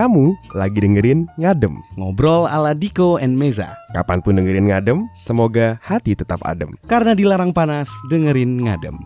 [0.00, 1.76] Kamu lagi dengerin Ngadem.
[1.92, 3.76] Ngobrol ala Diko and Meza.
[3.92, 6.72] Kapan pun dengerin Ngadem, semoga hati tetap adem.
[6.88, 8.96] Karena dilarang panas, dengerin ngadem.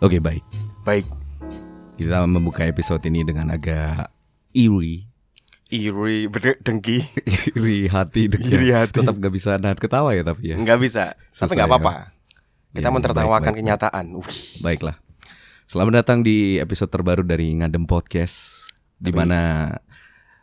[0.00, 0.40] Oke baik,
[0.80, 1.04] Baik,
[2.00, 4.08] kita membuka episode ini dengan agak
[4.56, 5.04] eerie.
[5.68, 7.04] iri berdengki,
[7.52, 9.04] Iri hati deg- Iri hati.
[9.04, 10.56] Tetap gak bisa nahan ketawa ya tapi ya.
[10.56, 11.12] nggak bisa.
[11.36, 11.72] Tapi Susah nggak ya.
[11.76, 11.92] apa-apa.
[12.72, 14.06] Kita Ya, mentertawakan baik, baik, kenyataan.
[14.16, 14.96] Wih, Baiklah.
[15.68, 18.64] Selamat datang di episode terbaru dari Ngadem Podcast
[18.96, 19.40] di Tapi- mana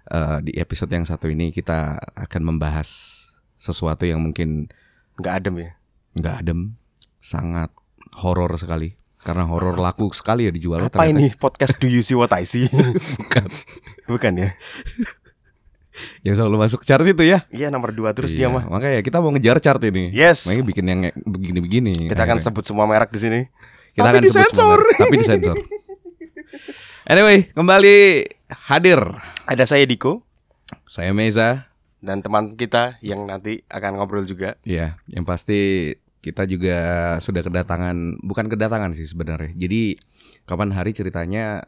[0.09, 2.87] eh, di episode yang satu ini kita akan membahas
[3.61, 4.71] sesuatu yang mungkin
[5.21, 5.71] nggak adem ya.
[6.17, 6.59] nggak adem,
[7.21, 7.69] sangat
[8.17, 8.97] horor sekali.
[9.21, 10.89] Karena horor laku sekali ya dijualnya.
[10.89, 11.13] Apa ternyata.
[11.13, 12.65] ini podcast Do You See What I See?
[13.21, 13.45] Bukan.
[14.09, 14.49] Bukan ya?
[16.25, 17.45] Yang selalu masuk chart itu ya.
[17.51, 18.63] Iya nomor dua terus Iya, dia mah.
[18.65, 20.09] Makanya kita mau ngejar chart ini.
[20.09, 20.47] Yes.
[20.49, 22.09] Makanya bikin yang begini-begini.
[22.09, 22.45] Kita akan akhirnya.
[22.49, 23.39] sebut semua merek di sini.
[23.91, 24.55] Kita Tapi akan sebut disensor.
[24.57, 25.55] semua merek, tapi disensor.
[27.09, 28.29] Anyway, kembali
[28.69, 28.99] hadir.
[29.49, 30.21] Ada saya Diko
[30.85, 31.67] Saya Meza.
[32.01, 34.57] dan teman kita yang nanti akan ngobrol juga.
[34.65, 36.77] Ya, yang pasti kita juga
[37.21, 39.53] sudah kedatangan, bukan kedatangan sih sebenarnya.
[39.53, 40.01] Jadi
[40.45, 41.61] kapan hari ceritanya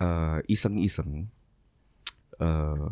[0.00, 1.28] eh, iseng-iseng.
[2.40, 2.88] eh,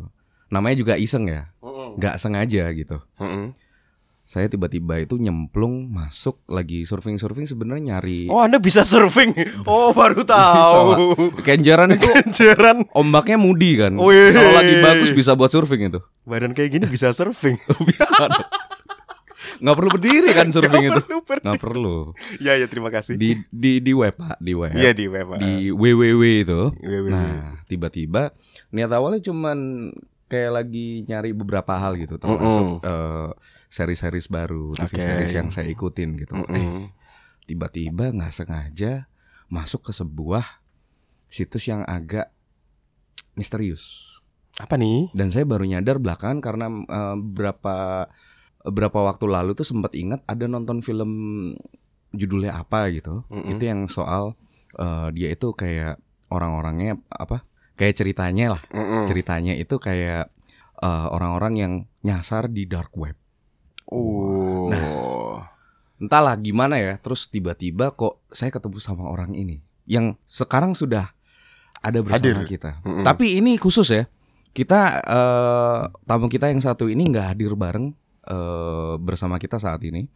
[0.48, 1.48] namanya juga iseng ya,
[1.97, 3.00] nggak sengaja gitu.
[3.16, 3.53] Mm-mm.
[4.29, 9.33] Saya tiba-tiba itu nyemplung masuk lagi surfing-surfing sebenarnya nyari Oh Anda bisa surfing?
[9.65, 11.17] Oh baru tahu.
[11.41, 13.97] kenjaran itu Kenjeran ombaknya mudi kan.
[13.97, 14.37] Wih.
[14.37, 16.05] Kalau lagi bagus bisa buat surfing itu.
[16.29, 17.56] badan kayak gini bisa surfing.
[17.89, 18.29] bisa.
[18.29, 18.49] dong.
[19.65, 21.01] Nggak perlu berdiri kan surfing itu.
[21.09, 21.43] Perlu, perlu.
[21.49, 21.99] Nggak perlu.
[22.37, 23.17] Ya ya terima kasih.
[23.17, 24.77] Di di di web Pak, di web.
[24.77, 25.25] Iya di web.
[25.25, 25.39] Pak.
[25.41, 26.61] di www itu.
[26.77, 27.09] www.
[27.09, 28.37] Nah, tiba-tiba
[28.77, 29.89] niat awalnya cuman
[30.29, 33.33] kayak lagi nyari beberapa hal gitu, termasuk eh,
[33.69, 35.05] seri-series baru, TV Oke.
[35.05, 36.33] series yang saya ikutin gitu.
[36.34, 36.88] Eh, Mm-mm.
[37.44, 39.08] tiba-tiba nggak sengaja
[39.48, 40.44] masuk ke sebuah
[41.28, 42.33] situs yang agak
[43.36, 44.16] misterius.
[44.58, 45.12] Apa nih?
[45.12, 47.77] Dan saya baru nyadar belakangan karena eh, berapa
[48.69, 51.10] berapa waktu lalu tuh sempat ingat ada nonton film
[52.12, 53.22] judulnya apa gitu.
[53.28, 53.54] Mm-mm.
[53.54, 54.34] Itu yang soal
[54.76, 56.00] eh, dia itu kayak
[56.32, 57.44] orang-orangnya apa?
[57.78, 58.62] Kayak ceritanya lah.
[58.72, 59.04] Mm-mm.
[59.06, 60.32] Ceritanya itu kayak
[60.81, 61.72] eh, orang-orang yang
[62.03, 63.14] nyasar di dark web.
[63.88, 65.41] Oh.
[65.99, 66.94] Entahlah gimana ya.
[66.97, 71.10] Terus tiba-tiba kok saya ketemu sama orang ini yang sekarang sudah
[71.78, 72.44] ada bersama Hadir.
[72.44, 72.71] kita.
[72.82, 73.03] Mm-mm.
[73.03, 74.04] Tapi ini khusus ya.
[74.50, 80.06] Kita eh, tamu kita yang satu ini nggak hadir bareng eh, bersama kita saat ini.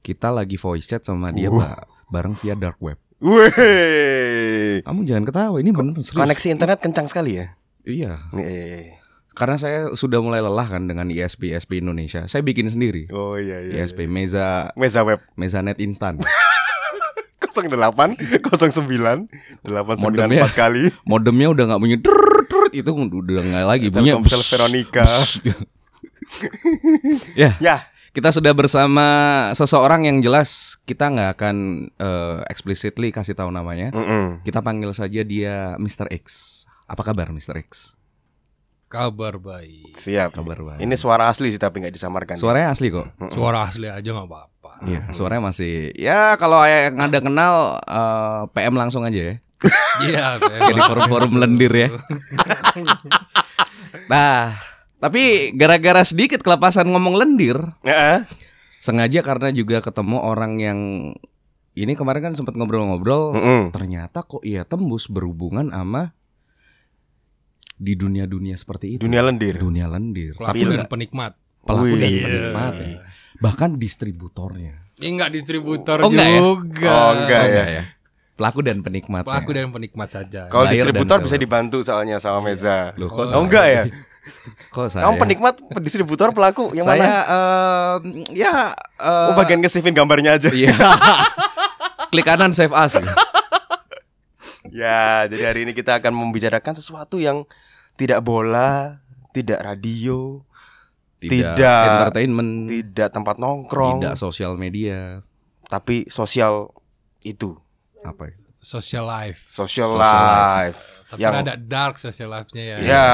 [0.00, 1.58] Kita lagi voice chat sama dia Uh.
[1.58, 2.96] ba- bareng via dark web.
[3.20, 4.80] Wih.
[4.80, 6.16] Kamu jangan ketawa, ini bener serius.
[6.16, 7.52] Koneksi internet kencang sekali ya.
[7.80, 8.96] Iya, Eh.
[9.40, 12.28] Karena saya sudah mulai lelah kan dengan ISP ISP Indonesia.
[12.28, 13.08] Saya bikin sendiri.
[13.08, 13.80] Oh iya iya.
[13.80, 16.20] ISP Meza Meza web Mezanet instan.
[17.50, 19.26] 08 09
[19.66, 20.46] 894 Modemnya.
[20.52, 20.92] kali.
[21.02, 24.20] Modemnya udah nggak bunyi drrrr, drrrr, itu udah nggak lagi bunyinya.
[24.20, 25.04] Telkomsel Veronica.
[27.34, 27.76] ya, Ya.
[28.10, 29.06] kita sudah bersama
[29.54, 31.56] seseorang yang jelas kita nggak akan
[31.90, 33.90] eh, explicitly kasih tahu namanya.
[33.90, 34.42] Mm-mm.
[34.42, 36.06] Kita panggil saja dia Mr.
[36.12, 36.58] X.
[36.86, 37.58] Apa kabar Mr.
[37.60, 37.98] X?
[38.90, 39.94] Kabar baik.
[39.94, 40.34] Siap.
[40.34, 40.82] Kabar baik.
[40.82, 42.34] Ini suara asli sih tapi nggak disamarkan.
[42.34, 43.06] Suaranya asli kok.
[43.22, 43.30] Mm-mm.
[43.30, 44.82] Suara asli aja nggak apa-apa.
[44.82, 47.54] Iya, suaranya masih ya kalau yang ada kenal
[47.86, 49.34] eh, PM langsung aja ya.
[50.10, 50.24] Iya.
[50.42, 51.88] Kayak di forum-forum lendir ya.
[54.06, 54.58] Nah,
[54.98, 58.26] tapi gara-gara sedikit kelepasan ngomong lendir, Ya.
[58.82, 60.78] sengaja karena juga ketemu orang yang
[61.74, 63.62] ini kemarin kan sempat ngobrol-ngobrol, Mm-mm.
[63.70, 66.10] ternyata kok iya tembus berhubungan sama
[67.80, 69.00] di dunia-dunia seperti itu.
[69.00, 69.56] Dunia lendir.
[69.56, 70.36] Dunia lendir.
[70.36, 71.32] Pelaku Tapi dan penikmat.
[71.60, 72.20] pelaku dan Wih.
[72.20, 72.98] penikmat ya.
[73.36, 74.74] Bahkan distributornya.
[75.00, 76.38] Ini nggak distributor Oh, enggak ya?
[76.38, 76.90] juga.
[76.92, 77.64] Oh, enggak ya.
[77.70, 77.82] ya.
[78.36, 79.24] Pelaku dan penikmat.
[79.24, 80.48] Pelaku dan penikmat saja.
[80.48, 82.92] Kalau distributor dan bisa dibantu soalnya sama Meza.
[82.96, 83.82] Loh, kok Oh, enggak ya?
[84.70, 85.08] Kok saya?
[85.08, 87.18] Kamu penikmat, distributor, pelaku yang saya mana?
[87.24, 90.52] em, ya eh, Oh bagian nge-save gambarnya aja.
[90.52, 90.76] Iya.
[92.12, 93.00] Klik kanan save as.
[94.70, 97.42] Ya, jadi hari ini kita akan membicarakan sesuatu yang
[98.00, 100.40] tidak bola, tidak radio,
[101.20, 101.52] Tidak.
[101.84, 105.20] entertainment, tidak tempat nongkrong, tidak sosial media,
[105.68, 106.72] tapi sosial
[107.20, 107.60] itu,
[108.00, 108.36] apa ya?
[108.60, 109.48] Social life.
[109.48, 110.80] social, Social life.
[111.08, 112.76] Tapi yang ada dark social life-nya ya.
[112.80, 113.08] ya,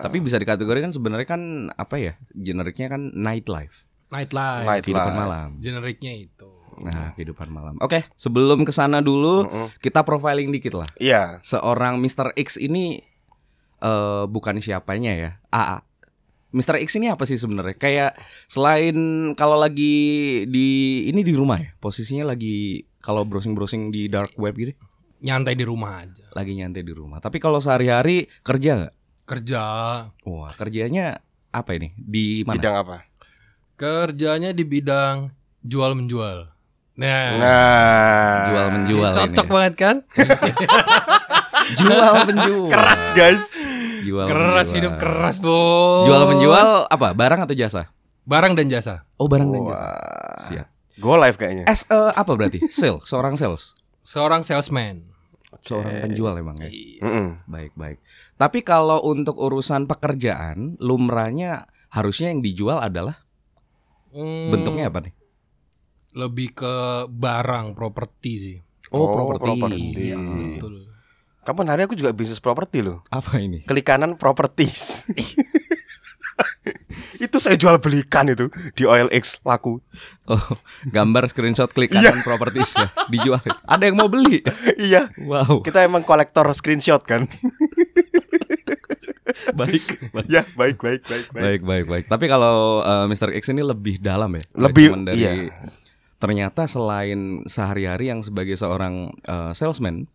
[0.00, 1.42] Tapi bisa dikategorikan sebenarnya kan
[1.72, 2.12] apa ya?
[2.30, 4.64] Generiknya kan nightlife, Nightlife.
[4.64, 5.20] Night kehidupan life.
[5.20, 5.48] malam.
[5.60, 6.48] Generiknya itu.
[6.72, 7.76] Nah, kehidupan malam.
[7.80, 9.68] Oke, sebelum ke sana dulu, Mm-mm.
[9.80, 10.88] kita profiling dikit lah.
[10.96, 12.32] Iya, Seorang Mr.
[12.32, 13.00] X ini
[13.82, 15.30] eh bukan siapanya ya.
[15.48, 15.82] AA.
[16.52, 16.76] Mr.
[16.78, 17.74] X ini apa sih sebenarnya?
[17.74, 18.12] Kayak
[18.44, 18.94] selain
[19.34, 19.94] kalau lagi
[20.46, 20.68] di
[21.06, 24.76] ini di rumah ya, posisinya lagi kalau browsing-browsing di dark web gitu,
[25.18, 26.28] Nyantai di rumah aja.
[26.30, 27.18] lagi nyantai di rumah.
[27.18, 28.94] Tapi kalau sehari-hari kerja nggak?
[29.24, 29.62] Kerja.
[30.22, 31.96] Wah, kerjanya apa ini?
[31.96, 32.60] Di mana?
[32.60, 32.96] Bidang apa?
[33.74, 36.52] Kerjanya di bidang jual menjual.
[36.92, 39.52] Nah, Nah, Jual menjual cocok ini.
[39.56, 39.96] banget kan?
[41.80, 42.68] Jual menjual.
[42.68, 43.44] Keras guys.
[44.02, 44.76] Jual keras menjual.
[44.76, 46.04] hidup keras, Bos.
[46.04, 47.08] Jual menjual apa?
[47.12, 47.90] Barang atau jasa?
[48.22, 49.02] barang dan jasa.
[49.16, 49.82] Oh, barang dan jasa.
[49.84, 50.38] Wah.
[50.44, 50.66] Siap.
[50.96, 51.64] Go live kayaknya.
[51.66, 52.62] S eh, apa berarti?
[52.68, 53.74] Sales, seorang sales.
[54.00, 55.10] Seorang salesman.
[55.58, 56.70] Seorang penjual emang ya.
[56.70, 57.02] Iya.
[57.44, 57.98] Baik, baik.
[58.34, 63.22] Tapi kalau untuk urusan pekerjaan, lumrahnya harusnya yang dijual adalah
[64.10, 65.14] Hmm, bentuknya apa nih?
[66.12, 66.74] Lebih ke
[67.08, 68.56] barang, properti sih.
[68.92, 69.48] Oh, Oh, properti.
[69.50, 69.82] properti.
[69.98, 70.74] Iya, betul.
[71.42, 73.02] Kapan hari aku juga bisnis properti loh.
[73.10, 73.66] Apa ini?
[73.66, 75.10] Klik kanan properties.
[77.22, 78.46] itu saya jual belikan itu
[78.78, 79.82] di OLX laku.
[80.30, 80.38] Oh,
[80.86, 82.14] gambar screenshot klik Iya.
[82.14, 83.42] kanan properties ya, dijual.
[83.66, 84.46] Ada yang mau beli.
[84.78, 85.66] iya, Wow.
[85.66, 87.26] kita emang kolektor screenshot kan.
[89.58, 90.12] Baik.
[90.12, 90.28] baik.
[90.28, 91.42] ya, baik baik baik baik.
[91.42, 92.04] Baik, baik, baik.
[92.06, 93.34] Tapi kalau eh, Mr.
[93.34, 94.44] X ini lebih dalam ya.
[94.54, 95.50] Lebih, dari iya.
[96.22, 100.06] ternyata selain sehari-hari yang sebagai seorang eh, salesman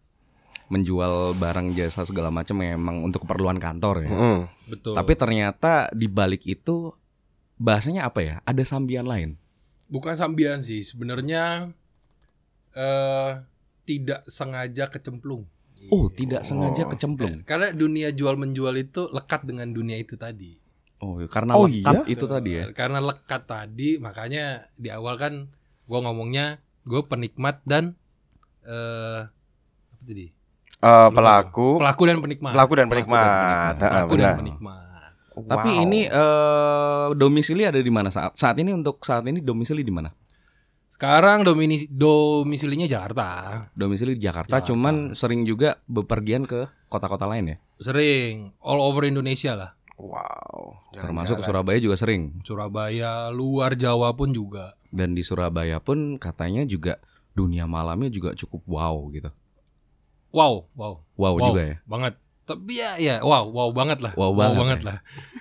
[0.67, 4.09] menjual barang jasa segala macam memang untuk keperluan kantor ya.
[4.09, 4.39] Mm.
[4.67, 4.93] Betul.
[4.93, 6.91] Tapi ternyata di balik itu
[7.55, 8.35] bahasanya apa ya?
[8.43, 9.39] Ada sambian lain.
[9.87, 11.71] bukan sambian sih, sebenarnya
[12.75, 13.31] eh
[13.87, 15.47] tidak sengaja kecemplung.
[15.87, 16.91] Oh, tidak sengaja Oh.
[16.91, 17.47] kecemplung.
[17.47, 20.59] Karena dunia jual menjual itu lekat dengan dunia itu tadi.
[20.99, 22.11] Oh, karena Oh, lekat iya?
[22.11, 22.63] itu tadi ya.
[22.75, 25.33] Karena lekat tadi, makanya di awal kan
[25.87, 27.95] gue ngomongnya gue penikmat dan
[28.67, 29.23] eh
[29.87, 30.27] apa tadi?
[30.77, 32.53] Eh, pelaku, Pelaku dan penikmat.
[32.53, 33.25] pelaku dan Pelaku dan penikmat.
[33.25, 33.75] penikmat.
[33.81, 34.83] Pelaku dan penikmat.
[35.38, 35.83] Tapi Wow.
[35.85, 40.09] ini eh domisili ada di mana saat saat ini untuk saat ini domisili di mana?
[40.89, 43.25] Sekarang domini, domisilinya Jakarta.
[43.74, 44.69] Domisili di Jakarta, Jakarta.
[44.74, 47.57] cuman sering juga bepergian ke kota-kota lain ya.
[47.77, 49.71] Sering all over Indonesia lah.
[49.94, 50.89] Wow.
[50.91, 51.45] Termasuk ke Jalan-jalan.
[51.45, 52.21] Surabaya juga sering.
[52.41, 54.74] Surabaya, luar Jawa pun juga.
[54.89, 56.97] Dan di Surabaya pun katanya juga
[57.33, 59.29] dunia malamnya juga cukup wow gitu.
[60.38, 61.75] Wow, wow, Wow, wow juga ya.
[61.89, 62.13] banget.
[62.48, 64.13] Tapi ya, ya, wow, wow banget lah.
[64.16, 64.88] Wow banget ya.
[64.88, 64.98] lah.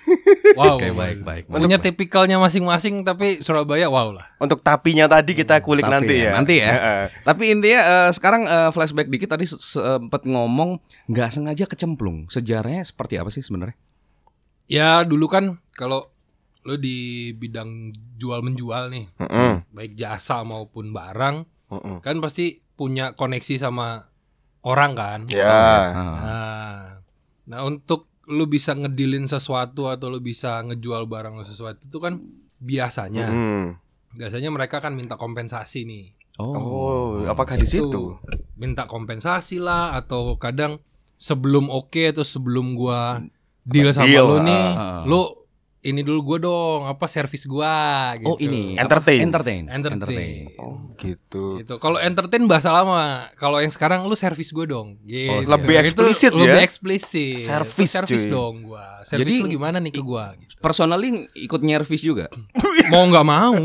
[0.59, 1.43] wow, Oke, wow baik, baik.
[1.47, 4.27] Punya tipikalnya masing-masing, tapi Surabaya wow lah.
[4.41, 6.31] Untuk tapinya tadi kita kulik Tapi nanti ya, ya.
[6.35, 6.67] nanti ya.
[6.73, 7.03] Heeh.
[7.23, 12.27] Tapi intinya eh, sekarang eh, flashback dikit tadi se- sempat ngomong nggak sengaja kecemplung.
[12.27, 13.77] Sejarahnya seperti apa sih sebenarnya?
[14.67, 16.11] Ya dulu kan kalau
[16.67, 19.63] lo di bidang jual menjual nih, Heeh.
[19.71, 21.97] baik jasa maupun barang, Heeh.
[22.03, 24.11] kan pasti punya koneksi sama
[24.63, 25.19] orang kan.
[25.29, 25.45] Ya.
[25.47, 25.85] Ah.
[25.93, 26.77] Nah,
[27.45, 32.19] nah untuk lu bisa ngedilin sesuatu atau lu bisa ngejual barang lu sesuatu itu kan
[32.59, 33.65] biasanya, Mm.
[34.17, 37.87] biasanya mereka kan minta kompensasi nih, Oh, apakah di Itu.
[37.87, 38.03] situ?
[38.57, 40.77] minta kompensasi lah atau kadang
[41.17, 43.21] sebelum oke atau sebelum gua
[43.65, 45.01] deal sama Deal, lu nih, ah.
[45.05, 45.36] lu
[45.87, 47.71] ini dulu gua dong apa servis gua
[48.15, 48.27] gitu.
[48.27, 49.23] Oh ini Entertain.
[49.23, 50.51] entertain, Entertain.
[50.59, 51.57] Oh, gitu.
[51.57, 51.73] Gitu.
[51.77, 53.31] Kalau entertain bahasa lama.
[53.33, 54.99] Kalau yang sekarang lu servis gue dong.
[55.01, 55.31] Gitu.
[55.31, 56.39] Oh, lebih Itu eksplisit ya?
[56.43, 57.39] Lebih eksplisit.
[57.39, 58.99] Servis, servis dong gua.
[59.01, 60.53] Servis Jadi- lu gimana nih ke gua gitu.
[60.57, 62.27] Personally ikut nyervis juga.
[62.91, 63.55] Mau nggak mau,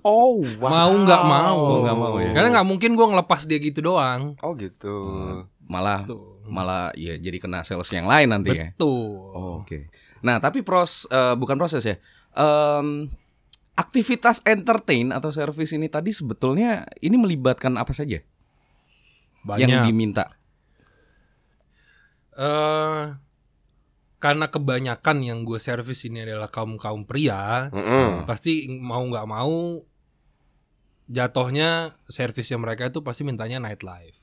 [0.00, 1.58] Oh, mau nggak mau.
[1.58, 2.32] Oh, nggak mau ya.
[2.32, 4.36] Karena nggak mungkin gua ngelepas dia gitu doang.
[4.40, 4.96] Oh, gitu.
[5.64, 6.40] Malah Tuh.
[6.48, 8.72] malah ya jadi kena sales yang lain nanti ya.
[8.72, 9.12] Betul.
[9.30, 9.92] Oh, Oke.
[10.22, 11.96] Nah, tapi pros eh, bukan proses ya.
[12.34, 13.08] Em,
[13.78, 18.18] aktivitas entertain atau service ini tadi sebetulnya ini melibatkan apa saja
[19.46, 19.68] Banyak.
[19.70, 20.34] yang diminta?
[22.38, 23.02] Eh,
[24.18, 28.26] karena kebanyakan yang gue servis ini adalah kaum kaum pria, Mm-mm.
[28.26, 29.82] pasti mau nggak mau
[31.08, 34.18] jatuhnya servisnya mereka itu pasti mintanya nightlife.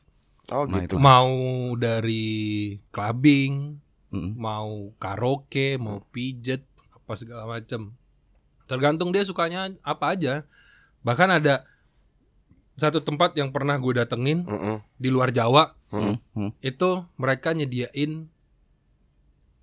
[0.52, 0.96] Oh, gitu.
[0.96, 0.96] itu.
[1.02, 1.32] Mau
[1.80, 3.82] dari clubbing,
[4.16, 4.32] Mm-mm.
[4.34, 7.92] mau karaoke, mau pijet, apa segala macem.
[8.66, 10.48] Tergantung dia sukanya apa aja.
[11.04, 11.68] Bahkan ada
[12.76, 14.80] satu tempat yang pernah gue datengin Mm-mm.
[14.96, 16.16] di luar Jawa, Mm-mm.
[16.32, 16.52] Mm-mm.
[16.60, 18.28] itu mereka nyediain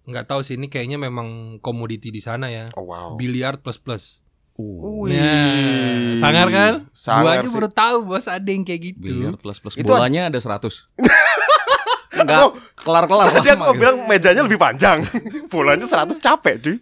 [0.02, 2.70] nggak tahu sih ini kayaknya memang komoditi di sana ya.
[2.74, 3.14] Oh, wow.
[3.14, 4.20] Biliar plus plus.
[4.52, 5.16] Uh, Wih.
[5.16, 6.74] Nah, sangar kan?
[6.92, 7.54] Sangar Gua aja sih.
[7.54, 9.00] baru tahu bos ada yang kayak gitu.
[9.00, 10.60] biliar plus plus Itu bolanya ada 100.
[12.22, 13.78] Enggak Oh, kelar-kelar Tadi aku gitu.
[13.78, 14.98] bilang mejanya lebih panjang.
[15.52, 16.76] Bolanya 100 capek, cuy.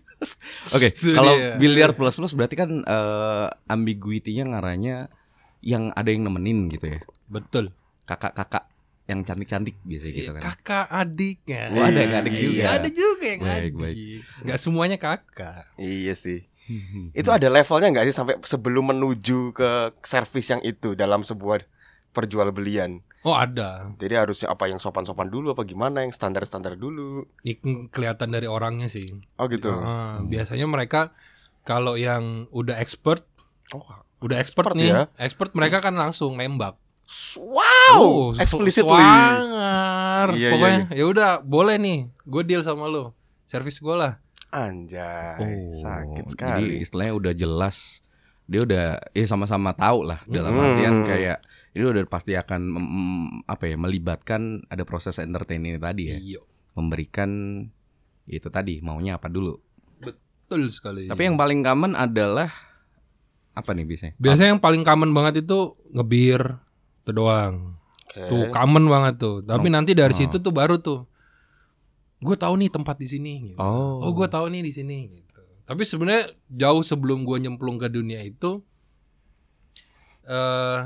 [0.71, 1.57] Oke, Itu kalau dia.
[1.57, 5.09] biliar plus plus berarti kan eh, ambiguity-nya ngaranya
[5.61, 7.01] yang ada yang nemenin gitu ya.
[7.27, 7.73] Betul.
[8.05, 8.69] Kakak-kakak
[9.05, 10.43] yang cantik-cantik biasanya gitu Iya, kan.
[10.47, 11.63] kakak adiknya.
[11.69, 12.67] Oh, ada yang adik Iya, juga.
[12.71, 13.75] ada juga yang Baik, adik.
[13.75, 13.97] baik.
[14.45, 15.63] Nggak semuanya kakak.
[15.75, 16.41] Iya sih.
[16.63, 17.11] Hmm.
[17.11, 19.71] Itu ada levelnya nggak sih sampai sebelum menuju ke
[20.01, 21.67] servis yang itu dalam sebuah
[22.15, 23.03] perjualbelian?
[23.21, 23.93] Oh ada.
[23.95, 27.29] Jadi harusnya apa yang sopan-sopan dulu apa gimana yang standar-standar dulu.
[27.41, 29.13] Ini kelihatan dari orangnya sih.
[29.37, 29.69] Oh gitu.
[29.71, 31.13] Ah, biasanya mereka
[31.63, 33.29] kalau yang udah expert,
[33.71, 33.85] Oh,
[34.21, 35.05] udah expert, Expert nih, ya?
[35.15, 36.75] expert mereka kan langsung nembak.
[37.37, 38.89] wow, Oh, explicitly.
[38.89, 40.29] Swangar.
[40.31, 43.13] Iya, iya, Pokoknya ya udah boleh nih, gue deal sama lo.
[43.45, 44.19] Servis gue lah.
[44.51, 46.67] Anjay, sakit Jadi sekali.
[46.81, 48.03] istilahnya udah jelas
[48.45, 50.63] dia udah ya sama-sama tahu lah dalam Hmm.
[50.65, 51.39] artian kayak
[51.71, 52.61] ini udah pasti akan
[53.45, 56.41] apa ya melibatkan ada proses entertaining tadi ya Iya.
[56.73, 57.31] memberikan
[58.25, 59.59] itu tadi maunya apa dulu
[59.99, 61.07] Betul sekali.
[61.07, 62.51] tapi yang paling common adalah
[63.53, 65.59] apa nih biasanya biasanya yang paling common banget itu
[65.91, 66.43] ngebir
[67.01, 67.75] itu doang.
[68.05, 68.27] Oke.
[68.27, 69.37] Tuh common banget tuh.
[69.41, 69.73] Tapi Oh.
[69.73, 70.17] nanti dari Oh.
[70.17, 71.07] situ tuh baru tuh
[72.19, 73.33] gue tahu nih tempat di sini.
[73.47, 73.59] Gitu.
[73.59, 74.99] oh Oh, gue tahu nih di sini.
[75.09, 75.41] Gitu.
[75.65, 78.61] Tapi sebenarnya jauh sebelum gue nyemplung ke dunia itu,
[80.25, 80.81] eh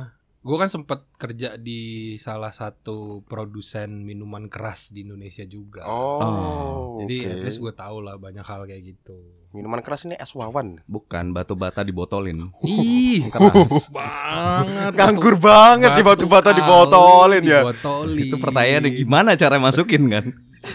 [0.45, 5.89] gue kan sempat kerja di salah satu produsen minuman keras di Indonesia juga.
[5.89, 7.33] Oh, Jadi oke.
[7.33, 9.17] at least gue tahu lah banyak hal kayak gitu.
[9.57, 10.85] Minuman keras ini es wawan.
[10.85, 14.93] bukan batu bata dibotolin Ih, keras banget.
[14.93, 17.61] Nganggur banget di batu-bata kali dibotolin ya.
[17.65, 18.19] Dibotolin.
[18.29, 20.25] itu pertanyaannya gimana cara masukin kan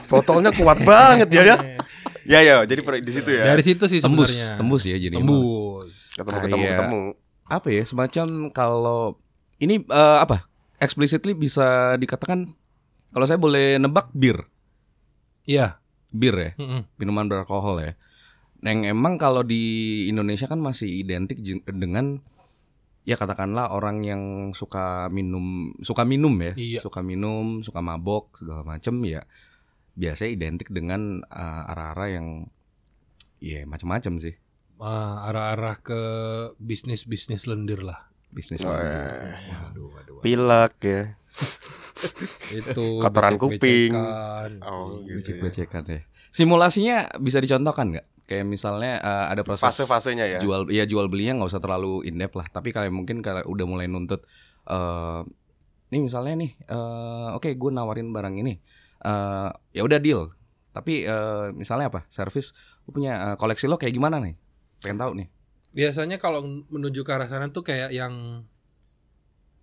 [0.09, 1.57] Botolnya kuat banget ya ya.
[2.29, 3.41] Ya ya, jadi di situ ya.
[3.41, 4.57] Dari situ sih tembus sebenarnya.
[4.61, 5.93] tembus ya jadi Tembus.
[6.13, 7.01] ketemu ketemu ketemu.
[7.49, 9.01] apa ya semacam kalau
[9.59, 10.47] ini eh, apa
[10.79, 12.51] explicitly bisa dikatakan
[13.11, 14.47] kalau saya boleh nebak bir
[15.43, 15.81] Iya.
[16.09, 16.81] bir ya Mm-mm.
[16.97, 17.93] minuman beralkohol ya
[18.59, 19.61] yang emang kalau di
[20.05, 22.19] Indonesia kan masih identik dengan
[23.03, 26.79] ya katakanlah orang yang suka minum suka minum ya Iya.
[26.81, 29.21] suka minum suka mabok segala macem ya
[29.93, 32.27] biasanya identik dengan eh, arah-arah yang
[33.39, 34.35] ya macam-macam sih
[34.79, 35.99] Ah, arah-arah ke
[36.55, 38.07] bisnis-bisnis lendir lah.
[38.29, 38.74] Bisnis Wah.
[38.74, 40.21] Waduh, waduh, waduh.
[40.21, 41.01] Pilek ya.
[42.59, 43.91] Itu Kotoran kuping.
[43.91, 44.51] becek-becekan.
[44.63, 45.36] Oh, gitu.
[45.36, 50.39] becek-becekan ya simulasinya bisa dicontohkan nggak kayak misalnya eh, ada proses Fase-fasenya ya.
[50.39, 53.65] jual ya jual belinya nggak usah terlalu in depth lah tapi kalau mungkin kalau udah
[53.65, 54.21] mulai nuntut
[54.69, 55.21] eh
[55.89, 58.62] nih misalnya nih eh oke gue nawarin barang ini
[59.01, 60.29] eh ya udah deal
[60.69, 62.53] tapi eh misalnya apa servis
[62.86, 64.38] lu punya eh, koleksi lo kayak gimana nih
[64.86, 65.27] pengen tahu nih
[65.69, 68.45] Biasanya kalau menuju ke arah sana tuh kayak yang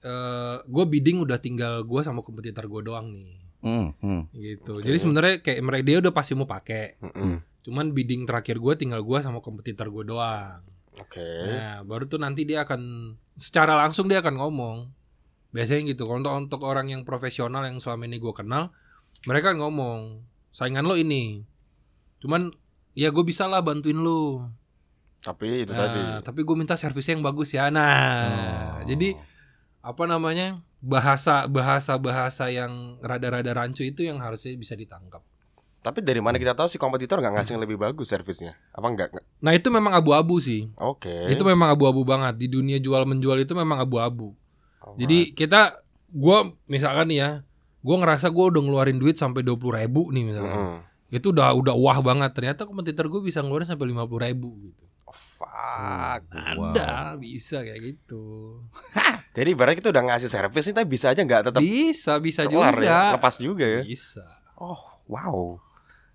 [0.07, 4.23] eh gue bidding udah tinggal gue sama kompetitor gue doang nih hmm, hmm.
[4.37, 4.73] gitu.
[4.79, 4.87] Oke.
[4.87, 7.01] Jadi sebenarnya kayak mereka dia udah pasti mau pakai.
[7.03, 7.43] Mm-mm.
[7.67, 10.63] Cuman bidding terakhir gue tinggal gue sama kompetitor gue doang.
[10.97, 11.27] Oke.
[11.51, 14.77] Nah, baru tuh nanti dia akan secara langsung dia akan ngomong.
[15.51, 16.07] Biasanya gitu.
[16.07, 18.71] Kalau untuk, untuk orang yang profesional yang selama ini gue kenal,
[19.27, 20.23] mereka kan ngomong
[20.55, 21.45] saingan lo ini.
[22.23, 22.55] Cuman
[22.97, 24.47] ya gue bisa lah bantuin lo.
[25.27, 25.99] Tapi itu tadi.
[25.99, 27.67] Nah, tapi gue minta servisnya yang bagus ya.
[27.67, 28.87] Nah, Oh.
[28.87, 29.19] jadi
[29.83, 35.27] apa namanya bahasa bahasa bahasa yang rada-rada rancu itu yang harusnya bisa ditangkap.
[35.83, 38.55] Tapi dari mana kita tahu si kompetitor nggak ngasih yang lebih bagus servisnya?
[38.71, 39.15] Apa enggak?
[39.15, 39.27] Nggak.
[39.43, 40.71] Nah itu memang abu-abu sih.
[40.79, 41.31] Oke.
[41.31, 44.35] Itu memang abu-abu banget di dunia jual menjual itu memang abu-abu.
[44.95, 47.31] Jadi kita gua misalkan nih ya,
[47.83, 50.59] gua ngerasa gua udah ngeluarin duit sampai 20 ribu nih misalkan.
[50.59, 50.79] Mm-mm.
[51.07, 52.35] Itu udah udah wah banget.
[52.35, 54.85] Ternyata kompetitor gue bisa ngeluarin sampai 50 ribu gitu.
[55.07, 56.23] Oh, fuck.
[56.53, 56.75] Wow.
[56.75, 58.59] Ada bisa kayak gitu.
[59.37, 62.75] Jadi ibaratnya kita udah ngasih servis nih tapi bisa aja nggak tetap Bisa bisa kelar
[62.75, 62.85] juga.
[62.85, 63.83] ya, lepas juga ya.
[63.83, 64.27] Bisa.
[64.55, 65.63] Oh, wow.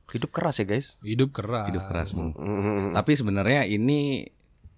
[0.07, 0.99] Hidup keras ya, guys.
[0.99, 1.67] Hidup keras.
[1.67, 2.11] hidup keras.
[2.11, 2.91] Mm-mm.
[2.91, 4.27] tapi sebenarnya ini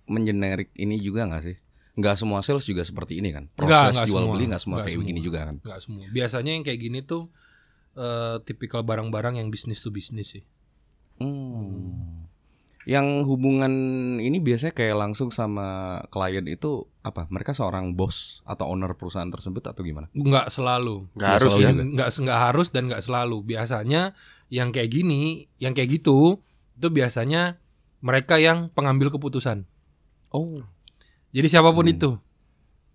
[0.03, 1.57] mengenerik ini juga nggak sih
[1.93, 4.33] nggak semua sales juga seperti ini kan proses Nggak, nggak jual semua.
[4.33, 5.03] beli nggak semua Nggak kayak semua.
[5.05, 6.03] begini juga kan Nggak semua.
[6.07, 7.23] Biasanya yang kayak gini tuh
[7.95, 10.43] eh, tipikal barang-barang yang bisnis to bisnis sih.
[11.17, 12.22] Hmm.
[12.83, 13.73] Yang hubungan
[14.17, 15.67] ini biasanya kayak langsung sama
[16.07, 17.27] klien itu apa?
[17.27, 20.11] Mereka seorang bos atau owner perusahaan tersebut atau gimana?
[20.11, 21.07] Nggak selalu.
[21.13, 21.71] Nggak harus selalu ya.
[21.95, 24.01] nggak harus dan nggak selalu biasanya
[24.47, 27.57] yang kayak gini yang kayak gitu itu biasanya
[27.99, 29.65] mereka yang pengambil keputusan
[30.29, 30.57] Oh.
[31.29, 31.93] jadi siapa pun Hmm.
[31.93, 32.11] itu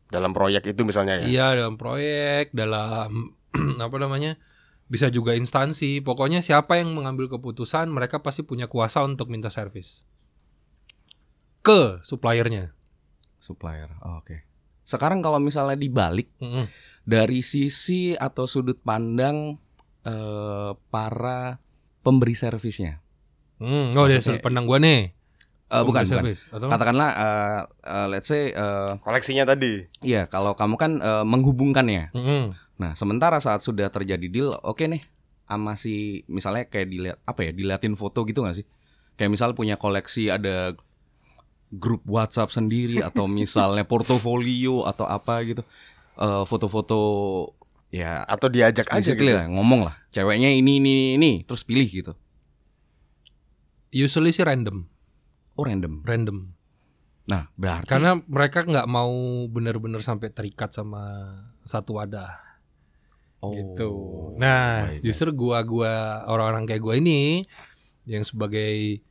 [0.07, 1.27] Dalam proyek itu misalnya ya.
[1.27, 3.35] iya dalam proyek dalam
[3.81, 4.39] apa namanya
[4.89, 10.03] bisa juga instansi pokoknya siapa yang mengambil keputusan mereka pasti punya kuasa untuk minta servis
[11.61, 12.73] ke suppliernya
[13.39, 13.89] Supplier.
[14.03, 14.45] Oh, Oke.
[14.83, 16.67] Sekarang kalau misalnya dibalik Mm-mm.
[17.03, 19.57] dari sisi atau sudut pandang
[20.03, 21.63] eh, para
[22.01, 22.99] pemberi servisnya.
[23.57, 25.15] Hmm, oh Maksudnya- sudut pandang gua nih
[25.69, 26.05] Eh, bukan, bukan.
[26.09, 29.85] Service, atau Katakanlah eh, eh, let's say eh, Koleksinya tadi.
[30.01, 32.09] iya kalau kamu kan eh, menghubungkannya.
[32.11, 32.45] Mm-mm.
[32.79, 35.03] Nah, sementara saat sudah terjadi deal, oke nih,
[35.45, 38.67] sama si misalnya kayak dilihat apa ya, diliatin foto gitu gak sih?
[39.19, 40.79] Kayak misal punya koleksi ada
[41.75, 45.63] grup WhatsApp sendiri atau misalnya portofolio atau apa gitu,
[46.19, 46.99] Eh, foto-foto
[47.95, 49.23] ya Atau diajak aja gitu.
[49.23, 52.11] lah ngomong lah ceweknya ini ini ini terus pilih gitu
[53.95, 54.85] Usually sih random,
[55.55, 56.53] oh random random.
[57.31, 59.15] nah berarti Karena mereka nggak mau
[59.47, 61.31] bener-bener sampai terikat sama
[61.63, 62.35] satu wadah
[63.43, 63.91] oh, gitu.
[64.39, 65.03] Nah, baik, baik.
[65.05, 67.45] justru gua-gua orang-orang kayak gua ini
[68.09, 69.03] yang sebagai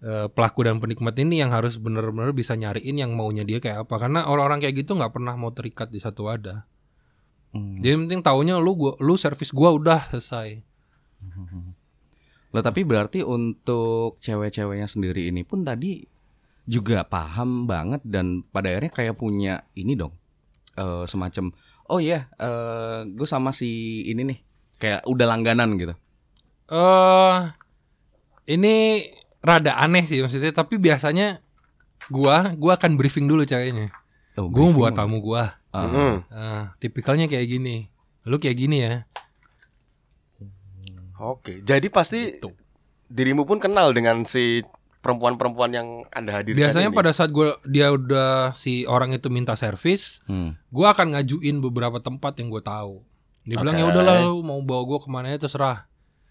[0.00, 3.94] eh, pelaku dan penikmat ini yang harus bener-bener bisa nyariin yang maunya dia kayak apa.
[3.96, 6.66] Karena orang-orang kayak gitu nggak pernah mau terikat di satu wadah.
[7.50, 7.82] Hmm.
[7.82, 10.62] Jadi penting taunya lu gua lu servis gua udah selesai.
[12.50, 16.02] Lah tapi berarti untuk cewek-ceweknya sendiri ini pun tadi
[16.70, 20.14] juga paham banget dan pada akhirnya kayak punya ini dong
[20.78, 21.50] eh, semacam
[21.90, 23.68] oh iya eh gue sama si
[24.06, 24.38] ini nih
[24.78, 25.92] kayak udah langganan gitu.
[26.70, 27.36] Eh
[28.48, 28.74] ini
[29.40, 31.42] rada aneh sih maksudnya, tapi biasanya
[32.08, 33.90] gua gua akan briefing dulu ceweknya.
[34.38, 35.58] Oh, Gua buat tamu gua.
[35.70, 36.26] Mm-mm.
[36.30, 37.90] Ah, tipikalnya kayak gini.
[38.24, 38.94] Lu kayak gini ya.
[41.20, 42.48] Oke, jadi pasti Gitu.
[43.06, 44.64] dirimu pun kenal dengan si
[45.00, 46.96] perempuan-perempuan yang Anda hadirkan Biasanya ini.
[46.96, 50.56] pada saat gua dia udah si orang itu minta servis, Hmm.
[50.68, 53.00] gua akan ngajuin beberapa tempat yang gue tahu.
[53.42, 53.82] Dia bilang Oke.
[53.82, 55.88] ya udahlah lu mau bawa gua ke mana aja terserah.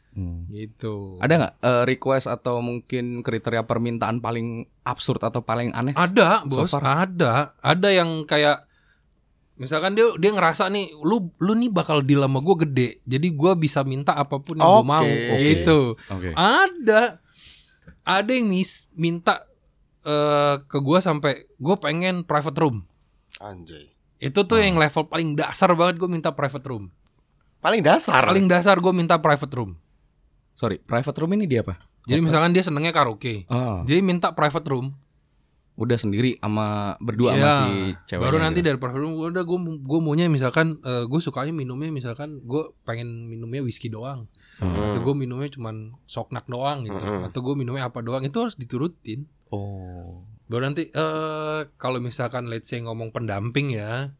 [0.09, 0.45] Hmm.
[0.47, 1.17] Gitu.
[1.17, 4.47] Ada nggak eh, request atau mungkin kriteria permintaan paling
[4.83, 5.93] absurd atau paling aneh?
[5.93, 6.69] Ada, So bos.
[6.69, 7.05] far.
[7.05, 7.53] ada.
[7.59, 8.65] Ada yang kayak
[9.55, 12.89] misalkan dia dia ngerasa nih lu lu nih bakal deal sama gue gede.
[13.03, 14.88] Jadi gua bisa minta apa pun yang gue Oke.
[14.88, 15.03] mau.
[15.03, 15.41] Oke.
[15.43, 15.79] Gitu.
[16.07, 16.29] Oke.
[16.31, 17.01] Ada.
[18.09, 19.45] Ada yang mis minta
[20.01, 22.81] eh ke gua sampai gue pengen private room.
[23.37, 23.93] Anjay.
[24.17, 24.61] Itu tuh Oh.
[24.61, 26.89] yang level paling dasar banget gue minta private room.
[27.59, 28.25] Paling dasar.
[28.25, 29.77] Paling dasar gue minta private room.
[30.53, 31.79] Sorry, private room ini dia apa?
[32.01, 33.45] Jadi misalkan dia senengnya karaoke.
[33.47, 34.91] Oh, Jadi minta private room.
[35.77, 37.39] udah sendiri sama berdua Iya.
[37.39, 37.71] sama si
[38.05, 38.19] ceweknya.
[38.19, 38.67] Baru nanti gitu.
[38.67, 43.63] dari private room udah gue gue maunya misalkan gue sukanya minumnya misalkan gue pengen minumnya
[43.63, 44.27] whisky doang.
[44.59, 44.91] Hmm.
[44.91, 46.99] Atau gue minumnya cuman soknak doang gitu.
[46.99, 47.23] Hmm.
[47.23, 49.23] Atau gue minumnya apa doang itu harus diturutin.
[49.55, 50.27] Oh.
[50.51, 54.11] Baru nanti eh kalau misalkan let's say ngomong pendamping ya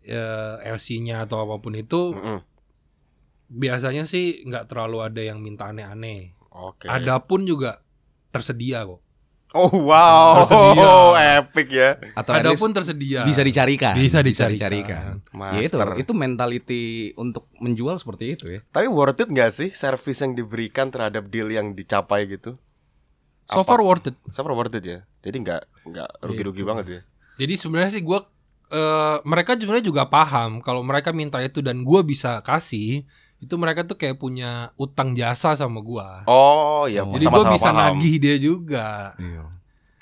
[0.00, 2.40] eh LC-nya atau apa pun itu Mm-mm.
[3.52, 6.32] biasanya sih nggak terlalu ada yang minta aneh-aneh.
[6.48, 6.88] Oke.
[6.88, 7.84] Adapun juga
[8.32, 9.03] tersedia kok.
[9.54, 10.90] Oh wow, Tersedia.
[11.38, 11.90] epic ya.
[12.12, 13.22] Atau at least Adapun tersedia.
[13.22, 13.94] bisa dicarikan.
[13.94, 15.22] Bisa dicarikan.
[15.54, 16.82] Ya itu, itu mentality
[17.14, 18.60] untuk menjual seperti itu ya.
[18.66, 22.58] Tapi worth it nggak sih service yang diberikan terhadap deal yang dicapai gitu?
[23.46, 23.76] So Apa?
[23.76, 24.16] far worth it.
[24.26, 24.98] So far worth it ya.
[25.20, 26.66] Jadi nggak nggak rugi-rugi Gitu.
[26.66, 27.00] banget ya.
[27.36, 28.26] Jadi sebenarnya sih gua
[28.66, 33.82] eh mereka sebenarnya juga paham kalau mereka minta itu dan gua bisa kasih itu mereka
[33.82, 36.22] tuh kayak punya utang jasa sama gua.
[36.24, 37.12] Oh ya, Oh.
[37.12, 37.78] Jadi gua sama-sama bisa paham.
[37.92, 38.88] nagih dia juga.
[39.16, 39.44] Iya.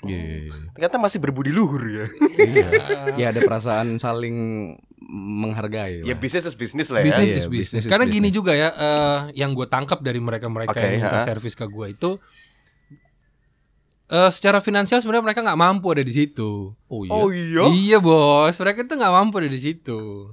[0.03, 0.53] Iya, iya, iya.
[0.73, 2.05] Ternyata masih berbudi luhur ya.
[2.35, 2.69] Iya.
[3.19, 4.35] Ya ada perasaan saling
[5.03, 6.01] menghargai.
[6.01, 7.05] ya bisnis is bisnis lah ya.
[7.05, 7.83] bisnis Iya, is bisnis bisnis.
[7.83, 8.35] is Karena gini bisnis.
[8.35, 11.23] juga ya, eh, yang gue tangkap dari mereka-mereka Oke, yang minta ha.
[11.23, 12.09] servis ke gue itu,
[14.09, 16.71] eh, secara finansial sebenarnya mereka nggak mampu ada di situ.
[16.85, 17.11] Oh iya.
[17.13, 17.63] Oh iya.
[17.69, 20.31] Iya bos, mereka tuh nggak mampu ada di situ.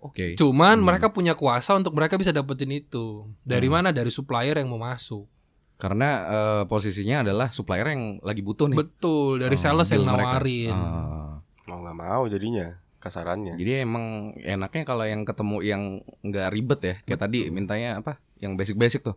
[0.00, 0.34] Oke.
[0.34, 0.86] Cuman Hmm.
[0.86, 3.28] mereka punya kuasa untuk mereka bisa dapetin itu.
[3.40, 3.74] Dari Hmm.
[3.76, 3.88] mana?
[3.90, 5.28] Dari supplier yang mau masuk.
[5.76, 8.76] Karena eh, posisinya adalah supplier yang lagi butuh nih.
[8.76, 10.36] Betul, dari Oh, sales yang mereka.
[10.36, 10.72] nawarin.
[10.72, 11.34] Ah.
[11.64, 13.56] Mau nggak mau jadinya kasarannya.
[13.56, 14.04] Jadi emang
[14.36, 15.82] enaknya kalau yang ketemu yang
[16.20, 16.94] nggak ribet ya.
[17.02, 18.20] Kayak tadi mintanya apa?
[18.36, 19.16] Yang basic-basic tuh.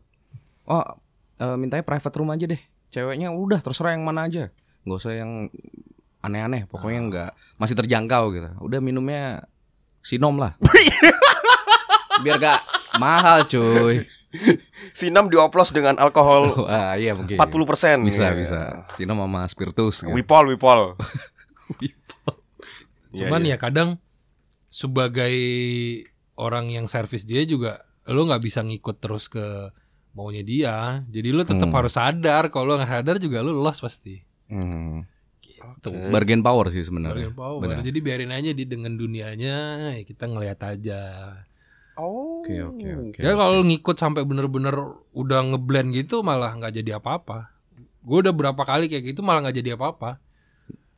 [0.63, 0.83] Oh,
[1.37, 2.61] eh, mintanya private room aja deh.
[2.89, 4.47] Ceweknya udah terserah yang mana aja.
[4.83, 5.47] nggak usah yang
[6.19, 6.63] aneh-aneh.
[6.65, 7.07] Pokoknya Ah.
[7.07, 8.49] nggak masih terjangkau gitu.
[8.59, 9.47] Udah minumnya
[10.03, 10.53] sinom lah.
[12.23, 12.61] Biar gak
[12.95, 14.05] mahal cuy.
[14.91, 17.37] Sinam dioplos dengan alkohol Wah iya mungkin.
[17.37, 18.33] 40% Bisa Ya.
[18.33, 18.59] bisa.
[18.91, 20.01] Sinom sama spiritus.
[20.01, 20.09] Gitu.
[20.09, 20.81] Wipol, wipol.
[21.79, 21.93] Iya,
[23.13, 23.55] Cuman iya.
[23.55, 23.89] ya kadang
[24.67, 25.35] sebagai
[26.33, 29.69] orang yang servis dia juga lo nggak bisa ngikut terus ke
[30.11, 30.75] maunya dia.
[31.07, 31.77] Jadi lo tetap Hmm.
[31.77, 34.17] harus sadar kalau lo nggak sadar juga lo lost pasti.
[34.49, 35.05] Hmm.
[35.91, 36.11] Oke.
[36.13, 37.33] Bargain power sih sebenarnya.
[37.33, 37.59] Bargain power.
[37.59, 37.83] Benar.
[37.83, 39.57] Jadi biarin aja di dengan dunianya
[39.97, 41.01] ya kita ngelihat aja.
[41.99, 42.41] Oh.
[42.41, 43.19] Oke oke oke.
[43.21, 44.73] ya kalau ngikut sampai bener-bener
[45.13, 47.53] udah ngeblend gitu malah nggak jadi apa-apa.
[48.03, 50.19] Gue udah berapa kali kayak gitu malah nggak jadi apa-apa.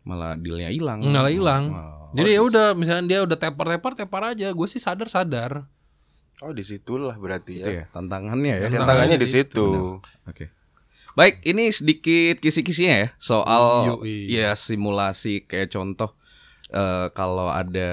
[0.06, 1.04] Malah dealnya hilang.
[1.04, 1.64] Malah hilang.
[1.74, 2.10] Oh.
[2.16, 4.48] Jadi ya udah misalnya dia udah tepar-tepar tepar aja.
[4.56, 5.68] Gue sih sadar-sadar.
[6.44, 7.84] Oh, di situlah berarti Itu ya.
[7.84, 8.68] ya tantangannya ya.
[8.68, 9.68] Tantangannya Tantangannya di di situ.
[10.28, 10.46] Oke.
[11.16, 14.28] Baik, ini sedikit kisi-kisinya ya soal Yoi.
[14.28, 16.12] ya simulasi kayak contoh
[16.70, 17.92] eh, kalau ada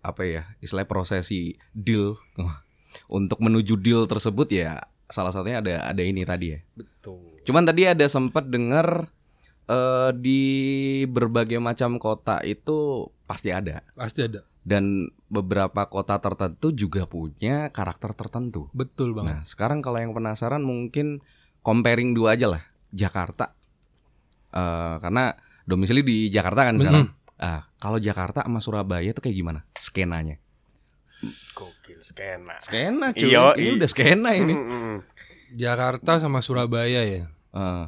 [0.00, 2.16] apa ya istilah prosesi deal
[3.12, 6.64] untuk menuju deal tersebut ya salah satunya ada ada ini tadi ya.
[6.72, 7.44] Betul.
[7.44, 9.12] Cuman tadi ada sempat dengar
[9.68, 10.40] eh, di
[11.04, 14.48] berbagai macam kota itu pasti ada Pasti ada.
[14.64, 18.72] dan beberapa kota tertentu juga punya karakter tertentu.
[18.72, 19.28] Betul banget.
[19.28, 21.20] Nah, sekarang kalau yang penasaran mungkin
[21.60, 22.62] comparing dua aja lah.
[22.90, 23.54] Jakarta.
[24.50, 27.06] Eh, karena domisili di Jakarta kan sekarang.
[27.36, 29.60] Ah, kalau Jakarta sama Surabaya itu kayak gimana?
[29.74, 30.36] Skenanya.
[31.52, 32.56] Gokil skena.
[32.60, 33.28] Skena cuy.
[33.28, 34.52] Iya, ini i- udah skena ini.
[34.52, 34.98] Mm, mm, mm.
[35.54, 37.24] Jakarta sama Surabaya ya.
[37.52, 37.84] Eh,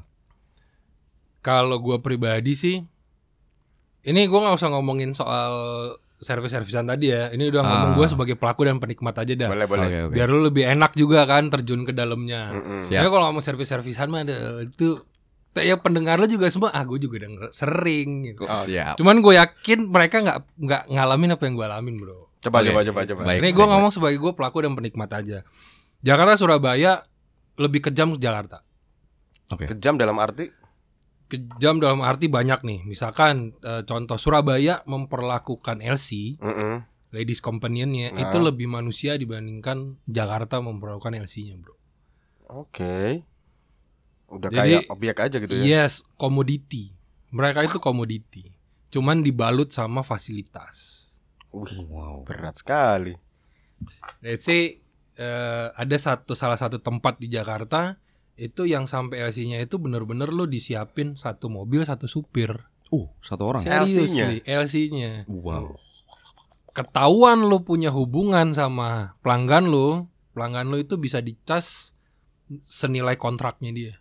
[1.41, 2.87] Kalau gua pribadi sih,
[4.03, 5.53] ini gua nggak usah ngomongin soal
[6.23, 7.29] servis-servisan tadi ya.
[7.29, 7.97] Ini udah ngomong Ah.
[7.99, 9.51] gua sebagai pelaku dan penikmat aja dah.
[9.51, 9.87] Boleh, boleh.
[9.87, 10.15] Oke, oke.
[10.15, 12.55] Biar lu lebih enak juga kan terjun ke dalamnya.
[12.55, 12.83] Mm, mm.
[12.87, 13.03] Siap.
[13.03, 15.03] Ya kalau ngomong servis-servisan mah ada itu
[15.53, 18.47] ya pendengar lu juga semua ah gue juga denger sering gitu.
[18.47, 18.97] Oh, siap.
[18.97, 22.33] Cuman gue yakin mereka nggak nggak ngalamin apa yang gue alamin bro.
[22.41, 22.71] Coba, Oke.
[22.73, 23.23] coba, coba, coba.
[23.29, 23.39] Baik.
[23.43, 25.45] Ini gue ngomong sebagai gue pelaku dan penikmat aja.
[26.01, 27.05] Jakarta Surabaya
[27.61, 28.65] lebih kejam ke Jakarta.
[29.53, 29.69] Oke.
[29.69, 30.49] Kejam dalam arti
[31.33, 32.81] Kejam dalam arti banyak nih.
[32.85, 36.77] Misalkan eh, contoh Surabaya memperlakukan LC, Mm, mm.
[37.11, 38.29] ladies companionnya Nah.
[38.29, 41.73] itu lebih manusia dibandingkan Jakarta memperlakukan LC-nya bro.
[42.51, 43.25] Oke.
[44.29, 45.65] Udah Jadi- kayak objek aja gitu ya.
[45.85, 46.93] Yes, komoditi.
[47.33, 48.45] Mereka itu komoditi.
[48.89, 51.01] Cuman dibalut sama fasilitas.
[51.49, 52.25] Wih, Wow.
[52.25, 53.17] berat sekali.
[54.21, 54.81] Let's say
[55.13, 58.01] eh, ada satu salah satu tempat di Jakarta
[58.43, 62.51] itu yang sampai LC-nya itu bener-bener lo disiapin satu mobil satu supir.
[62.91, 63.63] Uh, satu orang.
[63.63, 64.43] LC-nya?
[64.43, 65.31] LC-nya.
[65.31, 65.79] Wow.
[66.75, 71.95] Ketahuan lo punya hubungan sama pelanggan lo, pelanggan lo itu bisa dicas
[72.67, 73.95] senilai kontraknya dia.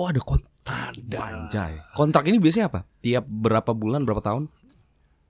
[0.00, 0.96] Oh, ada kontrak.
[0.96, 1.84] Anjay.
[1.92, 2.80] Kontrak ini biasanya apa?
[3.04, 4.48] Tiap berapa bulan, berapa tahun?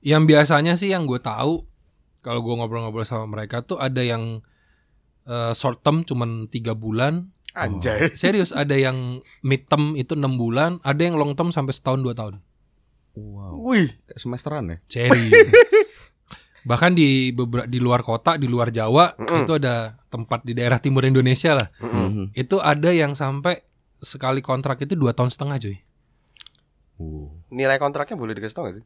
[0.07, 1.67] Yang biasanya sih yang gue tahu
[2.23, 4.41] kalau gue ngobrol-ngobrol sama mereka tuh ada yang
[5.27, 8.11] eh, short term cuman tiga bulan, Anjay.
[8.15, 12.13] serius ada yang mid term itu enam bulan, ada yang long term sampai setahun dua
[12.13, 12.43] tahun.
[13.15, 13.63] Wow.
[13.63, 14.77] Wih, Kayak semesteran ya?
[14.85, 15.55] Serius.
[16.69, 19.45] Bahkan di beberapa di luar kota, di luar Jawa Mm-mm.
[19.45, 21.69] itu ada tempat di daerah timur Indonesia lah.
[21.79, 22.07] Mm, mm.
[22.11, 22.25] Mhm.
[22.35, 23.63] Itu ada yang sampai
[24.01, 25.79] sekali kontrak itu dua tahun setengah cuy.
[26.95, 27.27] Uh.
[27.51, 28.85] nilai kontraknya boleh dikasih tau gak sih?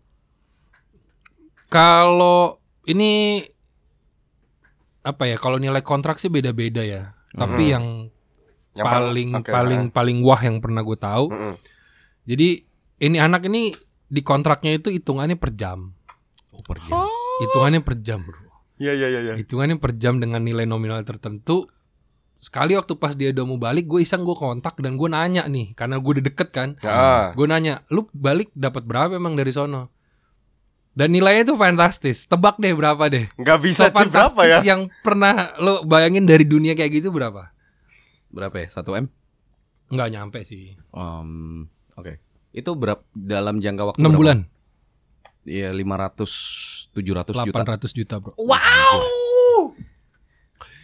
[1.68, 3.44] Kalau ini
[5.02, 5.36] apa ya?
[5.36, 7.12] Kalau nilai kontrak sih beda-beda ya.
[7.30, 7.72] Tapi Mhm.
[7.72, 7.84] yang,
[8.78, 11.26] Yang paling oke, paling paling wah yang pernah gue tahu.
[11.28, 11.54] mm, mm.
[12.28, 12.48] Jadi
[12.98, 13.72] ini anak ini
[14.06, 15.92] di kontraknya itu hitungannya per jam.
[16.54, 17.04] Oh, per jam.
[17.38, 18.38] Hitungannya per jam, Bro.
[18.78, 19.34] Iya, iya, iya, iya.
[19.34, 21.66] Hitungannya per jam dengan nilai nominal tertentu.
[22.38, 25.74] Sekali waktu pas dia udah mau balik, gue iseng gue kontak dan gue nanya nih,
[25.74, 26.78] karena gue udah deket kan.
[26.86, 29.90] Ah, Gue nanya, lu balik dapat berapa emang dari sono?
[30.94, 32.26] Dan nilainya tuh fantastis.
[32.26, 33.26] Tebak deh berapa deh.
[33.34, 34.58] nggak bisa cuy berapa ya?
[34.62, 37.50] Yang pernah lo bayangin dari dunia kayak gitu berapa?
[38.28, 38.68] Berapa ya?
[38.68, 39.06] 1 M?
[39.88, 40.76] Nggak nyampe sih.
[40.92, 41.64] Um,
[41.96, 42.20] Oke.
[42.52, 44.16] Itu berapa dalam jangka waktu 6 berapa?
[44.16, 44.38] bulan,
[45.48, 47.64] Iya 500 700 juta.
[47.64, 48.32] 800 juta bro.
[48.36, 49.72] Wow.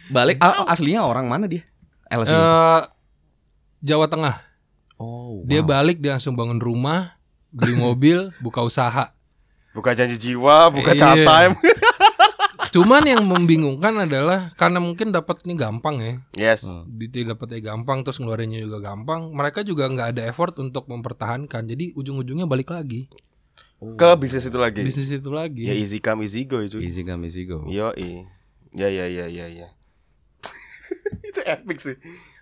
[0.09, 1.65] Balik ah, aslinya orang mana dia?
[2.09, 2.29] LC.
[2.29, 2.81] Eh,
[3.81, 4.41] Jawa Tengah.
[4.97, 5.41] oh.
[5.45, 5.69] Dia wow.
[5.69, 7.17] balik dia langsung bangun rumah,
[7.49, 9.13] beli mobil, buka usaha.
[9.73, 10.99] Buka janji jiwa, buka Iya.
[11.01, 11.53] chat time.
[12.75, 16.13] Cuman yang membingungkan adalah karena mungkin dapat ini gampang ya.
[16.35, 16.67] Yes.
[16.67, 16.83] Hmm.
[16.91, 19.31] Duitnya dapatnya gampang terus ngeluarinnya juga gampang.
[19.31, 21.63] Mereka juga nggak ada effort untuk mempertahankan.
[21.71, 23.07] Jadi ujung-ujungnya balik lagi
[23.75, 23.91] Oh.
[23.99, 24.81] Ke bisnis itu lagi.
[24.87, 25.67] bisnis itu lagi.
[25.67, 26.79] Ya easy come easy go itu.
[26.79, 27.67] Easy come easy go.
[27.67, 27.91] Yo,
[28.75, 29.67] Ya, ya, ya, ya, ya.
[31.31, 31.95] itu epic sih.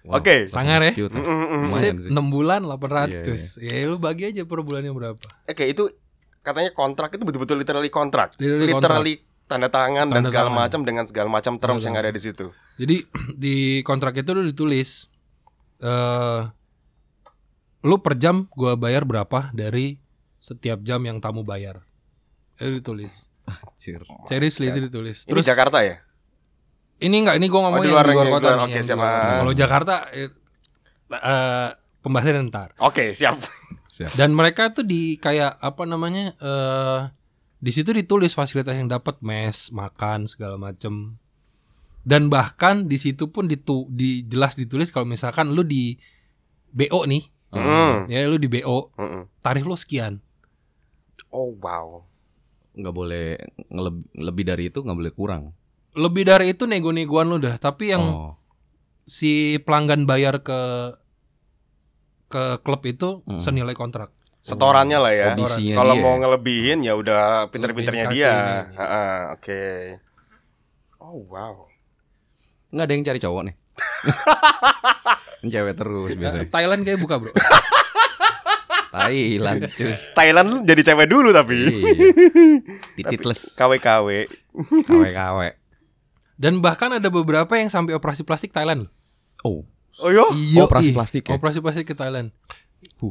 [0.05, 0.49] Wow, Oke.
[0.49, 0.93] 800 Sangar ya?
[0.97, 1.61] Mm, mm, mm.
[1.69, 2.11] Lumayan Sip, sih.
[2.13, 3.61] 6 bulan 800.
[3.61, 5.21] Ya lu bagi aja per bulannya berapa.
[5.45, 5.93] Oke, itu
[6.41, 8.33] katanya kontrak itu betul-betul literally kontrak.
[8.41, 10.61] Literally Literally tanda tangan dan Tanda segala tangan.
[10.65, 12.45] macam dengan segala macam terms Tanda yang ada di situ.
[12.79, 12.95] Jadi
[13.35, 15.07] di kontrak itu lu ditulis
[15.79, 16.41] eh
[17.83, 19.99] lu per jam gua bayar berapa dari
[20.39, 21.83] setiap jam yang tamu bayar.
[22.55, 23.27] Itu ditulis.
[23.43, 24.07] Anjir.
[24.25, 25.27] Seriously itu ditulis.
[25.27, 25.99] Ini Jakarta ya?
[27.03, 28.51] ini enggak ini gua ngomongin Oh, di luar yang di luar kota.
[28.63, 28.95] Oke, siap.
[28.95, 29.35] luar kota.
[29.35, 30.29] Kalau Jakarta eh,
[31.11, 32.69] eh, pembahasannya ntar.
[32.79, 33.43] Oke, siap.
[34.15, 36.99] Dan mereka tuh di kayak apa namanya eh
[37.63, 41.15] di situ ditulis fasilitas yang dapat mes, makan segala macem.
[42.03, 45.95] Dan bahkan di situ pun ditu, di jelas ditulis kalau misalkan lu di
[46.69, 47.23] BO nih,
[47.53, 48.09] Mm.
[48.09, 49.29] ya lu di BO, Mm-mm.
[49.39, 50.19] tarif lu sekian.
[51.29, 52.03] Oh, wow.
[52.73, 53.37] nggak boleh
[53.69, 55.43] ngeleb- lebih dari itu nggak boleh kurang.
[55.93, 58.33] Lebih dari itu nego-negoan lu dah, tapi yang oh.
[59.05, 60.59] si pelanggan bayar ke
[62.27, 63.37] ke klub itu Hmm.
[63.37, 64.09] senilai kontrak.
[64.43, 65.25] Setorannya lah ya.
[65.71, 68.33] Kalau mau ngelebihin ya udah pinter-pinternya dia.
[69.31, 69.95] Oke.
[70.99, 71.67] Oh, wow.
[72.73, 73.55] nggak ada yang cari cowok nih.
[75.53, 76.47] Cewek terus biasanya.
[76.49, 77.31] Thailand kayak buka, Bro.
[78.93, 79.93] Thailand cuy.
[80.13, 81.55] Thailand jadi cewek dulu tapi.
[81.65, 82.05] Iya.
[82.99, 83.57] Tititless.
[83.57, 84.07] KW-KW.
[84.85, 85.39] KW-KW.
[86.37, 88.89] Dan bahkan ada beberapa yang sampai operasi plastik Thailand.
[89.43, 89.65] Oh,
[90.01, 90.95] Oh yo, Iya, operasi ih.
[90.97, 91.37] plastik ya?
[91.37, 92.33] Operasi plastik ke Thailand.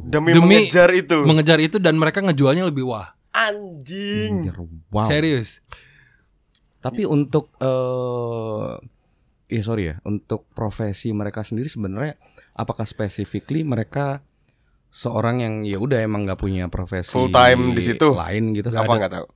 [0.07, 1.17] Demi, Demi- mengejar itu.
[1.23, 3.13] Mengejar itu dan mereka ngejualnya lebih wah.
[3.33, 4.53] Anjing.
[4.93, 5.09] Wow.
[5.09, 5.59] Serius.
[6.79, 8.71] Tapi untuk eh
[9.49, 12.17] ya sorry ya, untuk profesi mereka sendiri sebenarnya
[12.53, 14.21] apakah specifically mereka
[14.93, 18.13] seorang yang ya udah emang nggak punya profesi Full time di situ?
[18.13, 18.69] lain gitu?
[18.69, 19.27] Nggak Apa nggak tahu?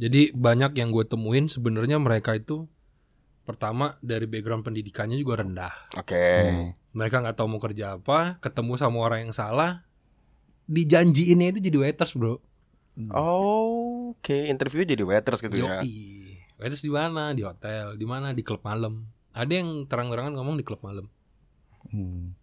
[0.00, 2.64] Jadi banyak yang gue temuin sebenarnya mereka itu
[3.44, 5.74] pertama dari background pendidikannya juga rendah.
[5.94, 6.16] Oke.
[6.16, 6.68] Hmm.
[6.90, 9.86] Mereka nggak tahu mau kerja apa, ketemu sama orang yang salah,
[10.66, 12.42] dijanjiinnya itu jadi waiters bro.
[13.14, 15.80] Oh, Oke, interview jadi waiters gitu ya.
[15.80, 16.36] Yoi.
[16.58, 17.32] Waiters di mana?
[17.32, 18.34] Di hotel, di mana?
[18.34, 19.06] Di klub malam.
[19.30, 21.06] Ada yang terang-terangan ngomong di klub malam.
[21.88, 22.34] Hmm.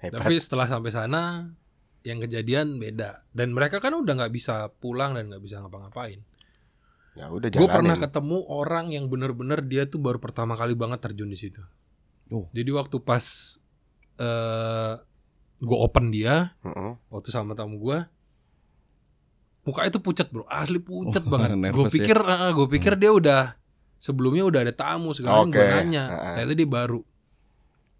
[0.00, 0.24] Hebat.
[0.24, 1.52] Tapi setelah sampai sana,
[2.02, 3.28] yang kejadian beda.
[3.30, 6.24] Dan mereka kan udah nggak bisa pulang dan nggak bisa ngapa-ngapain.
[7.14, 11.28] Ya udah Gue pernah ketemu orang yang bener-bener dia tuh baru pertama kali banget terjun
[11.28, 11.62] di situ.
[12.30, 12.46] Oh.
[12.50, 13.24] Jadi waktu pas
[14.16, 14.92] eh
[15.58, 16.92] gue open dia, Heeh.
[17.08, 17.98] waktu sama tamu gue,
[19.62, 21.50] muka itu pucat bro, asli pucat Oh, banget.
[21.70, 21.92] Gue ya.
[21.92, 22.18] pikir,
[22.52, 23.42] gue pikir dia udah
[23.96, 26.28] sebelumnya udah ada tamu sekarang Oke, gue nanya, heeh.
[26.36, 27.00] ternyata dia baru,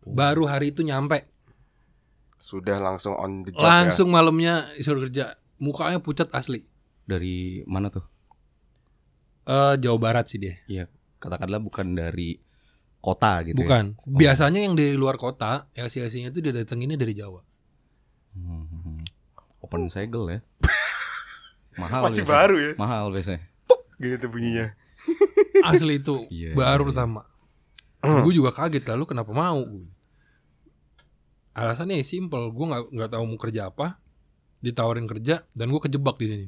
[0.05, 1.27] baru hari itu nyampe,
[2.39, 3.67] Sudah langsung on the job ya.
[3.67, 6.63] langsung malamnya disuruh kerja, mukanya pucat asli.
[7.03, 8.07] Dari mana tuh?
[9.43, 10.87] Eh Jawa Barat sih dia, Iya,
[11.17, 12.39] katakanlah bukan dari
[12.99, 13.57] kota gitu.
[13.57, 13.63] ya?
[13.63, 13.85] bukan.
[14.05, 17.41] Biasanya yang di luar kota, LC-LC-nya itu dia datanginnya dari Jawa.
[18.35, 19.03] Hmm.
[19.59, 20.39] Open segel ya.
[21.81, 22.35] Mahal Masih biasanya.
[22.35, 22.73] baru ya.
[22.75, 23.43] Mahal biasanya.
[23.97, 24.67] Gitu bunyinya.
[25.71, 26.89] Asli itu Iya, baru iya.
[26.91, 27.21] pertama.
[27.99, 28.23] Hmm.
[28.23, 29.59] gue juga kaget lalu kenapa mau?
[31.51, 33.99] Alasannya simple, gue nggak nggak tahu mau kerja apa,
[34.61, 36.47] ditawarin kerja dan gue kejebak di sini.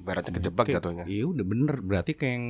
[0.00, 1.04] Baratnya kejebak Kayak- jatuhnya.
[1.04, 1.74] Iya udah bener.
[1.80, 2.46] Berarti kayak yang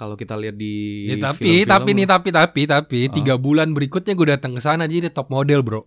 [0.00, 3.12] kalau kita lihat di Ya, tapi film-film- tapi nih tapi tapi tapi Oh.
[3.12, 5.84] tiga bulan berikutnya gue datang ke sana jadi top model bro.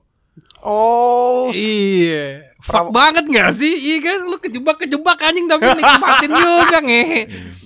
[0.62, 3.73] Oh, Iya, fuck Pra- banget gak sih?
[3.73, 7.21] Iya kan, lu kejebak kejebak anjing tapi nikmatin juga ngehe.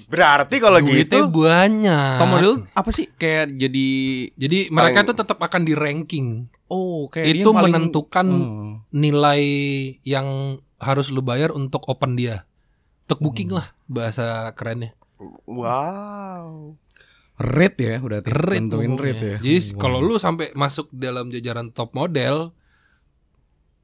[0.08, 2.16] berarti kalau gitu banyak.
[2.16, 3.12] Top model apa sih?
[3.14, 3.88] Kayak jadi
[4.34, 6.28] Jadi mereka Paling- tuh tetap akan di ranking.
[6.66, 8.72] oh kayak Itu paling- menentukan Hmm.
[8.90, 9.44] nilai
[10.02, 10.28] yang
[10.78, 12.48] harus lu bayar untuk open dia.
[13.04, 14.96] Untuk booking lah bahasa kerennya.
[15.46, 16.74] Wow.
[17.38, 19.38] rate ya udah Rate tentuin rate ya.
[19.38, 19.78] Jadi Wow.
[19.78, 22.50] kalau lu sampai masuk dalam jajaran top model,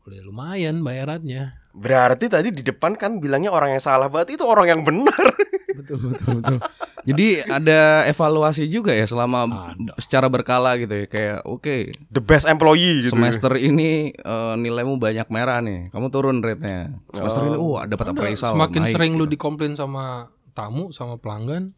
[0.04, 1.54] udah lumayan bayarannya.
[1.72, 5.26] Berarti tadi di depan kan bilangnya orang yang salah berarti itu orang yang benar.
[5.78, 6.58] betul betul betul.
[7.04, 9.44] Jadi ada evaluasi juga ya selama
[9.74, 10.00] Ada.
[10.00, 13.14] secara berkala gitu ya kayak oke The best employee gitu.
[13.14, 17.50] semester ini eh, nilaimu banyak merah nih kamu turun rate-nya semester Oh.
[17.50, 19.34] ini uh dapat Ada, appraisal semakin naik sering lu gitu.
[19.36, 21.74] dikomplain sama tamu, sama pelanggan,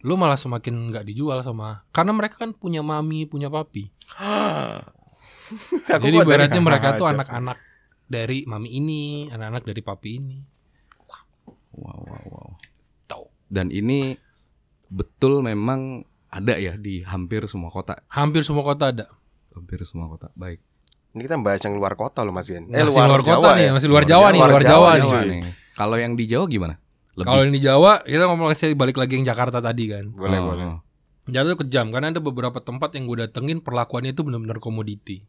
[0.00, 1.82] lu malah semakin nggak dijual sama.
[1.90, 3.90] Karena mereka kan punya mami, punya papi.
[5.90, 7.58] Jadi ibaratnya mereka tuh anak-anak
[8.06, 10.38] dari mami ini, anak-anak dari papi ini.
[11.70, 12.50] wow wow wow
[13.06, 13.24] Tahu.
[13.46, 14.18] dan ini
[14.86, 19.06] betul memang ada ya di hampir semua kota Hampir semua kota ada.
[19.54, 20.58] hampir semua kota baik
[21.10, 22.70] Ini kita bahas yang luar kota loh Mas Ian.
[22.70, 23.70] Masih luar, kota nih, ya?
[23.74, 25.40] masih luar Jawa nih, Luar luar Jawa Jawa, nih, nih.
[25.42, 26.74] nih kalau yang di Jawa gimana
[27.20, 30.08] Lebih- Kalau ini Jawa, kita ngomong saya balik lagi yang Jakarta tadi kan.
[30.10, 30.66] Boleh, Oh, boleh.
[31.26, 35.22] Jakarta kejam karena ada beberapa tempat yang gue datengin perlakuannya itu benar-benar komoditi.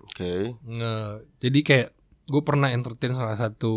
[0.00, 0.54] Oke.
[0.60, 1.88] Nge- jadi kayak
[2.24, 3.74] gue pernah entertain salah satu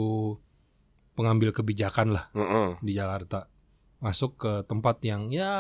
[1.12, 2.78] pengambil kebijakan lah Mm-mm.
[2.80, 3.50] di Jakarta
[4.00, 5.54] masuk ke tempat yang ya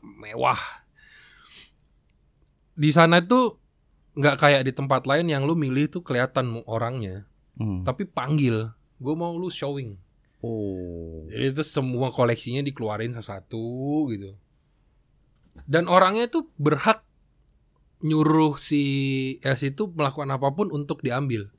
[0.00, 0.58] mewah
[2.72, 3.58] di sana itu
[4.12, 7.82] nggak kayak di tempat lain yang lu milih tuh kelihatan orangnya Hmm.
[7.82, 10.00] tapi panggil gue mau lu showing
[10.42, 11.26] oh.
[11.30, 13.68] Jadi itu semua koleksinya dikeluarin satu-satu
[14.14, 14.30] gitu.
[15.66, 17.04] Dan orangnya tuh berhak
[18.00, 18.82] nyuruh si
[19.44, 21.52] Els itu melakukan apa pun untuk diambil.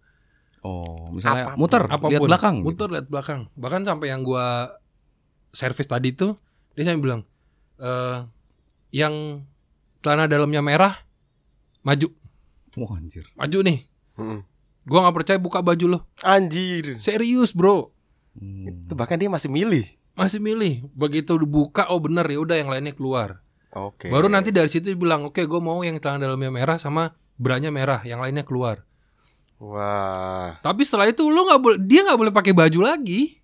[0.61, 1.59] Oh misalnya Apa pun.
[1.65, 2.09] muter apa pun.
[2.13, 2.65] lihat belakang gitu.
[2.65, 3.41] muter lihat belakang.
[3.57, 4.77] Bahkan sampai yang gua
[5.53, 6.37] servis tadi tuh
[6.73, 7.21] dia sampai bilang
[7.81, 8.25] eh
[8.93, 9.45] yang
[10.01, 10.93] celana dalamnya merah
[11.85, 12.09] maju.
[12.77, 13.25] Wah anjir.
[13.37, 13.79] Maju nih.
[14.17, 14.41] Mm-mm.
[14.89, 15.99] gua nggak percaya buka baju lo.
[16.25, 16.97] Anjir.
[16.97, 17.93] serius bro
[18.31, 18.87] Hmm.
[18.87, 19.85] Itu bahkan dia masih milih.
[20.11, 23.39] masih milih begitu dibuka oh bener ya udah yang lainnya keluar
[23.71, 24.11] Oke.
[24.11, 27.71] baru nanti dari situ dia bilang oke gue mau yang celana dalamnya merah sama branya
[27.71, 28.83] merah yang lainnya keluar
[29.55, 30.59] Wah.
[30.59, 33.39] tapi setelah itu lu nggak boleh dia nggak boleh pakai baju lagi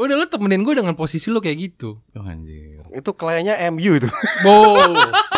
[0.00, 4.08] udah lu temenin gue dengan posisi lu kayak gitu oh anjir Itu kliennya MU itu.
[4.40, 4.80] Bo.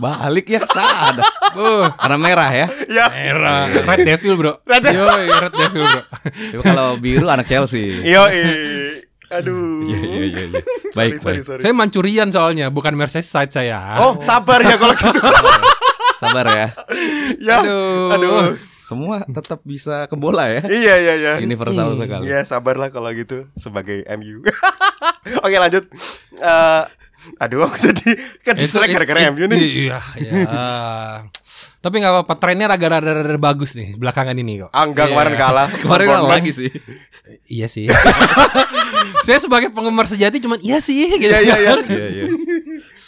[0.00, 1.20] Balik ya sadar.
[1.52, 2.66] Uh, Karena merah ya.
[2.88, 3.06] Ya.
[3.12, 3.68] merah.
[3.68, 4.52] Red Devil, Bro.
[4.64, 5.04] Red Devil.
[5.04, 6.02] Yo, Red Devil, Bro.
[6.56, 8.00] Tapi kalau biru anak Chelsea.
[8.00, 8.24] Yo,
[9.30, 9.86] aduh.
[9.86, 10.42] Iya iya iya.
[10.48, 10.60] iya.
[10.90, 11.20] Baik sorry, baik.
[11.22, 11.60] sorry, sorry.
[11.62, 13.78] Saya Mancurian soalnya, bukan Merseyside saya.
[14.00, 15.20] Oh, sabar ya kalau gitu.
[16.20, 16.68] Sabar ya.
[17.38, 17.56] ya.
[17.60, 18.12] Aduh.
[18.12, 18.56] Aduh.
[18.82, 20.66] Semua tetap bisa ke bola ya.
[20.66, 21.32] Iya, iya, iya.
[21.38, 22.24] Universal Hmm, sekali.
[22.26, 24.42] Ya sabarlah kalau gitu sebagai MU.
[25.46, 25.86] Oke lanjut.
[26.34, 26.82] Eh,
[27.36, 28.08] aduh aku jadi
[28.40, 29.60] kan Itu- distract gara-gara MU nih.
[29.86, 30.32] Iya, iya.
[31.76, 34.70] Tapi nggak apa-apa, trennya rada-rada bagus nih belakangan ini kok.
[34.70, 35.12] Ah, enggak Iya.
[35.12, 35.68] kemarin kalah.
[35.82, 36.70] Kemarin kalah lagi sih.
[37.46, 37.88] Iya sih.
[39.26, 41.24] Saya sebagai penggemar sejati cuman iya sih gitu.
[41.26, 41.72] Iya iya iya.
[41.78, 42.24] Iya iya.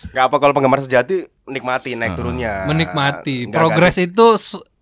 [0.08, 2.16] Enggak apa kalau penggemar sejati nikmati naik Ah.
[2.16, 2.52] turunnya.
[2.64, 3.36] Menikmati.
[3.46, 4.26] Nggak- Progres itu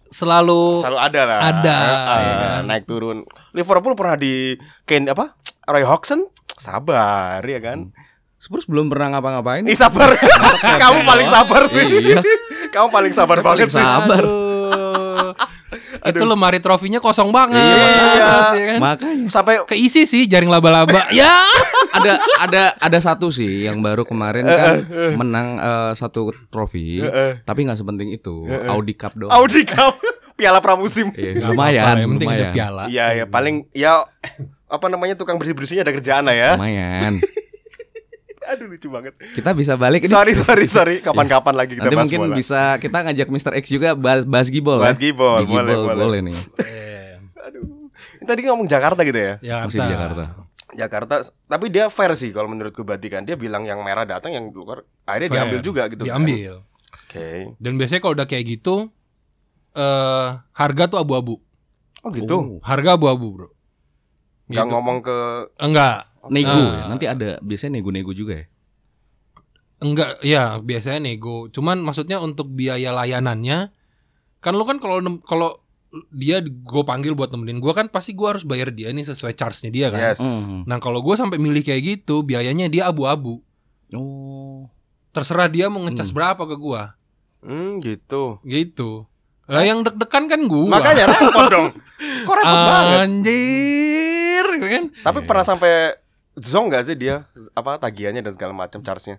[0.09, 1.41] selalu selalu ada lah.
[1.49, 2.61] Ada, Ah, ya kan?
[2.67, 3.23] Naik turun.
[3.51, 5.35] Liverpool pernah di Kane apa?
[5.67, 7.91] Roy Hodgson sabar ya kan.
[8.41, 9.69] Spurs belum pernah ngapa-ngapain.
[9.69, 10.17] Ih sabar.
[10.81, 11.85] Kamu paling sabar sih.
[11.85, 12.25] Iya.
[12.73, 13.85] Kamu paling sabar Paling banget sih.
[13.85, 14.25] sabar.
[16.01, 16.09] Aduh.
[16.09, 17.61] Itu lemari trofinya kosong banget.
[17.61, 17.77] Iya.
[18.57, 18.79] ya kan?
[18.81, 21.05] Makanya Sampai Keisi sih jaring laba-laba.
[21.13, 21.45] ya.
[21.91, 24.77] ada ada ada satu sih yang baru kemarin kan
[25.19, 28.49] menang eh, satu trofi, Eh, tapi nggak sepenting itu.
[28.49, 28.73] Eh, eh.
[28.73, 29.29] Audi Cup doang.
[29.37, 30.01] Audi Cup
[30.41, 31.13] Piala pramusim.
[31.13, 32.83] Iya, lumayan, yang penting ada piala.
[32.89, 34.01] Iya ya paling ya
[34.73, 36.51] apa namanya tukang bersih bersihnya ada kerjaan lah ya.
[36.57, 37.21] Lumayan.
[38.51, 39.15] Aduh lucu banget.
[39.31, 40.11] Kita bisa balik ini.
[40.11, 40.97] Sorry sorry sorry.
[41.07, 42.35] Kapan-kapan lagi kita Nanti bahas mungkin bola.
[42.35, 43.53] bisa kita ngajak Mr.
[43.57, 45.03] X juga bahas, bahas gibol Bahas ya.
[45.03, 46.21] gibol, boleh, gibol, boleh.
[46.21, 46.35] nih.
[46.61, 47.87] Eh, Aduh.
[48.19, 49.35] Ini Tadi ngomong Jakarta gitu ya.
[49.39, 49.67] Jakarta.
[49.67, 50.25] Masih di Jakarta.
[50.71, 54.51] Jakarta, tapi dia fair sih kalau menurutku berarti kan dia bilang yang merah datang yang
[54.51, 55.35] luar akhirnya Fair.
[55.41, 56.03] diambil juga gitu.
[56.03, 56.15] kan.
[56.15, 56.63] Diambil.
[57.01, 57.29] Oke.
[57.59, 58.87] Dan biasanya kalau udah kayak gitu
[59.73, 61.39] eh harga tuh abu-abu.
[62.01, 62.35] Oh gitu.
[62.35, 63.49] Oh, Harga abu-abu, Bro.
[64.47, 64.73] Nggak Gitu.
[64.73, 65.17] ngomong ke
[65.59, 66.10] Enggak.
[66.31, 66.71] Nego Ah.
[66.73, 66.85] ya.
[66.87, 68.47] Nanti ada biasanya nego-nego juga ya.
[69.81, 71.49] Enggak, ya biasanya nego.
[71.49, 73.73] Cuman maksudnya untuk biaya layanannya
[74.39, 75.61] kan lu kan kalau kalau
[76.09, 79.71] dia gue panggil buat nemenin gue kan pasti gue harus bayar dia nih sesuai charge-nya
[79.71, 80.01] dia kan.
[80.07, 80.21] yes.
[80.21, 80.63] Hmm.
[80.63, 83.43] Nah kalau gue sampai milih kayak gitu biayanya dia abu-abu.
[83.91, 84.71] Oh.
[85.11, 86.17] Terserah dia mau ngecas Hmm.
[86.17, 86.83] berapa ke gue,
[87.43, 88.39] Hmm gitu.
[88.45, 89.11] gitu.
[89.45, 90.67] Lah yang deg-degan kan gue.
[90.69, 91.69] Makanya repot dong.
[92.29, 92.99] Kok repot banget.
[93.03, 94.85] Anjir, kan?
[94.95, 95.99] Tapi pernah sampai
[96.37, 99.19] zong gak sih dia apa tagihannya dan segala macam charge-nya?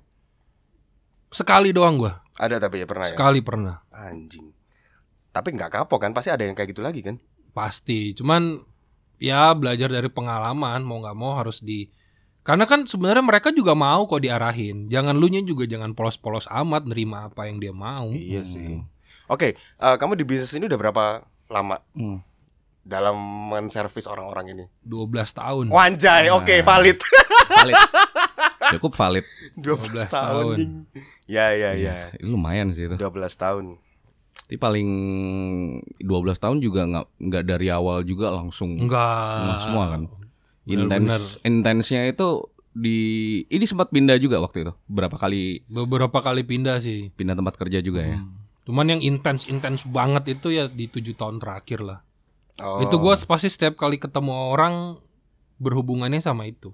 [1.27, 3.15] Sekali doang gue, Ada tapi ya pernah ya.
[3.15, 3.75] sekali pernah.
[3.89, 4.51] Anjing.
[5.31, 6.11] Tapi nggak kapok kan?
[6.11, 7.15] Pasti ada yang kayak gitu lagi kan?
[7.51, 8.59] Pasti, cuman
[9.15, 11.87] ya belajar dari pengalaman mau nggak mau harus di
[12.41, 14.89] karena kan sebenarnya mereka juga mau kok diarahin.
[14.89, 18.09] Jangan lu nya juga jangan polos-polos amat nerima apa yang dia mau.
[18.11, 18.49] Iya Hmm.
[18.49, 18.69] sih.
[19.29, 21.03] Oke, eh, kamu di bisnis ini udah berapa
[21.47, 22.19] lama Hmm.
[22.81, 23.15] Dalam
[23.47, 24.65] menservis orang-orang ini?
[24.83, 25.65] 12 tahun.
[25.67, 26.37] Wanjay, Nah.
[26.37, 26.97] oke valid.
[27.47, 27.75] Valid.
[28.73, 29.25] Cukup valid.
[29.55, 30.07] 12 12 tahun.
[30.07, 30.57] tahun.
[31.25, 31.73] Ya ya ya.
[31.73, 32.95] Iya, itu lumayan sih itu.
[32.95, 33.77] 12 tahun.
[34.31, 34.89] Tapi paling
[35.97, 39.59] 12 tahun juga nggak nggak dari awal juga langsung Enggak.
[39.61, 40.01] Semua kan.
[40.63, 42.99] Intens intensnya itu di
[43.45, 44.73] ini sempat pindah juga waktu itu.
[44.85, 47.11] Berapa kali Beberapa kali pindah sih.
[47.11, 48.17] pindah tempat kerja juga ya.
[48.17, 48.39] Hmm.
[48.61, 51.99] Cuman yang intens-intens banget itu ya di tujuh tahun terakhir lah.
[52.61, 52.79] Oh.
[52.81, 54.97] Itu gua pasti setiap kali ketemu orang
[55.57, 56.73] berhubungannya sama itu.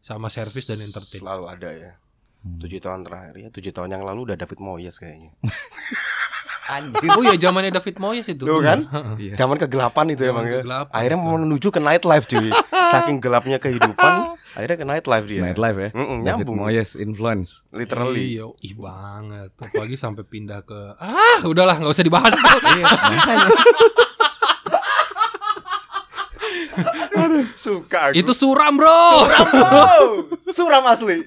[0.00, 1.20] Sama service dan entertain.
[1.20, 1.92] selalu ada ya.
[2.40, 2.56] Hmm.
[2.56, 5.36] Tujuh tahun terakhir ya, tujuh tahun yang lalu udah David Moyes kayaknya.
[7.18, 8.46] Oh iya zamannya David Moyes itu.
[8.46, 8.62] Tuh bener.
[8.62, 8.80] kan?
[8.86, 9.14] Heeh.
[9.18, 9.34] Iya.
[9.42, 10.52] Zaman kegelapan itu Zaman emang ya.
[10.62, 11.26] kegelapan Akhirnya itu.
[11.26, 12.48] mau menuju ke nightlife cuy.
[12.94, 14.12] Saking gelapnya kehidupan,
[14.56, 15.40] akhirnya ke nightlife dia.
[15.50, 15.90] Nightlife ya.
[15.90, 16.56] Mm-mm, David nyambung.
[16.62, 17.66] Moyes influence.
[17.74, 18.38] Literally.
[18.38, 19.50] Iya, ih banget.
[19.58, 22.34] Apalagi sampai pindah ke ah, udahlah nggak usah dibahas.
[22.70, 23.48] Iya, makanya.
[27.56, 28.18] Suka aku.
[28.18, 28.88] itu suram, Bro.
[28.90, 30.06] Oh,
[30.56, 31.24] suram asli.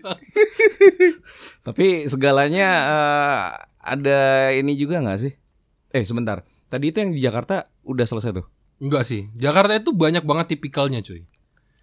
[1.68, 3.46] Tapi segalanya eh,
[3.84, 4.22] ada
[4.56, 5.34] ini juga nggak sih?
[5.94, 6.44] Eh sebentar.
[6.72, 8.46] Tadi itu yang di Jakarta udah selesai tuh.
[8.82, 9.30] Enggak sih.
[9.38, 11.24] Jakarta itu banyak banget tipikalnya, cuy.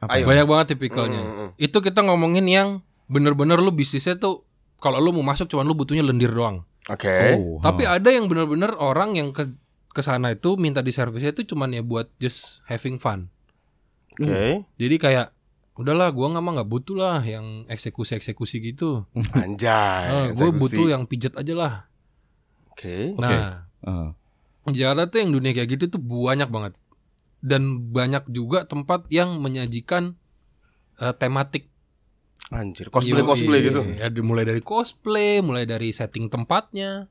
[0.03, 0.17] Apa?
[0.17, 0.25] Ayo.
[0.27, 1.23] Banyak banget tipikalnya.
[1.23, 1.51] Mm, mm, mm.
[1.61, 2.69] Itu kita ngomongin yang
[3.07, 4.45] bener-bener lu bisnisnya tuh
[4.81, 6.65] kalau lu mau masuk cuman lu butuhnya lendir doang.
[6.89, 7.37] Oke.
[7.37, 9.53] Oh, Tapi ada yang bener-bener orang yang ke
[9.91, 13.29] ke sana itu minta di servisnya itu cuman ya buat just having fun.
[14.19, 14.67] Oke.
[14.81, 15.31] Jadi kayak
[15.79, 19.07] udahlah gua nggak mah nggak butuh lah yang eksekusi-eksekusi gitu.
[19.37, 20.35] Anjay.
[20.35, 20.59] gue eksekusi.
[20.59, 21.75] butuh yang pijet aja lah.
[22.75, 23.15] Oke.
[23.17, 24.13] Nah, Eh,
[24.77, 26.77] Jakarta tuh yang dunia kayak gitu tuh banyak banget.
[27.41, 30.21] Dan banyak juga tempat yang menyajikan
[31.01, 31.73] eh, tematik
[32.51, 33.29] Anjir, cosplay Yoi.
[33.31, 33.81] cosplay gitu.
[33.95, 37.07] Ya, mulai dari cosplay, mulai dari setting tempatnya.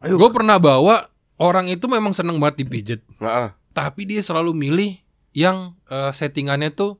[0.00, 3.52] Gue pernah bawa orang itu memang seneng banget dipijet, Heeh.
[3.74, 4.96] tapi dia selalu milih
[5.32, 6.96] yang eh, settingannya tuh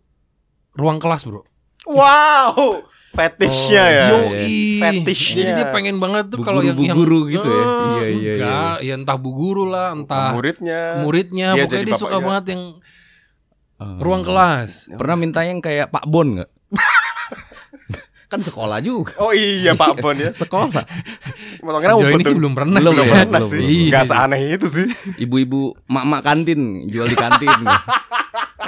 [0.72, 1.42] ruang kelas, bro.
[1.84, 2.84] Wow.
[3.08, 3.90] Fetishnya Oh, ya.
[3.90, 4.06] iya.
[4.12, 4.58] Yoi.
[4.78, 5.36] Fetishnya.
[5.40, 7.58] Jadi dia pengen banget tuh kalau yang bu yang guru gitu ya?
[7.58, 11.02] Eh, Iya, iya, enggak, ya entah bu guru lah, entah Muridnya.
[11.02, 12.62] muridnya, Dia pokoknya jadi dia suka banget yang
[13.78, 13.94] Oh.
[13.98, 14.90] ruang kelas.
[14.92, 16.50] Pernah minta yang kayak Pak Bon nggak?
[18.28, 19.16] Kan sekolah juga.
[19.16, 20.28] Oh iya Pak Bon ya.
[20.44, 20.84] Sekolah.
[21.58, 22.28] Sejauh ini betul.
[22.28, 23.00] sih belum pernah Belum sih.
[23.00, 23.08] ya?
[23.08, 23.12] ya.
[23.24, 23.60] pernah belum, sih.
[23.64, 23.92] belum.
[23.92, 24.86] Gak seaneh itu sih.
[25.18, 27.48] Ibu-ibu mak-mak kantin jual di kantin.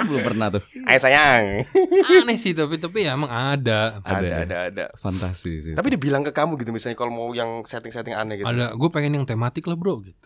[0.01, 0.63] belum pernah tuh.
[0.83, 1.61] Ayo sayang.
[2.25, 4.01] Aneh sih tapi tapi ya emang ada.
[4.01, 4.35] Ada, Ada.
[4.41, 4.85] ada, ada.
[4.97, 5.73] Fantasi sih.
[5.77, 8.49] Tapi dibilang ke kamu gitu misalnya kalau mau yang setting-setting aneh gitu.
[8.49, 10.17] Ada, gue pengen yang tematik lah bro gitu.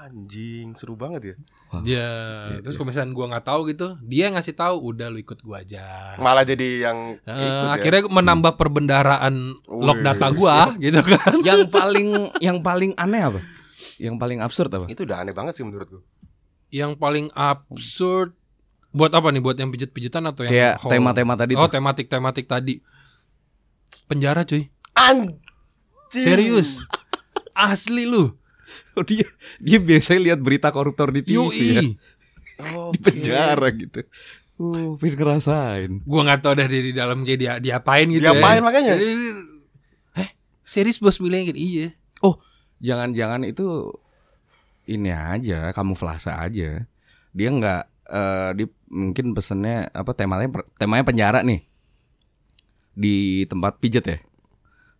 [0.00, 1.34] Anjing, seru banget ya.
[1.68, 1.82] Wah.
[1.82, 2.08] Ya,
[2.48, 2.78] Iya, terus iya.
[2.78, 6.16] kalau misalnya gue nggak tahu gitu, dia ngasih tahu, udah lu ikut gue aja.
[6.16, 7.70] Malah jadi yang Eh, ikut ya.
[7.70, 10.02] akhirnya menambah perbendaraan log Wih.
[10.02, 11.44] data gua gitu kan.
[11.44, 12.08] yang paling
[12.40, 13.40] yang paling aneh apa?
[13.96, 14.88] Yang paling absurd apa?
[14.88, 16.00] itu udah aneh banget sih menurutku.
[16.68, 18.32] Yang paling absurd
[18.90, 19.38] buat apa nih?
[19.38, 20.90] Buat yang pijet-pijetan atau yang Kayak home?
[20.90, 22.80] tema-tema tadi Oh, tematik-tematik tadi.
[24.06, 24.72] Penjara cuy.
[24.90, 25.36] Anjing.
[26.08, 26.80] Serius.
[27.52, 28.32] Asli lu.
[28.98, 29.26] Oh, dia
[29.58, 31.40] dia biasanya lihat berita koruptor di TV ya.
[31.40, 31.86] Yoi.
[32.74, 34.04] Oh, Di penjara gitu.
[34.60, 35.90] Uh, pengen ngerasain.
[36.04, 38.64] Gua nggak tahu dah di, di dalam kayak dia diapain gitu Diapain ya.
[38.64, 38.92] makanya?
[39.00, 39.08] Jadi,
[40.20, 40.28] Eh,
[40.62, 41.88] serius bos bilangin iya.
[42.80, 43.92] Jangan-jangan itu
[44.88, 46.88] ini aja, kamuflase aja.
[47.36, 50.48] Dia nggak eh di mungkin pesennya apa temanya
[50.80, 51.60] temanya penjara nih.
[52.96, 54.18] Di tempat pijet ya.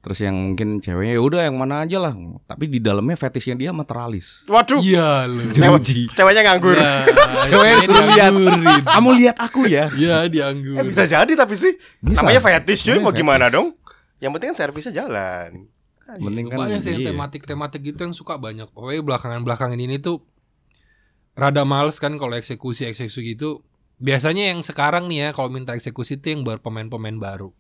[0.01, 2.16] Terus yang mungkin ceweknya ya udah yang mana aja lah.
[2.48, 4.48] Tapi di dalamnya fetishnya dia sama teralis.
[4.48, 4.80] Waduh.
[4.80, 5.53] Iya lu.
[5.53, 6.09] Jeruji.
[6.16, 6.72] Ceweknya nganggur.
[6.72, 7.05] Nah,
[7.44, 8.32] Ceweknya suruh lihat.
[8.88, 9.92] Kamu lihat aku ya.
[9.92, 10.80] Iya, dianggur.
[10.80, 11.76] Eh, bisa jadi tapi sih.
[12.01, 12.24] Bisa.
[12.24, 13.20] Namanya fetish cuy, mau fetish.
[13.20, 13.76] gimana dong?
[14.24, 15.68] Yang penting kan servisnya jalan.
[16.18, 18.72] Mending kan banyak sih yang tematik-tematik gitu yang suka banyak.
[18.72, 20.24] Pokoknya belakangan-belakangan ini tuh
[21.38, 23.62] rada males kan kalau eksekusi-eksekusi gitu.
[24.01, 27.53] Biasanya yang sekarang nih ya kalau minta eksekusi tuh yang berpemain-pemain baru.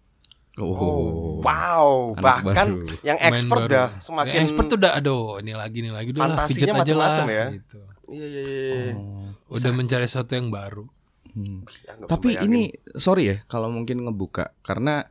[0.66, 1.40] Oh.
[1.40, 2.12] wow.
[2.16, 2.86] Anak Bahkan baru.
[3.00, 3.72] yang expert baru.
[3.72, 6.68] dah Yang semakin expert tuh udah aduh ini lagi ini lagi udah lah Fantasinya pijet
[6.68, 7.46] aja lah macam-macam ya.
[7.56, 7.78] gitu.
[8.10, 8.92] Iya iya iya.
[8.98, 9.54] Oh.
[9.54, 10.84] Udah mencari sesuatu yang baru.
[11.30, 11.62] Hmm.
[11.86, 12.50] Ya, Tapi bayangin.
[12.50, 12.62] ini
[12.98, 15.06] sorry ya kalau mungkin ngebuka karena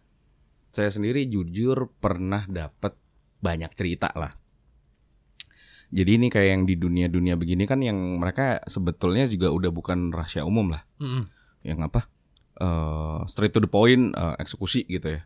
[0.69, 2.93] saya sendiri jujur pernah dapat
[3.39, 4.35] banyak cerita lah.
[5.89, 10.45] Jadi ini kayak yang di dunia-dunia begini kan yang mereka sebetulnya juga udah bukan rahasia
[10.45, 10.85] umum lah.
[11.01, 11.25] Mm-mm.
[11.65, 12.01] Yang apa?
[12.59, 15.21] eh straight to the point eh, eksekusi gitu ya.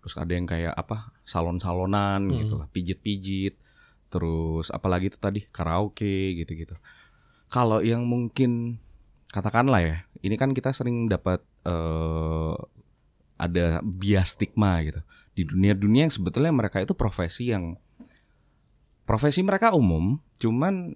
[0.00, 1.12] Terus ada yang kayak apa?
[1.24, 2.36] salon-salonan Hmm.
[2.42, 3.54] gitu lah, pijit-pijit.
[4.10, 6.74] Terus apalagi itu tadi karaoke gitu-gitu.
[7.50, 8.82] Kalau yang mungkin
[9.30, 9.96] katakanlah ya,
[10.26, 12.56] ini kan kita sering dapat eh
[13.40, 15.00] ada bias stigma gitu
[15.32, 17.80] di dunia-dunia yang sebetulnya mereka itu profesi yang
[19.08, 20.94] profesi mereka umum, cuman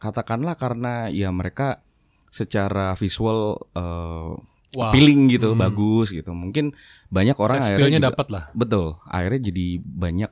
[0.00, 1.84] katakanlah karena ya mereka
[2.32, 4.32] secara visual eh
[4.72, 4.88] Wah.
[4.88, 5.60] appealing gitu, Hmm.
[5.60, 6.30] bagus gitu.
[6.30, 6.72] Mungkin
[7.08, 8.44] banyak orang Sex akhirnya dapat lah.
[8.52, 10.30] Betul, akhirnya jadi banyak.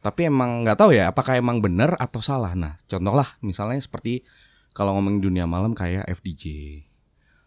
[0.00, 2.54] Tapi emang nggak tahu ya, apakah emang benar atau salah.
[2.54, 4.24] Nah, contoh lah, misalnya seperti
[4.70, 6.44] kalau ngomongin dunia malam kayak FDJ,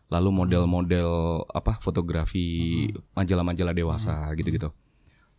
[0.07, 1.09] lalu model-model
[1.49, 4.69] apa fotografi majalah-majalah dewasa gitu-gitu.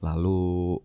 [0.01, 0.77] Lalu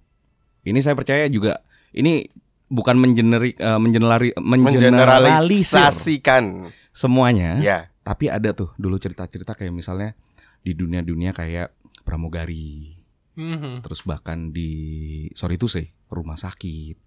[0.64, 2.30] ini saya percaya juga ini
[2.68, 6.44] bukan mengenerik eh, mengenerali- mengeneralisir mengeneralisasikan.
[6.92, 7.80] semuanya, Ya.
[8.10, 10.18] Tapi ada tuh dulu cerita-cerita kayak misalnya
[10.66, 12.98] di dunia-dunia kayak pramugari,
[13.38, 13.86] Mhm.
[13.86, 16.98] terus bahkan di sorry itu sih rumah sakit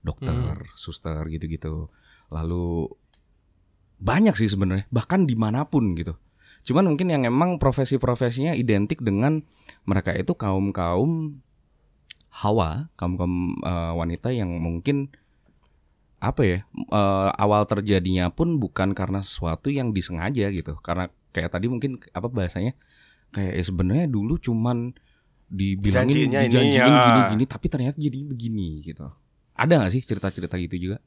[0.00, 1.92] dokter suster gitu-gitu.
[2.32, 2.88] Lalu
[4.00, 6.16] banyak sih sebenarnya bahkan di mana pun gitu.
[6.64, 9.44] Cuman mungkin yang emang profesi-profesinya identik dengan
[9.84, 11.36] mereka itu kaum kaum
[12.32, 13.60] hawa kaum kaum
[13.96, 15.12] wanita yang mungkin
[16.20, 16.58] apa ya
[16.92, 20.76] eh, awal terjadinya pun bukan karena sesuatu yang disengaja gitu.
[20.80, 22.76] Karena kayak tadi mungkin apa bahasanya
[23.32, 24.92] kayak ya sebenarnya dulu cuman
[25.50, 27.02] dibilangin Dijanjiinnya ini, dijanjiin ya.
[27.10, 29.08] gini-gini tapi ternyata jadi begini gitu.
[29.56, 30.98] Ada nggak sih cerita-cerita gitu juga?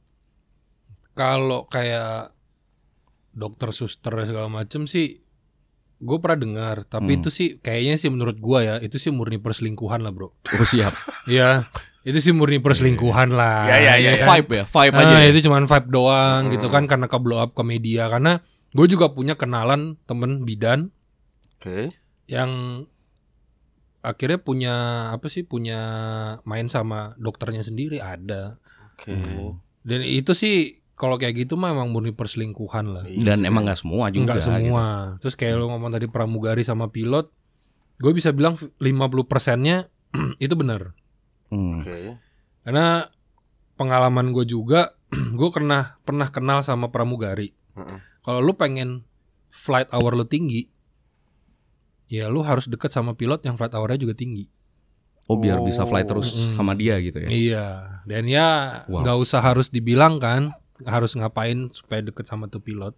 [1.14, 2.34] Kalau kayak
[3.30, 5.22] dokter suster segala macem sih
[5.98, 6.76] gue pernah dengar.
[6.84, 7.18] Tapi Hmm.
[7.22, 10.34] itu sih kayaknya sih menurut gua ya itu sih murni perselingkuhan lah bro.
[10.58, 10.90] Oh siap.
[11.30, 11.70] Iya
[12.04, 14.26] itu sih murni perselingkuhan lah Ya, ya, ya, Iya ya.
[14.26, 15.26] vibe ya vibe Ah, aja ya?
[15.26, 16.52] itu cuman vibe doang Hmm.
[16.52, 20.92] gitu kan karena ke blow up ke media karena gue juga punya kenalan temen bidan
[21.56, 21.96] Oke.
[22.26, 22.84] yang
[24.00, 24.74] akhirnya punya
[25.10, 25.80] apa sih punya
[26.44, 28.60] main sama dokternya sendiri ada
[28.92, 29.10] Oke.
[29.10, 29.56] Hmm.
[29.80, 30.54] dan itu sih
[30.94, 34.38] kalau kayak gitu mah emang murni perselingkuhan lah Iya dan emang nggak semua juga Enggak
[34.38, 34.50] gitu.
[34.52, 34.84] semua.
[35.18, 37.34] Terus kayak lo ngomong tadi pramugari sama pilot,
[37.98, 38.78] gue bisa bilang 50
[39.24, 39.90] persennya
[40.38, 40.94] itu benar.
[41.54, 41.80] Hmm.
[41.80, 42.18] Oke.
[42.66, 43.06] Karena
[43.74, 44.98] pengalaman gue juga,
[45.38, 47.54] gue pernah pernah kenal sama pramugari.
[47.78, 47.98] Heeh.
[48.20, 49.06] Kalau lu pengen
[49.48, 50.66] flight hour lu tinggi,
[52.08, 54.48] ya lu harus deket sama pilot yang flight hournya juga tinggi.
[55.24, 56.52] Oh biar bisa fly terus Mm-mm.
[56.52, 57.28] sama dia gitu ya.
[57.32, 57.66] Iya.
[58.04, 58.48] Dan ya
[58.92, 59.00] Wow.
[59.04, 60.52] nggak usah harus dibilang kan
[60.84, 62.92] harus ngapain supaya deket sama tuh pilot.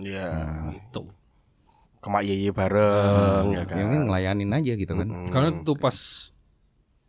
[0.00, 0.32] Iya.
[0.72, 1.12] Gitu.
[2.00, 3.76] Kemak Yeye bareng ya kan.
[3.76, 5.08] Yang ngelayanin aja gitu kan.
[5.12, 5.28] Mm-mm.
[5.28, 5.96] Karena tuh pas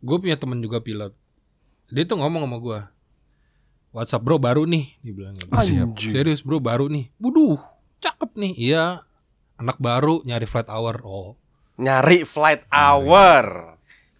[0.00, 1.12] gue punya temen juga pilot,
[1.86, 2.80] dia tuh ngomong sama gue,
[3.90, 5.50] WhatsApp bro baru nih, dia bilang gitu.
[6.08, 7.58] Serius bro baru nih, buduh,
[7.98, 9.04] cakep nih, iya,
[9.56, 11.34] anak baru nyari flight hour, oh,
[11.76, 13.72] Nyari flight hour.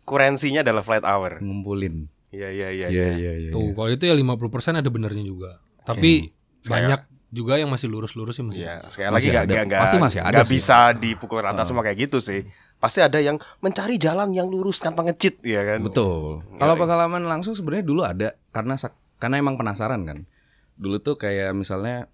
[0.02, 1.38] Kurensinya adalah flight hour.
[1.38, 2.08] Ngumpulin.
[2.30, 2.86] Iya iya iya.
[2.88, 3.08] Iya iya.
[3.12, 3.50] iya iya.
[3.50, 4.40] tuh kalau itu ya 50%
[4.74, 8.64] ada benernya juga, tapi Sekali- banyak juga yang masih lurus-lurus sih masih.
[8.64, 9.52] Iya, sekali Masih lagi nggak ada.
[9.52, 10.54] nggak nggak Pasti masih ada nggak sih.
[10.56, 11.66] bisa dipukul rata Ah.
[11.68, 12.40] semua kayak gitu sih.
[12.80, 15.84] Pasti ada yang mencari jalan yang lurus tanpa ngecit ya kan.
[15.84, 16.40] Betul.
[16.48, 16.58] Ngeri.
[16.58, 20.24] Kalau pengalaman langsung sebenarnya dulu ada karena sak- karena emang penasaran kan.
[20.80, 22.08] Dulu tuh kayak misalnya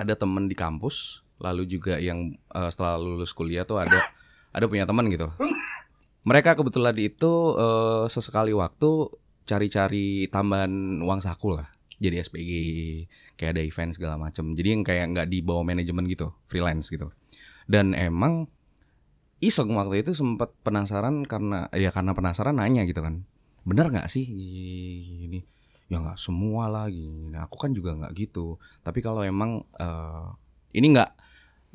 [0.00, 4.00] ada temen di kampus, lalu juga yang eh, setelah lulus kuliah tuh ada
[4.50, 5.28] ada punya teman gitu.
[6.24, 9.12] Mereka kebetulan itu eh, sesekali waktu
[9.44, 10.72] cari-cari tambahan
[11.04, 11.68] uang saku lah.
[11.98, 12.50] Jadi SPG,
[13.34, 14.54] kayak ada event segala macam.
[14.54, 17.10] Jadi yang kayak nggak di bawah manajemen gitu, freelance gitu.
[17.66, 18.46] Dan emang
[19.38, 23.22] iseng waktu itu sempat penasaran karena ya karena penasaran nanya gitu kan.
[23.62, 24.26] Bener nggak sih?
[25.28, 25.40] Ini
[25.88, 28.58] ya nggak semua lagi aku kan juga nggak gitu.
[28.82, 30.26] Tapi kalau emang eh,
[30.74, 31.10] ini nggak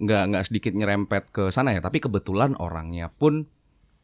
[0.04, 1.80] nggak nggak sedikit nyerempet ke sana ya.
[1.80, 3.48] Tapi kebetulan orangnya pun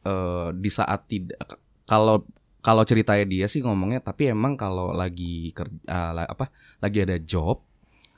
[0.08, 2.24] eh, di saat tidak kalau
[2.60, 6.52] kalau ceritanya dia sih ngomongnya tapi emang kalau lagi kerja apa
[6.84, 7.64] lagi ada job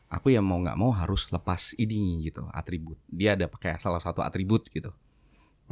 [0.09, 2.97] aku ya mau nggak mau harus lepas ini gitu atribut.
[3.09, 4.93] Dia ada pakai salah satu atribut gitu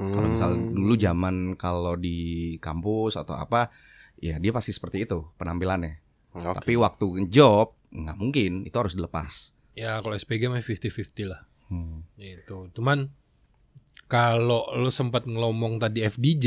[0.10, 0.72] kalau misal Hmm.
[0.72, 2.18] dulu zaman kalau di
[2.58, 3.70] kampus atau apa,
[4.16, 6.00] ya dia pasti seperti itu penampilannya.
[6.32, 6.56] Oke.
[6.56, 9.52] Tapi waktu job nggak mungkin, itu harus dilepas.
[9.74, 11.42] Ya kalau SPG mah 50-50 lah.
[11.68, 12.06] Hmm.
[12.16, 12.70] Itu.
[12.72, 13.10] Cuman
[14.06, 16.46] kalau lu sempat ngelomong tadi FDJ,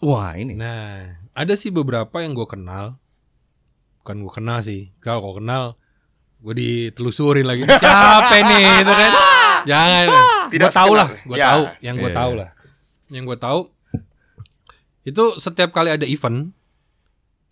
[0.00, 2.98] Wah ini, nah ada sih beberapa yang gue kenal.
[4.00, 4.90] Bukan gue kenal sih.
[4.98, 5.78] Kalau kau kenal,
[6.38, 7.64] gue ditelusurin lagi.
[7.64, 9.12] Siapa nih itu kan?
[9.70, 10.06] Jangan.
[10.46, 11.08] Tidak Gue tahu lah.
[11.24, 11.46] Gue ya.
[11.48, 11.62] tahu.
[11.80, 12.48] Yang gue Iya, tahu lah.
[13.08, 13.60] Yang gue tahu
[15.04, 16.56] itu setiap kali ada event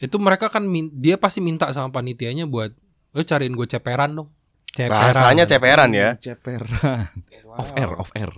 [0.01, 0.65] itu mereka kan
[0.99, 2.73] dia pasti minta sama panitianya buat
[3.13, 4.29] lo cariin gue ceperan dong.
[4.73, 5.13] Ceperan.
[5.13, 6.17] Bahasanya ceperan ya.
[6.17, 7.13] ceperan,
[7.61, 8.33] off air, off air.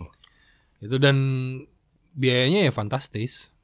[0.83, 1.17] Itu dan
[2.13, 3.55] biayanya ya fantastis.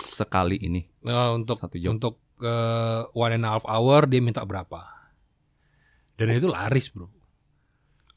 [0.00, 1.96] Sekali ini Nah, untuk Satu job.
[1.98, 4.84] untuk eh, one and a half hour dia minta berapa?
[6.16, 7.08] Dan itu laris bro.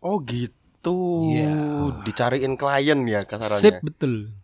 [0.03, 0.55] Oh gitu.
[0.86, 1.54] Iya.
[2.02, 3.62] Dicariin klien ya kasarannya.
[3.62, 4.36] Sip betul.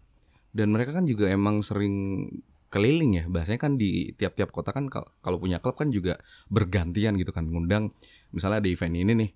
[0.50, 2.26] dan mereka kan juga emang sering
[2.68, 3.26] keliling ya.
[3.26, 6.18] Bahasanya kan di tiap-tiap kota kan kal- kalau punya klub kan juga
[6.48, 7.94] bergantian gitu kan ngundang.
[8.30, 9.30] Misalnya ada event ini nih,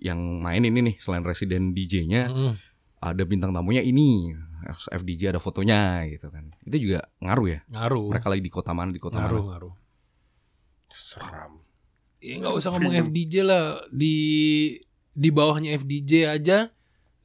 [0.00, 2.52] yang main ini nih selain residen DJ-nya Mm-mm.
[2.98, 4.30] ada bintang tamunya ini
[4.86, 8.06] FDJ ada fotonya gitu kan itu juga ngaruh ya Ngaruh.
[8.08, 9.74] mereka lagi di kota mana di kota Ngaruh mana ngaruh.
[10.88, 11.52] Seram.
[12.18, 14.14] Ya nggak usah ngomong FDJ lah di
[15.18, 16.58] di bawahnya FDJ aja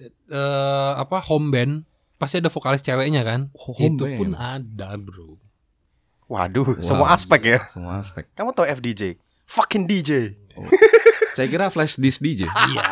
[0.01, 1.73] eh apa home band
[2.17, 4.17] pasti ada vokalis ceweknya kan Oh, home itu band.
[4.17, 5.37] pun ada bro
[6.23, 7.59] Waduh, Wah, semua aspek ya.
[7.67, 9.19] semua aspek Kamu tahu FDJ?
[9.45, 10.33] Fucking DJ.
[11.33, 12.85] saya kira flash disk DJ iya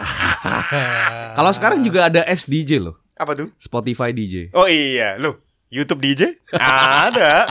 [1.38, 3.50] kalau sekarang juga ada SDJ loh Apa tuh?
[3.56, 5.42] Spotify DJ Oh iya, loh.
[5.70, 6.38] YouTube DJ?
[6.52, 7.50] ada.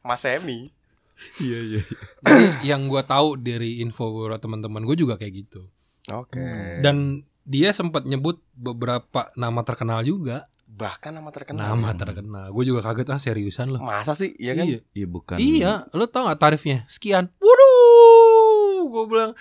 [0.00, 0.68] Mas Emi.
[1.38, 1.82] iya iya
[2.20, 4.04] Jadi yang gua tahu dari info
[4.36, 5.64] teman-teman gue juga kayak gitu
[6.06, 6.44] Oke.
[6.80, 11.70] dan dia sempat nyebut beberapa nama terkenal juga bahkan nama terkenal.
[11.70, 14.34] nama terkenal gue juga kaget ah seriusan loh Masa sih?
[14.34, 14.64] Iya kan?
[14.64, 19.32] iya iya bukan iya lo tau gak tarifnya sekian waduh gue bilang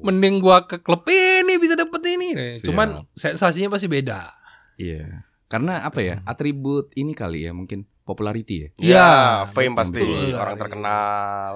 [0.00, 2.64] mending gua ke klub ini bisa dapet ini Nah, Siap.
[2.64, 4.32] cuman sensasinya pasti beda
[4.74, 9.08] iya karena apa ya atribut ini kali ya mungkin popularity ya Ya, Iya,
[9.46, 10.34] fame pasti betul.
[10.34, 11.50] orang terkenal.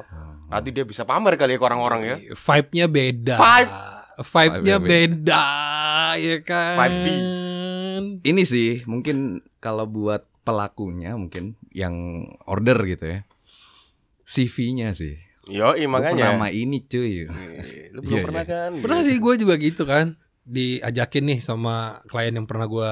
[0.47, 2.17] Nanti dia bisa pamer kali ya ke orang-orang ya.
[2.31, 3.73] vibe-nya beda Vibe.
[4.17, 5.47] Vibe-nya Vibe-nya beda
[6.17, 7.07] ya kan 5V.
[8.23, 9.17] ini sih mungkin
[9.59, 11.95] kalau buat pelakunya mungkin yang
[12.45, 13.21] order gitu ya
[14.25, 16.35] CV-nya sih Yo, Lu makanya.
[16.35, 17.31] pernah sama ini cuy Ih,
[17.95, 18.51] Lu belum Iya, pernah iya.
[18.51, 18.71] kan?
[18.83, 21.75] pernah sih gue juga gitu kan diajakin nih sama
[22.07, 22.91] klien yang pernah gua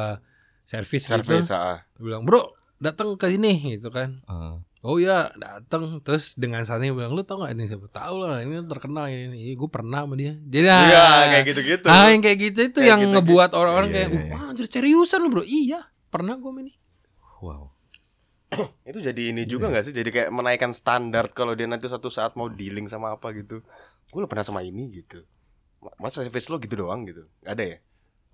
[0.64, 1.86] servis gitu Service, ah.
[1.94, 4.54] Bilang bro datang ke sini gitu kan Eh,
[4.85, 8.45] Oh iya datang terus dengan saatnya dia bilang lu tau gak ini siapa tahu lah
[8.45, 11.87] ini terkenal ini gue pernah sama dia jadi nah, Iya, kayak gitu-gitu.
[11.89, 13.16] ah yang kayak gitu itu Kayak yang gitu-gitu.
[13.24, 14.32] ngebuat orang-orang Iya, kayak iya, iya.
[14.37, 16.72] wah anjir seriusan lu bro iya pernah gue ini
[17.41, 17.72] wow
[18.85, 19.91] Itu jadi ini juga nggak sih?
[19.91, 23.64] Jadi kayak menaikkan standar kalau dia nanti suatu saat mau dealing sama apa gitu.
[24.07, 25.26] Gue udah pernah sama ini gitu.
[25.99, 27.26] Masa service lo gitu doang gitu?
[27.41, 27.78] Gak ada ya?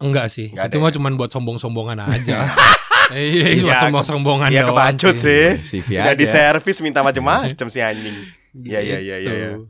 [0.00, 0.94] enggak sih Nggak itu mah ya?
[0.96, 2.48] cuman buat sombong-sombongan aja
[3.10, 5.58] Iya, Iya, iya, sombong-sombongan Iya doang kebacut sih.
[5.60, 8.16] CV Udah di servis minta macem-macem si anjing.
[8.56, 9.32] Iya iya iya iya.
[9.32, 9.48] iya.
[9.52, 9.66] Gitu.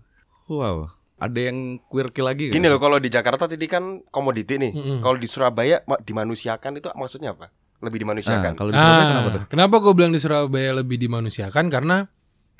[0.48, 0.88] Wow.
[1.16, 2.68] Ada yang quirky lagi Gini sih?
[2.68, 4.72] loh kalau di Jakarta tadi kan komoditi nih.
[4.72, 4.98] Mm-mm.
[4.98, 7.52] Kalau di Surabaya ma- dimanusiakan itu maksudnya apa?
[7.78, 8.52] Lebih Nah, dimanusiakan.
[8.54, 9.42] kalau di Surabaya Ah, kenapa tuh?
[9.48, 11.96] Kenapa gue bilang di Surabaya lebih dimanusiakan karena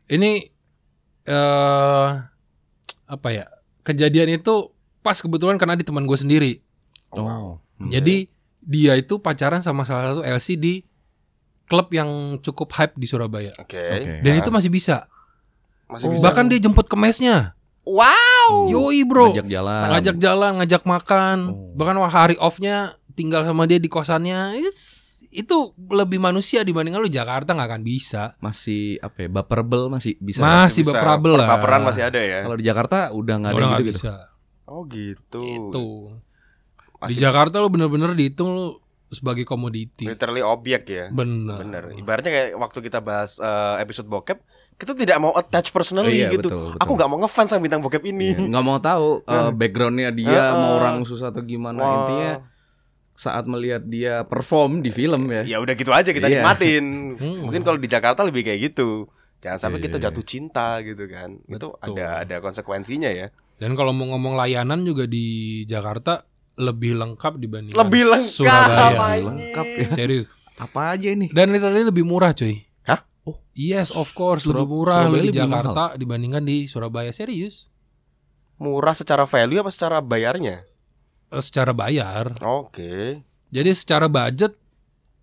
[0.06, 0.44] ini
[1.22, 2.08] eh
[3.06, 3.44] apa ya
[3.82, 4.70] kejadian itu
[5.00, 6.52] pas kebetulan karena di teman gue sendiri.
[7.10, 7.56] Oh.
[7.76, 7.88] Hmm.
[7.88, 8.28] Jadi
[8.60, 10.74] dia itu pacaran sama salah satu LC di
[11.64, 12.08] klub yang
[12.40, 13.54] cukup hype di Surabaya.
[13.56, 13.78] Oke.
[13.78, 14.20] Oke.
[14.20, 15.06] Dan Ah, itu masih bisa.
[15.86, 16.12] masih Oh.
[16.12, 16.22] bisa.
[16.22, 17.54] Bahkan dia jemput ke mesnya.
[17.82, 18.68] Wow.
[18.68, 19.32] Yoi bro.
[19.32, 19.82] Ngajak jalan.
[19.88, 21.36] Ngajak jalan, ngajak makan.
[21.50, 21.72] Oh.
[21.74, 22.76] Bahkan wah, hari off-nya
[23.12, 24.58] tinggal sama dia di kosannya.
[24.60, 25.54] It's- itu
[25.86, 28.34] lebih manusia dibandingkan lu Jakarta nggak akan bisa.
[28.38, 29.28] masih apa ya?
[29.30, 30.42] Baperable masih bisa.
[30.42, 30.90] Masih Bisa.
[30.92, 31.46] baperable lah.
[31.48, 32.42] Baperan masih ada ya.
[32.42, 33.98] Kalau di Jakarta udah nggak ada gitu gitu.
[34.02, 34.14] bisa.
[34.66, 35.42] Oh gitu.
[35.46, 35.86] Itu.
[37.00, 38.66] Di Masih Jakarta lu bener-bener dihitung lu
[39.10, 40.06] sebagai komoditi.
[40.06, 41.08] literally objek ya.
[41.08, 41.58] Bener.
[41.58, 41.84] Bener.
[41.96, 44.38] Ibaratnya kayak waktu kita bahas eh, episode bokep,
[44.76, 46.46] kita tidak mau attach personally Iya, gitu.
[46.46, 46.78] betul, betul.
[46.78, 48.36] Aku nggak mau ngefans sama bintang bokep ini.
[48.36, 50.54] Iya, nggak mau tahu uh, backgroundnya dia Heeh.
[50.54, 51.90] mau orang susah atau gimana Wah.
[51.96, 52.32] intinya
[53.12, 55.42] saat melihat dia perform di film ya.
[55.42, 56.40] Ya udah gitu aja kita Iya.
[56.40, 56.86] nikmatin.
[57.20, 57.50] Hmm.
[57.50, 59.10] Mungkin kalau di Jakarta lebih kayak gitu.
[59.40, 61.34] Jangan sampai Iya, kita iya, jatuh cinta gitu kan.
[61.42, 61.96] Itu Betul.
[61.98, 63.32] ada ada konsekuensinya ya.
[63.58, 65.26] Dan kalau mau ngomong layanan juga di
[65.64, 68.96] Jakarta lebih lengkap dibanding Lebih lengkap Surabaya.
[68.96, 69.26] anjing.
[69.26, 69.88] Lengkap ya.
[69.92, 70.26] Serius.
[70.54, 71.26] Apa aja ini?
[71.28, 72.66] Dan literally lebih murah cuy.
[72.82, 73.00] Hah?
[73.22, 77.10] Oh, yes of course Surab- lebih murah Surabaya lu di lebih Jakarta dibandingkan di Surabaya
[77.10, 77.68] serius.
[78.56, 80.68] Murah secara value apa secara bayarnya?
[81.28, 82.36] Eh, Secara bayar.
[82.40, 83.24] Oke.
[83.48, 84.52] Jadi secara budget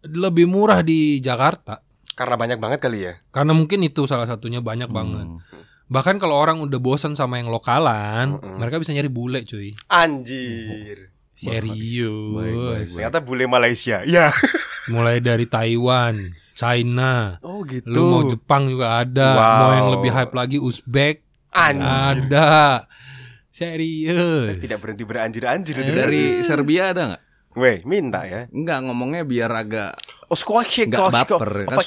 [0.01, 1.84] lebih murah di Jakarta.
[2.11, 3.13] Karena banyak banget kali ya.
[3.30, 5.28] Karena mungkin itu salah satunya banyak banget.
[5.30, 5.43] Hmm.
[5.86, 8.57] Bahkan kalau orang udah bosan sama yang lokalan, Mm-mm.
[8.57, 9.71] mereka bisa nyari bule cuy.
[9.88, 11.13] Anjir.
[11.38, 12.33] Serius.
[12.33, 12.88] Baik, baik, baik.
[12.91, 14.01] Ternyata bule Malaysia.
[14.03, 14.33] Ya.
[14.89, 16.17] Mulai dari Taiwan,
[16.51, 17.85] China, Oh gitu.
[17.88, 19.57] lu mau Jepang juga ada, Wow.
[19.59, 22.25] mau yang lebih hype lagi Uzbek Anjir.
[22.25, 22.88] ada.
[23.47, 24.57] Saya Serius.
[24.57, 25.97] tidak berhenti beranjir-anjir itu Eh.
[25.97, 27.21] Dari Serbia ada nggak?
[27.58, 28.45] Weh, minta ya.
[28.53, 29.97] Enggak ngomongnya biar agak
[30.28, 31.80] Oh, squash Nggak baper, kan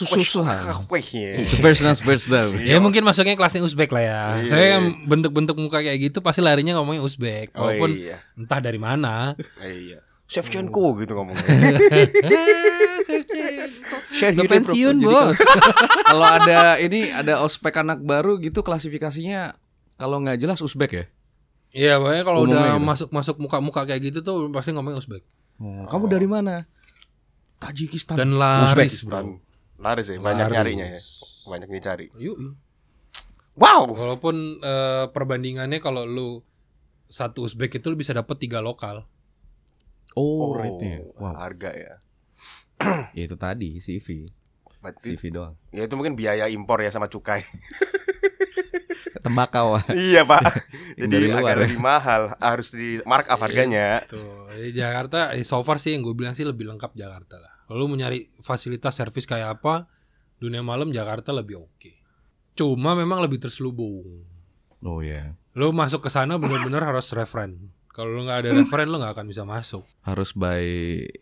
[1.13, 1.37] ya.
[1.85, 2.57] dance first love.
[2.57, 4.21] Ya mungkin masuknya kelasnya Uzbek lah ya.
[4.41, 4.49] Iya.
[4.49, 7.53] Saya yang bentuk-bentuk muka kayak gitu pasti larinya ngomongnya Uzbek.
[7.53, 8.25] Oh Walaupun iya.
[8.35, 9.37] entah dari mana.
[9.61, 10.01] Iya.
[10.31, 11.43] Shevchenko gitu ngomongnya.
[14.41, 14.49] Bro.
[14.49, 15.37] pensiun bos.
[16.07, 19.59] Kalau ada ini ada ospek anak baru gitu klasifikasinya
[20.01, 21.05] kalau nggak jelas Uzbek ya.
[21.71, 22.83] Iya, pokoknya kalau udah gitu.
[22.83, 25.23] masuk-masuk muka-muka kayak gitu tuh pasti ngomongnya Uzbek.
[25.61, 26.65] Oh, Kamu dari mana?
[27.57, 28.17] Tajikistan.
[28.17, 29.37] Dan laris, Uzbekistan.
[29.37, 29.45] bro.
[29.77, 30.57] Laris ya, banyak Laris.
[30.57, 31.01] nyarinya ya.
[31.47, 32.07] Banyak dicari.
[32.17, 32.37] Yuk.
[33.55, 33.93] Wow.
[33.93, 36.41] Walaupun eh, perbandingannya kalau lu
[37.07, 39.05] satu Uzbek itu lu bisa dapat tiga lokal.
[40.13, 41.05] Oh, rate-nya.
[41.17, 41.37] Wow.
[41.37, 41.95] harga ya.
[43.13, 44.33] Ya itu tadi CV.
[44.81, 45.53] Berarti CV doang.
[45.69, 47.45] ya itu mungkin biaya impor ya sama cukai.
[49.25, 49.81] Tembakau.
[49.93, 50.43] iya, Pak.
[51.01, 51.61] Jadi luar agak ya.
[51.67, 54.05] lebih mahal, harus di markup harganya.
[54.07, 57.53] Tuh, di Jakarta eh, so far sih yang gue bilang sih lebih lengkap Jakarta lah.
[57.67, 59.87] Kalau lu mau nyari fasilitas servis kayak apa,
[60.43, 61.93] dunia malam Jakarta lebih oke.
[62.59, 64.27] Cuma memang lebih terselubung.
[64.83, 65.37] Oh ya.
[65.55, 67.71] Lu masuk ke sana bener-bener harus referen.
[67.91, 69.85] Kalau lu nggak ada referen lu nggak akan bisa masuk.
[70.07, 70.63] Harus by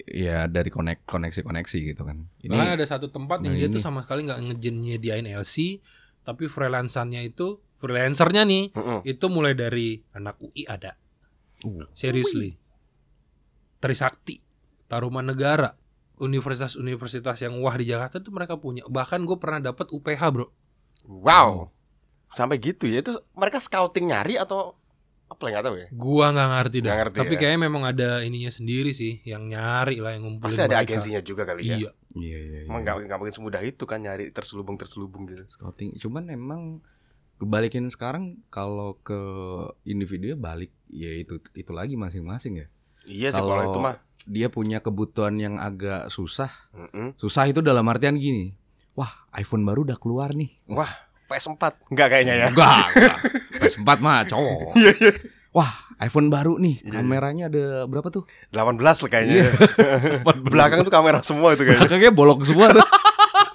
[0.08, 2.28] ya dari konek koneksi-koneksi gitu kan.
[2.44, 3.84] Bahkan Ini ada satu tempat yang nah dia tuh ini.
[3.84, 5.80] sama sekali nggak ngejin nyediain LC,
[6.22, 8.98] tapi freelancernya itu freelancernya nih Mm-mm.
[9.06, 10.98] itu mulai dari anak UI ada.
[11.62, 11.86] Uh.
[11.94, 12.58] Seriously.
[13.78, 14.42] Trisakti,
[14.90, 15.70] Taruman Negara,
[16.18, 18.82] universitas-universitas yang wah di Jakarta tuh mereka punya.
[18.90, 20.46] Bahkan gue pernah dapat UPH, Bro.
[21.06, 21.70] Wow.
[22.34, 23.00] Sampai gitu ya.
[23.00, 24.74] Itu mereka scouting nyari atau
[25.28, 25.88] apa ya nggak tahu ya.
[25.92, 26.94] Gua nggak ngerti dah.
[27.04, 27.40] Ngerti Tapi ya.
[27.44, 30.88] kayaknya memang ada ininya sendiri sih yang nyari lah yang ngumpulin Pasti ada mereka.
[30.88, 31.76] agensinya juga kali ya.
[31.76, 31.90] Iya.
[32.16, 32.58] Iya iya.
[32.64, 32.84] Emang iya.
[32.88, 35.44] nggak nggak mungkin semudah itu kan nyari terselubung-terselubung gitu.
[35.52, 36.00] scouting.
[36.00, 36.80] Cuman emang
[37.38, 39.18] kebalikin sekarang kalau ke
[39.82, 42.66] individu balik ya itu itu lagi masing-masing ya.
[43.06, 43.96] Iya sih Kalau- itu mah.
[44.28, 46.52] Dia punya kebutuhan yang agak susah.
[46.76, 47.16] Mm-mm.
[47.16, 48.52] Susah itu dalam artian gini.
[48.92, 50.52] Wah, iPhone baru udah keluar nih.
[50.68, 50.90] Wah,
[51.32, 52.46] PS4 enggak kayaknya ya.
[52.52, 53.16] Enggak, enggak.
[53.62, 54.74] PS4 mah cowok.
[54.76, 55.12] Iya iya.
[55.56, 56.84] Wah, iPhone baru nih.
[56.84, 56.92] Iya.
[56.92, 58.28] Kameranya ada berapa tuh?
[58.52, 59.48] 18 lah kayaknya.
[60.52, 61.88] Belakang tuh kamera semua itu kayaknya.
[61.88, 62.84] Belakangnya bolong semua tuh.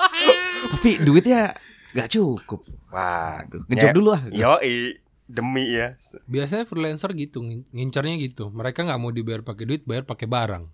[0.73, 1.53] Tapi duitnya
[1.93, 2.61] nggak cukup.
[2.89, 3.93] Wah, Aduh, ngejob Ya.
[3.93, 4.21] dulu lah.
[4.27, 5.95] yoi demi ya.
[6.25, 8.49] Biasanya freelancer gitu, ngin- ngincarnya gitu.
[8.49, 10.65] Mereka nggak mau dibayar pakai duit, bayar pakai barang.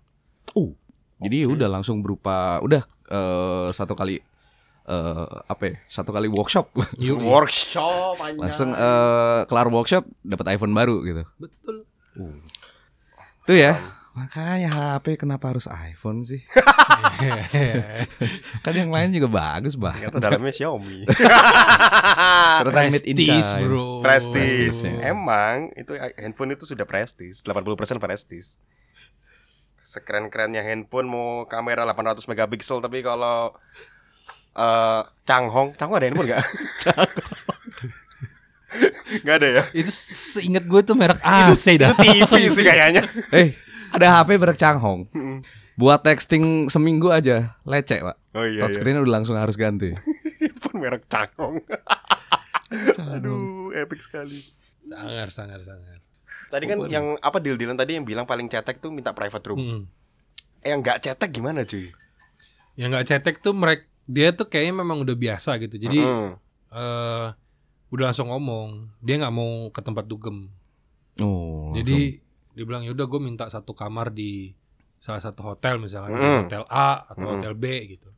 [0.52, 0.72] Uh.
[1.20, 1.54] Jadi Oke.
[1.54, 4.18] udah langsung berupa udah eh, satu kali
[4.82, 5.74] eh apa ya?
[5.86, 6.72] Satu kali workshop.
[6.98, 8.40] Yuk, Workshop anjay.
[8.40, 11.22] langsung eh kelar workshop dapat iPhone baru gitu.
[11.36, 11.84] betul.
[13.40, 13.76] Itu ya
[14.20, 16.44] Makanya HP kenapa harus iPhone sih?
[18.64, 19.96] kan yang lain juga bagus bah.
[19.96, 21.08] Ternyata dalamnya Xiaomi.
[22.60, 23.64] Ternyata made in China.
[23.64, 24.04] bro.
[24.04, 24.52] prestis.
[24.52, 25.16] Prestis, ya.
[25.16, 28.60] Emang itu handphone itu sudah prestis, 80% prestis.
[29.80, 33.56] Sekeren-kerennya handphone mau kamera 800 megapiksel tapi kalau
[34.52, 36.44] eh Changhong, Changhong ada handphone enggak?
[39.24, 39.62] Enggak ada ya?
[39.72, 41.96] Itu seingat gue tuh merek AC dah.
[41.96, 43.08] Itu TV sih kayaknya.
[43.32, 45.06] Eh, ada HP merek Changhong.
[45.74, 48.16] Buat texting seminggu aja lecek, Pak.
[48.36, 48.60] Oh iya, iya.
[48.68, 49.94] Touchscreen udah langsung harus ganti.
[50.40, 51.56] handphone merek Changhong.
[53.10, 54.44] Aduh, epic sekali.
[54.84, 55.98] Sangar, sangar, sangar.
[56.50, 59.58] Tadi kan yang apa deal-dealan tadi yang bilang paling cetek tuh minta private room.
[59.58, 59.82] Hmm.
[60.60, 61.90] Eh, yang enggak cetek gimana, cuy?
[62.78, 65.78] Yang nggak cetek tuh mereka dia tuh kayaknya memang udah biasa gitu.
[65.78, 66.30] Jadi Mm.
[66.70, 67.26] eh
[67.90, 70.50] udah langsung ngomong dia nggak mau ke tempat dugem.
[71.18, 71.74] Oh.
[71.74, 72.22] Jadi
[72.60, 74.52] dia bilang yaudah gue minta satu kamar di
[74.98, 76.38] salah satu hotel misalnya Mm.
[76.44, 77.32] hotel A atau Mm.
[77.34, 78.12] hotel B gitu.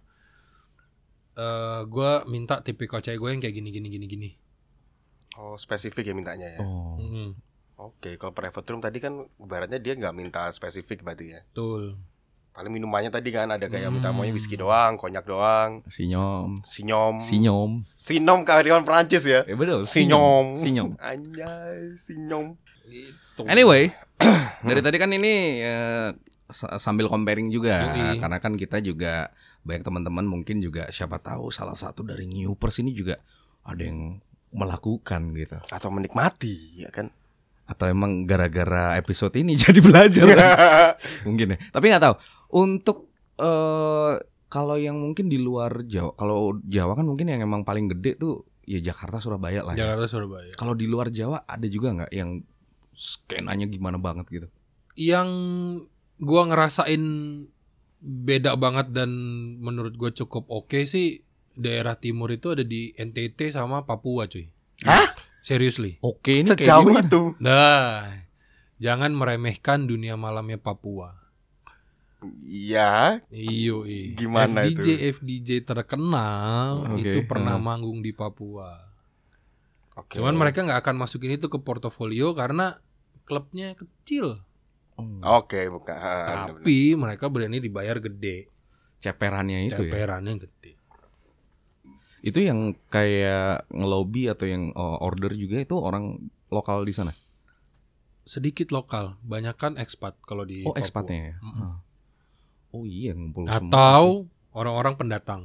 [1.32, 4.30] Eh gue minta tipikal cewek gue yang kayak gini gini gini gini.
[5.34, 6.60] Oh, spesifik ya mintanya ya.
[6.60, 6.98] Oh.
[6.98, 7.32] Mm,
[7.78, 11.40] Oke, kalau private room tadi kan ibaratnya dia nggak minta spesifik berarti ya.
[11.44, 11.96] betul.
[12.52, 13.96] Paling minumannya tadi kan ada kayak Hmm.
[13.96, 16.60] minta maunya whisky doang, konyak doang, Sinyom.
[16.60, 17.16] sinyom.
[17.18, 17.70] Sinyom.
[17.96, 19.40] Sinom karyawan Prancis ya.
[19.44, 19.82] Eh betul.
[19.82, 20.52] Sinyom.
[20.52, 21.00] Sinyom.
[21.00, 22.60] Anjay, sinyom.
[22.86, 23.42] Itu.
[23.44, 23.90] Anyway,
[24.68, 26.08] dari tadi kan ini eh,
[26.46, 28.18] sa- sambil comparing juga Yoi.
[28.18, 32.92] karena kan kita juga banyak teman-teman mungkin juga siapa tahu salah satu dari newpers ini
[32.92, 33.16] juga
[33.62, 34.18] ada yang
[34.52, 35.58] melakukan gitu.
[35.70, 37.08] Atau menikmati, ya kan?
[37.64, 40.48] Atau emang gara-gara episode ini jadi belajar kan?
[41.26, 41.58] mungkin ya.
[41.70, 42.14] Tapi nggak tahu.
[42.52, 43.08] Untuk
[43.40, 44.14] eh
[44.46, 48.44] kalau yang mungkin di luar Jawa, kalau Jawa kan mungkin yang emang paling gede tuh
[48.68, 49.72] ya Jakarta Surabaya lah.
[49.72, 49.88] ya.
[49.88, 50.52] Jakarta Surabaya.
[50.52, 52.44] Kalau di luar Jawa ada juga nggak yang
[52.92, 54.48] skenanya gimana banget gitu?
[54.96, 55.28] Yang
[56.20, 57.02] gua ngerasain
[58.02, 59.10] beda banget dan
[59.62, 61.22] menurut gua cukup oke sih
[61.56, 64.48] daerah timur itu ada di NTT sama Papua cuy.
[64.84, 65.12] Hah?
[65.42, 65.98] Seriously.
[66.00, 67.02] Oke ini kayak Sejauh gimana?
[67.06, 67.22] itu.
[67.42, 68.06] Nah,
[68.78, 71.22] jangan meremehkan dunia malamnya Papua.
[72.46, 73.18] Iya.
[73.34, 74.14] Iyo, iyo.
[74.14, 74.90] Gimana FDJ, itu?
[75.18, 77.64] FDJ terkenal Oke, itu pernah hmm.
[77.66, 78.91] manggung di Papua.
[79.92, 80.16] Oke.
[80.16, 82.80] Cuman mereka nggak akan masukin itu ke portofolio karena
[83.24, 84.40] klubnya kecil.
[84.96, 85.92] Oh, Oke, bukan.
[85.92, 86.12] Ha,
[86.48, 86.64] bener-bener.
[86.64, 88.48] Tapi mereka berani dibayar gede.
[89.02, 89.90] ceperannya itu ya.
[89.90, 90.72] Ceperannya gede.
[92.22, 97.10] Itu yang kayak ngelobi atau yang oh, order juga itu orang lokal di sana.
[98.22, 100.78] Sedikit lokal, banyak kan ekspat kalau di Oh, Papua.
[100.78, 101.36] ekspatnya ya.
[101.42, 101.72] Mm-mm.
[102.72, 103.58] Oh iya ngumpul semua.
[103.68, 104.04] Atau
[104.54, 105.42] orang-orang pendatang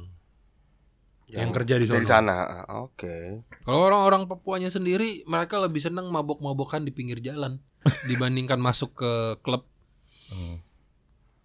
[1.28, 2.04] yang, kerja di sana.
[2.04, 2.36] sana.
[2.64, 3.44] Ah, Oke.
[3.64, 7.60] Kalau orang-orang Papuanya sendiri, mereka lebih senang mabok-mabokan di pinggir jalan
[8.10, 9.12] dibandingkan masuk ke
[9.44, 9.68] klub.
[10.32, 10.60] Hmm.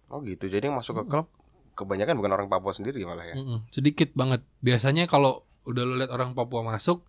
[0.08, 0.48] Oh gitu.
[0.48, 1.28] Jadi yang masuk ke klub
[1.74, 3.34] kebanyakan bukan orang Papua sendiri malah ya.
[3.68, 4.46] Sedikit banget.
[4.62, 7.02] Biasanya kalau udah lu lihat orang Papua masuk,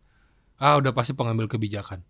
[0.57, 2.01] ah udah pasti pengambil kebijakan.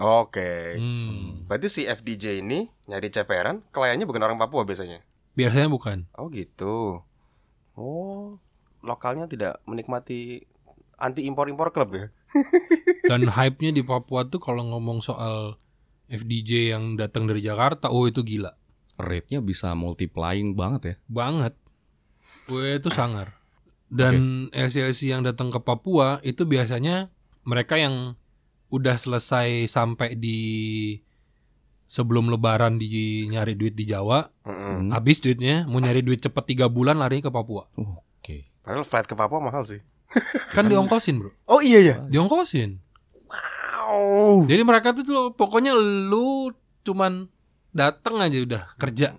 [0.00, 0.80] Oke.
[0.80, 1.44] Hmm.
[1.44, 5.04] Berarti si FDJ ini nyari ceperan, kliennya bukan orang Papua biasanya.
[5.36, 6.08] Biasanya bukan.
[6.16, 7.04] Oh gitu.
[7.76, 8.36] Oh,
[8.82, 10.44] lokalnya tidak menikmati
[10.98, 12.06] anti impor-impor klub ya.
[13.10, 15.58] Dan hype-nya di Papua tuh kalau ngomong soal
[16.06, 18.52] FDJ yang datang dari Jakarta, oh itu gila
[19.00, 20.94] Rate-nya bisa multiplying banget ya.
[21.08, 21.54] banget.
[22.46, 23.40] Gue itu sangar.
[23.92, 27.12] Dan LC-LC yang datang ke Papua itu biasanya
[27.44, 28.16] mereka yang
[28.72, 30.40] udah selesai sampai di
[31.84, 34.88] sebelum Lebaran di nyari duit di Jawa, Mm-mm.
[34.88, 34.88] Hmm.
[34.96, 37.68] habis duitnya mau nyari duit cepet tiga bulan lari ke Papua.
[37.76, 38.48] Oke.
[38.62, 39.82] Padahal flight ke Papua mahal sih.
[40.52, 41.96] Kan diongkosin bro, Oh iya ya.
[42.04, 42.78] diongkosin.
[43.26, 44.44] Wow.
[44.44, 46.52] Jadi mereka tuh, tuh pokoknya lu
[46.82, 47.26] cuman
[47.70, 49.16] datang aja udah kerja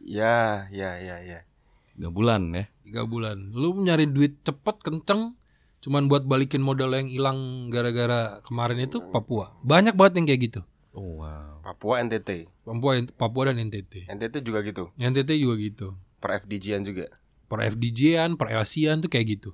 [0.00, 1.44] Ya, ya, ya, ya.
[1.92, 2.64] Tiga bulan ya.
[2.80, 3.52] tiga bulan.
[3.52, 5.36] Lu nyari duit cepet kenceng,
[5.78, 9.52] cuman buat balikin modal yang hilang gara-gara kemarin itu Papua.
[9.60, 10.60] Banyak banget yang kayak gitu.
[10.90, 11.60] Oh wow.
[11.60, 12.48] Papua NTT.
[12.64, 14.08] Papua, Papua dan NTT.
[14.08, 14.88] NTT juga gitu.
[14.96, 15.86] NTT juga gitu.
[16.18, 17.12] Per FDJ-an juga.
[17.48, 19.50] Per FDJ-an, per LC-an tuh kayak gitu.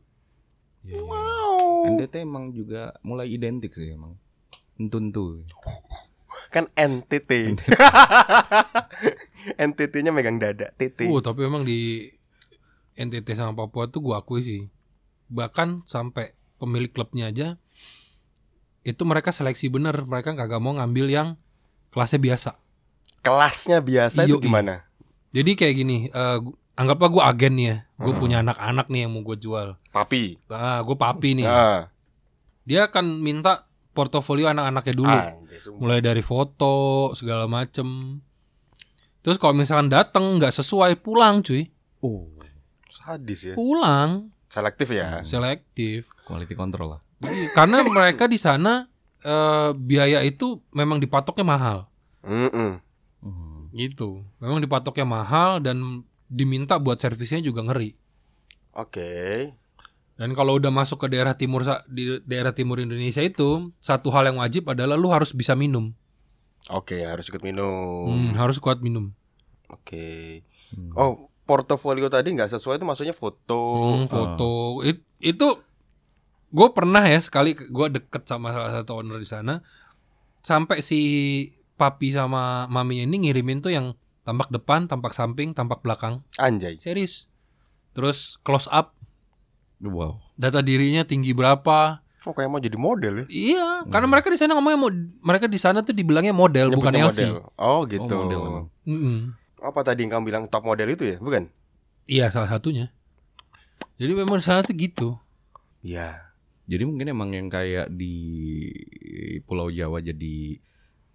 [0.82, 0.98] Ya.
[1.00, 1.86] Wow.
[1.94, 4.18] NTT emang juga mulai identik sih emang.
[4.76, 5.46] Entuntu.
[6.50, 7.54] Kan NTT.
[9.60, 11.06] NTT-nya megang dada, TT.
[11.06, 12.10] Oh, tapi emang di
[12.94, 14.62] NTT sama Papua tuh gua akui sih.
[15.30, 17.58] Bahkan sampai pemilik klubnya aja
[18.84, 21.28] itu mereka seleksi bener, mereka kagak mau ngambil yang
[21.88, 22.50] kelasnya biasa.
[23.24, 24.44] Kelasnya biasa itu Yoi.
[24.44, 24.84] gimana?
[25.32, 28.20] Jadi kayak gini, eh, gu- anggaplah gua agen nih ya, gue Hmm.
[28.20, 29.68] punya anak-anak nih yang mau gue jual.
[29.90, 30.38] Papi.
[30.46, 31.46] Nah, gue papi nih.
[31.46, 31.86] Nah.
[32.62, 35.78] Dia akan minta portofolio anak-anaknya dulu, Anjay, sumpah.
[35.78, 36.74] mulai dari foto
[37.12, 38.18] segala macem.
[39.20, 42.28] Terus kalau misalkan datang nggak sesuai pulang cuy, Oh,
[42.90, 43.54] Sadis ya.
[43.54, 45.18] pulang Selektif ya.
[45.18, 45.24] Hmm.
[45.24, 46.06] selektif.
[46.24, 47.00] quality control lah.
[47.18, 48.88] Jadi, karena mereka di sana
[49.20, 51.78] eh, biaya itu memang dipatoknya mahal,
[52.20, 52.76] Mm-mm.
[53.20, 53.62] Hmm.
[53.70, 54.20] gitu.
[54.36, 57.94] Memang dipatoknya mahal dan diminta buat servisnya juga ngeri.
[58.74, 59.10] Oke.
[60.14, 64.38] Dan kalau udah masuk ke daerah timur di daerah timur Indonesia itu satu hal yang
[64.38, 65.90] wajib adalah lu harus bisa minum,
[66.72, 68.08] Oke, harus ikut minum.
[68.08, 69.12] Hmm, harus kuat minum.
[69.68, 70.40] Oke.
[70.72, 70.96] Hmm.
[70.96, 73.60] Oh, portofolio tadi nggak sesuai itu maksudnya foto.
[73.76, 75.48] Hmm, foto It- itu
[76.54, 79.58] gue pernah ya sekali gue deket sama salah satu owner di sana
[80.40, 81.00] sampai si
[81.74, 86.76] papi sama maminya ini ngirimin tuh yang tampak depan, tampak samping, tampak belakang, Anjay.
[86.76, 87.28] serius.
[87.92, 88.96] Terus close up,
[89.78, 90.18] Wow.
[90.34, 92.00] data dirinya tinggi berapa?
[92.24, 93.24] Oh, kayak mau jadi model ya.
[93.28, 94.12] Iya, karena Hmm.
[94.16, 94.90] mereka di sana ngomongnya mau
[95.22, 97.20] mereka di sana tuh dibilangnya model bukan Nyebutnya LC.
[97.20, 97.34] model.
[97.54, 98.08] Oh, gitu.
[98.08, 98.40] Oh, model.
[98.82, 99.18] Mm-mm.
[99.60, 101.16] Apa tadi yang kamu bilang top model itu ya?
[101.18, 101.52] Bukan?
[102.04, 102.88] Iya salah satunya.
[103.94, 105.20] Jadi memang di sana tuh gitu.
[105.80, 106.32] Iya.
[106.64, 108.16] Jadi mungkin emang yang kayak di
[109.42, 110.56] Pulau Jawa jadi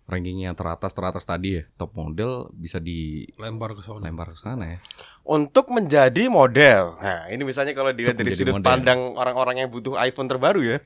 [0.09, 4.25] rankingnya teratas teratas tadi ya top model bisa dilempar Lempar ke sana.
[4.33, 4.77] ke sana ya.
[5.21, 6.97] Untuk menjadi model.
[6.97, 8.65] Nah, ini misalnya kalau dilihat dari sudut model.
[8.65, 10.77] pandang orang-orang yang butuh iPhone terbaru ya.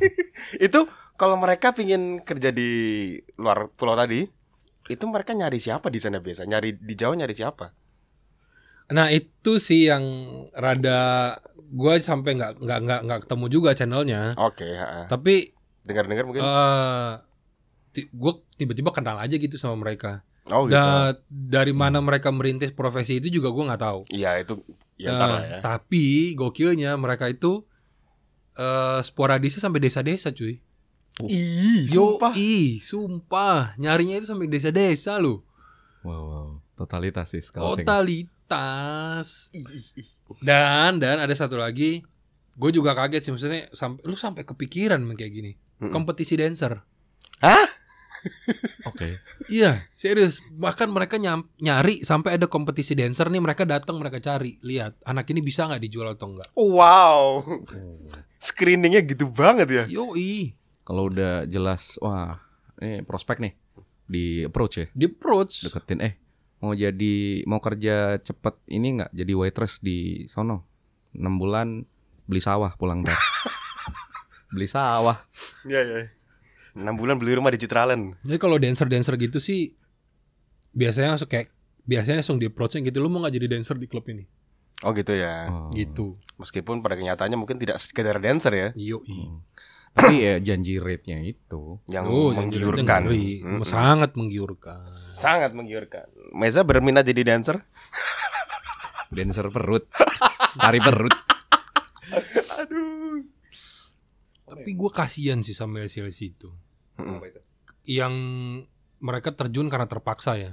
[0.66, 0.86] itu
[1.18, 2.70] kalau mereka pingin kerja di
[3.34, 4.24] luar pulau tadi,
[4.86, 6.46] itu mereka nyari siapa di sana biasa?
[6.46, 7.74] Nyari di Jawa nyari siapa?
[8.90, 10.02] Nah itu sih yang
[10.54, 14.34] rada gue sampai nggak nggak nggak nggak ketemu juga channelnya.
[14.38, 15.06] Oke, ha-ha.
[15.06, 15.54] Tapi
[15.86, 16.42] dengar-dengar mungkin.
[16.42, 17.29] eh
[17.92, 20.22] gue tiba-tiba kenal aja gitu sama mereka.
[20.46, 20.74] oh gitu.
[20.74, 24.00] Da- dari mana mereka merintis profesi itu juga gue nggak tahu.
[24.10, 24.54] Iya, itu
[24.96, 25.58] ya Eh, ya.
[25.60, 27.62] Tapi gokilnya mereka itu
[28.54, 30.58] eh sporadisnya sampai desa-desa cuy.
[31.26, 32.32] Ih, Yo, sumpah.
[32.32, 33.74] ih, sumpah.
[33.76, 35.44] Nyarinya itu sampai desa-desa loh.
[36.00, 36.48] Wow, wow.
[36.78, 37.84] totalitas sih scouting.
[37.84, 39.52] Totalitas.
[40.40, 42.00] Dan dan ada satu lagi,
[42.56, 45.52] gue juga kaget sih maksudnya sampai lu sampai kepikiran kayak gini.
[45.80, 45.92] Mm-mm.
[45.92, 46.80] Kompetisi dancer.
[48.84, 49.16] Oke.
[49.46, 50.40] Iya, serius.
[50.46, 54.60] Bahkan mereka nyam- nyari sampai ada kompetisi dancer nih mereka datang mereka cari.
[54.60, 56.48] Lihat, anak ini bisa nggak dijual atau enggak.
[56.52, 57.44] Wow.
[58.36, 59.84] Screeningnya gitu banget ya.
[59.86, 62.40] Yoi, Kalau udah jelas, wah,
[62.78, 63.52] ini prospek nih
[64.04, 65.62] di approach ya, di approach.
[65.62, 66.02] deketin.
[66.02, 66.14] Eh,
[66.58, 67.14] mau jadi
[67.44, 70.66] mau kerja cepet ini nggak jadi waitress di sono
[71.12, 71.86] 6 bulan
[72.24, 73.14] beli sawah pulang ntar.
[74.50, 75.14] beli sawah.
[75.62, 76.00] Iya, iya.
[76.74, 78.20] 6 bulan beli rumah di Citraland.
[78.22, 79.74] Jadi kalau dancer-dancer gitu sih
[80.70, 81.50] biasanya langsung kayak
[81.82, 84.22] biasanya langsung di approach gitu lu mau nggak jadi dancer di klub ini
[84.80, 85.50] Oh gitu ya.
[85.52, 85.68] Oh.
[85.76, 89.04] gitu Meskipun pada kenyataannya mungkin tidak sekedar dancer ya, Yoi.
[89.04, 89.44] Hmm.
[89.92, 91.82] Tapi ya janji rate-nya itu.
[91.84, 93.10] yang Oh, menggiurkan.
[93.10, 93.60] Mm-mm.
[93.66, 96.08] sangat menggiurkan Sangat menggiurkan.
[96.32, 97.60] Meza berminat jadi dancer?
[99.10, 99.84] Dancer perut.
[100.56, 101.12] Tari perut.
[104.52, 106.50] Tapi gue kasihan sih sama LCLC itu
[106.96, 107.22] Mm-mm.
[107.84, 108.14] yang
[108.98, 110.52] mereka terjun karena terpaksa ya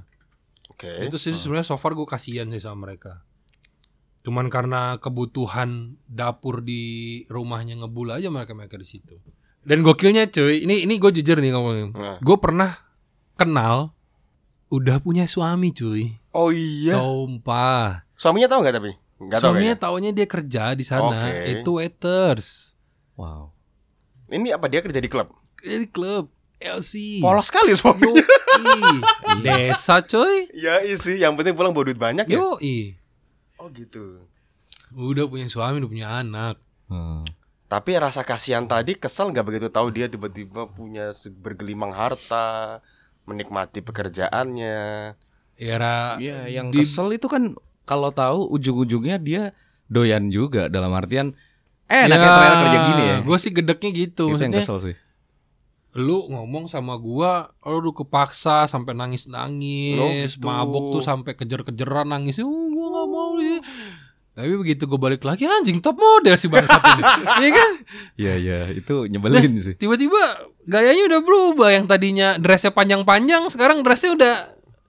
[0.68, 0.88] Oke.
[1.04, 3.26] itu sih sebenarnya so far gue kasihan sih sama mereka
[4.22, 6.84] cuman karena kebutuhan dapur di
[7.26, 9.16] rumahnya ngebul aja mereka mereka di situ
[9.62, 12.18] dan gokilnya cuy ini ini gue jujur nih ngomongin Nah.
[12.18, 12.72] gue pernah
[13.36, 13.96] kenal
[14.68, 16.94] udah punya suami cuy Oh iya.
[16.94, 18.92] sumpah Suaminya tahu nggak tapi?
[19.18, 19.82] Tahu suaminya kayaknya.
[19.82, 21.52] taunya dia kerja di sana Oke.
[21.52, 22.48] itu waiters
[23.16, 23.57] Wow.
[24.28, 25.32] Ini apa dia kerja di klub?
[25.58, 28.08] di klub LC Polos sekali suami.
[28.08, 28.94] Yoi.
[29.42, 30.50] Desa coy.
[30.54, 32.38] Ya isi, yang penting pulang bawa duit banyak ya.
[32.38, 32.98] Yoi.
[33.58, 34.26] Oh gitu.
[34.90, 36.56] Udah punya suami, udah punya anak.
[36.88, 37.22] Hmm.
[37.68, 42.80] Tapi rasa kasihan tadi kesel nggak begitu tahu dia tiba-tiba punya bergelimang harta,
[43.26, 45.14] menikmati pekerjaannya.
[45.58, 49.44] Era Iya, yang di- kesel itu kan kalau tahu ujung-ujungnya dia
[49.88, 51.34] doyan juga dalam artian
[51.88, 53.18] eh enaknya ternyata kerja gini ya.
[53.22, 54.24] Gue sih gedeknya gitu.
[54.30, 54.96] itu yang kesel sih.
[55.98, 60.46] lu ngomong sama gua, lu udah kepaksa sampai Oh, nangis-nangis, gitu.
[60.46, 62.38] mabuk tuh sampai kejer-kejeran nangis.
[62.38, 63.58] Oh, gua gak mau nih.
[64.38, 67.02] Tapi begitu gue balik lagi anjing top model si bangsat ini.
[67.42, 67.70] Iya kan?
[68.14, 69.74] Iya iya, itu nyebelin sih.
[69.74, 70.22] Tiba-tiba
[70.70, 74.34] gayanya udah berubah yang tadinya dressnya panjang-panjang sekarang dressnya udah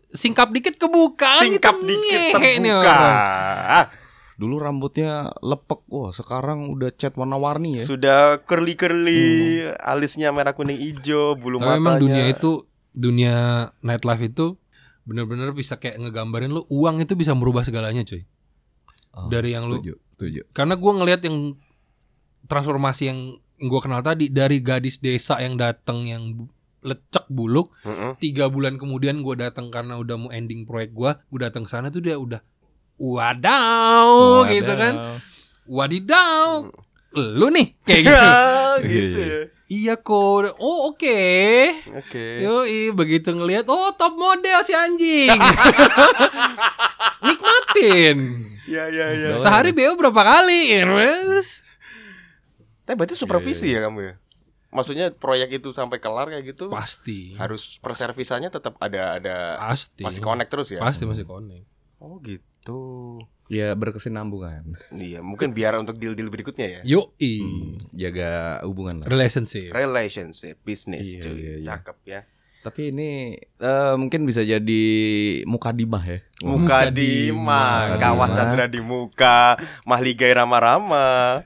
[0.08, 1.88] singkap dikit kebuka Singkap gitu.
[1.88, 2.92] dikit Ngehe nih terbuka.
[2.92, 3.86] orang.
[4.38, 7.84] Dulu rambutnya lepek, wah sekarang udah cat warna-warni ya.
[7.84, 11.78] Sudah curly-curly, alisnya merah kuning hijau, bulu Tapi matanya.
[11.82, 12.50] memang dunia itu
[12.94, 13.34] dunia
[13.80, 14.46] nightlife itu
[15.02, 18.22] bener-bener bisa kayak ngegambarin lu uang itu bisa merubah segalanya cuy.
[19.10, 20.40] Oh, Dari yang lu setuju, setuju.
[20.52, 21.58] karena gua ngelihat yang
[22.46, 23.20] transformasi yang
[23.60, 26.46] gua kenal tadi dari gadis desa yang datang yang
[26.78, 28.14] lecek buluk Mm-mm.
[28.22, 31.90] tiga bulan kemudian gue datang karena udah mau ending proyek gue gue datang ke sana
[31.90, 32.38] tuh dia udah
[32.98, 34.10] wadaw
[34.44, 35.22] gitu kan
[35.64, 36.66] wadidaw
[37.10, 39.40] lu nih kayak gitu Ya, gitu ya.
[39.66, 41.20] iya kok oh oke
[41.98, 42.26] Oke.
[42.40, 45.28] Yoi, begitu ngelihat oh top model si anjing.
[47.20, 48.18] Nikmatin.
[48.64, 49.28] Ya ya ya.
[49.36, 50.78] Sehari BO berapa kali?
[50.78, 51.80] Yes.
[52.84, 54.14] Tapi berarti supervisi Iya, ya kamu ya?
[54.68, 57.32] Maksudnya proyek itu sampai kelar kayak gitu Pasti.
[57.34, 60.04] harus perservisannya tetap ada ada Pasti.
[60.04, 60.80] masih connect terus ya?
[60.80, 61.64] Pasti masih connect.
[61.98, 62.44] Oh gitu.
[63.48, 64.76] Ya berkesinambungan.
[64.92, 66.80] Iya, mungkin biar untuk deal-deal berikutnya ya.
[66.84, 67.34] Yoi.
[67.40, 69.08] Hmm, jaga hubungan lah.
[69.08, 69.72] Relationship.
[69.72, 71.32] Relationship, bisnis, Iya, cuy.
[71.34, 71.66] iya, iya.
[71.72, 72.20] Cakep ya.
[72.58, 74.84] Tapi ini eh, mungkin bisa jadi
[75.48, 76.18] mukadimah ya.
[76.44, 77.40] Muka Muka di Dima.
[77.40, 78.28] mah, kawah.
[78.36, 79.56] Chandra di muka,
[79.88, 81.40] mahligai rama-rama.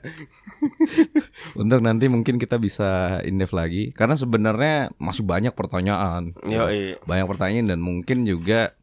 [1.61, 6.35] Untuk nanti mungkin kita bisa indef lagi karena sebenarnya masih banyak pertanyaan.
[6.43, 6.99] Yo, iya.
[7.05, 8.73] Banyak pertanyaan dan mungkin juga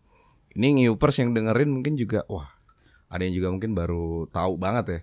[0.53, 2.51] ini newpers yang dengerin mungkin juga wah
[3.11, 5.01] ada yang juga mungkin baru tahu banget ya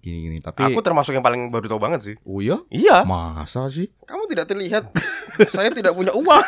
[0.00, 0.40] gini-gini.
[0.40, 2.14] Tapi Aku termasuk yang paling baru tahu banget sih.
[2.24, 2.56] oh iya?
[2.72, 3.92] Iya, Masa sih?
[4.08, 4.88] kamu tidak terlihat.
[5.54, 6.44] Saya tidak punya uang.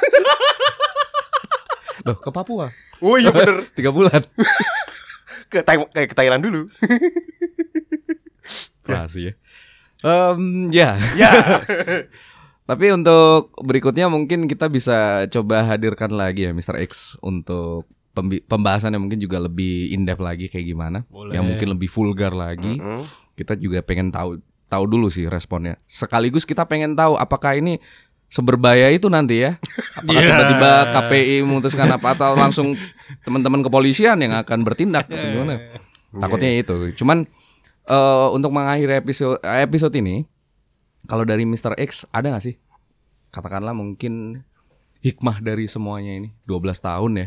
[2.07, 2.69] Loh ke Papua
[3.01, 3.67] Oh iya bener.
[3.77, 4.21] tiga bulan.
[5.47, 6.67] Ke, Tai- ke, ke Thailand dulu.
[8.87, 9.33] Masih ya.
[10.03, 10.43] Em,
[10.75, 10.91] ya.
[11.15, 11.31] ya.
[12.67, 16.83] Tapi untuk berikutnya mungkin kita bisa coba hadirkan lagi ya Mr.
[16.83, 17.87] X untuk
[18.25, 20.99] pembahasannya mungkin juga lebih in-depth lagi kayak gimana.
[21.13, 21.37] Boleh.
[21.37, 22.81] Yang mungkin lebih vulgar lagi.
[22.81, 23.05] Mm-mm.
[23.37, 25.77] Kita juga pengen tahu tahu dulu sih responnya.
[25.85, 27.79] Sekaligus kita pengen tahu apakah ini
[28.33, 29.61] seberbahaya itu nanti ya.
[30.01, 30.33] Apakah Yeah.
[30.33, 32.75] tiba-tiba KPI memutuskan apa atau langsung
[33.23, 35.61] teman-teman kepolisian yang akan bertindak atau gimana?
[36.11, 36.97] Takutnya itu.
[36.97, 37.29] Cuman
[37.87, 40.27] eh, untuk mengakhiri episode episode ini,
[41.07, 41.79] kalau dari Mr.
[41.79, 42.57] X ada nggak sih?
[43.31, 44.43] Katakanlah mungkin
[45.05, 47.27] hikmah dari semuanya ini 12 tahun ya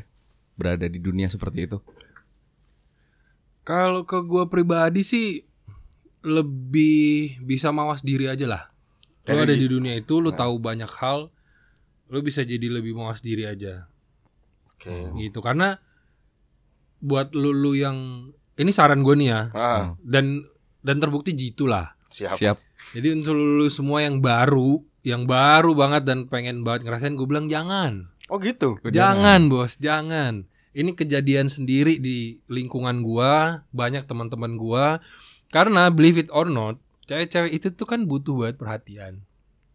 [0.60, 1.80] berada di dunia seperti itu.
[3.62, 5.45] Kalau ke gue pribadi sih
[6.20, 8.64] lebih bisa mawas diri aja lah.
[9.24, 11.30] Lu Dari ada di- dunia itu, lu tahu banyak hal,
[12.10, 13.86] lu bisa jadi lebih mawas diri aja.
[14.70, 15.14] Oke.
[15.16, 15.78] Gitu karena
[16.99, 17.97] buat lu, lu yang
[18.53, 20.43] ini saran gue nih ya Ah, dan
[20.82, 21.95] dan terbukti jitu lah.
[22.10, 22.36] siap.
[22.36, 22.57] Siap.
[22.91, 27.24] Jadi untuk lu, lu semua yang baru, yang baru banget dan pengen banget ngerasain, gue
[27.24, 28.78] bilang jangan, Oh gitu.
[28.90, 30.46] jangan bos, jangan.
[30.70, 35.02] Ini kejadian sendiri di lingkungan gua, banyak teman-teman gua.
[35.50, 36.78] Karena believe it or not,
[37.10, 39.14] cewek-cewek itu tuh kan butuh banget perhatian,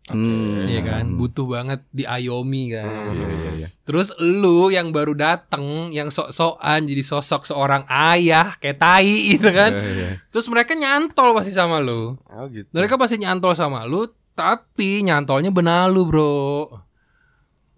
[0.04, 0.68] Hmm.
[0.68, 1.16] iya kan?
[1.16, 2.84] Butuh banget diayomi kan.
[2.86, 3.16] Hmm.
[3.16, 3.68] Iya iya iya.
[3.88, 9.72] Terus lu yang baru dateng, yang sok-sokan jadi sosok seorang ayah kayak tai gitu kan.
[9.72, 10.08] Iya, iya.
[10.28, 12.20] Terus mereka nyantol pasti sama lu.
[12.28, 12.68] Oh gitu.
[12.70, 14.04] Mereka pasti nyantol sama lu,
[14.36, 16.36] tapi nyantolnya benalu, Bro.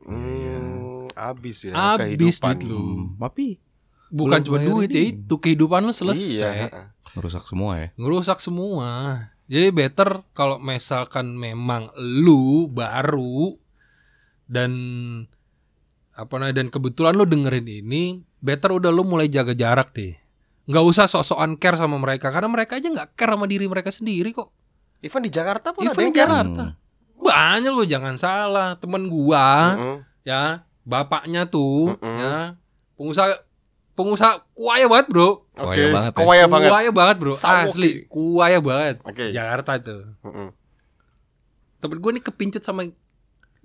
[0.07, 2.54] Hmm, abis ya Abis kehidupan.
[2.54, 2.78] duit lu.
[2.78, 3.46] Hmm, Tapi
[4.07, 6.22] Bukan cuma duit ya itu kehidupan lu selesai.
[6.38, 6.94] Iya.
[7.12, 7.88] merusak semua ya.
[7.96, 8.88] Ngerusak semua.
[9.46, 13.57] Jadi better kalau misalkan memang lu baru
[14.44, 14.70] dan
[16.12, 18.02] apa namanya dan kebetulan lu dengerin ini,
[18.38, 20.14] better udah lu mulai jaga jarak deh.
[20.66, 24.30] Nggak usah sok-sokan care sama mereka karena mereka aja nggak care sama diri mereka sendiri
[24.30, 24.50] kok.
[24.98, 26.30] Even di Jakarta pun ada Even yang di care.
[26.30, 26.64] Jakarta.
[26.64, 26.86] Hmm.
[27.17, 28.77] Banyak lo jangan salah.
[28.77, 29.97] Temen gua Mm-mm.
[30.23, 32.17] ya, bapaknya tuh Mm-mm.
[32.21, 32.37] ya,
[32.95, 33.43] pengusaha
[33.97, 35.49] pengusaha kuaya banget, Bro.
[35.57, 35.89] Banget ya.
[36.12, 36.71] Kaya banget.
[36.71, 37.35] Kuaya banget, Bro.
[37.35, 37.64] Sawoki.
[37.73, 38.97] Asli, kuaya banget.
[39.03, 39.33] Oke.
[39.33, 40.05] Jakarta tuh.
[40.21, 40.49] Mm-mm.
[41.81, 42.85] Temen gue nih kepincut sama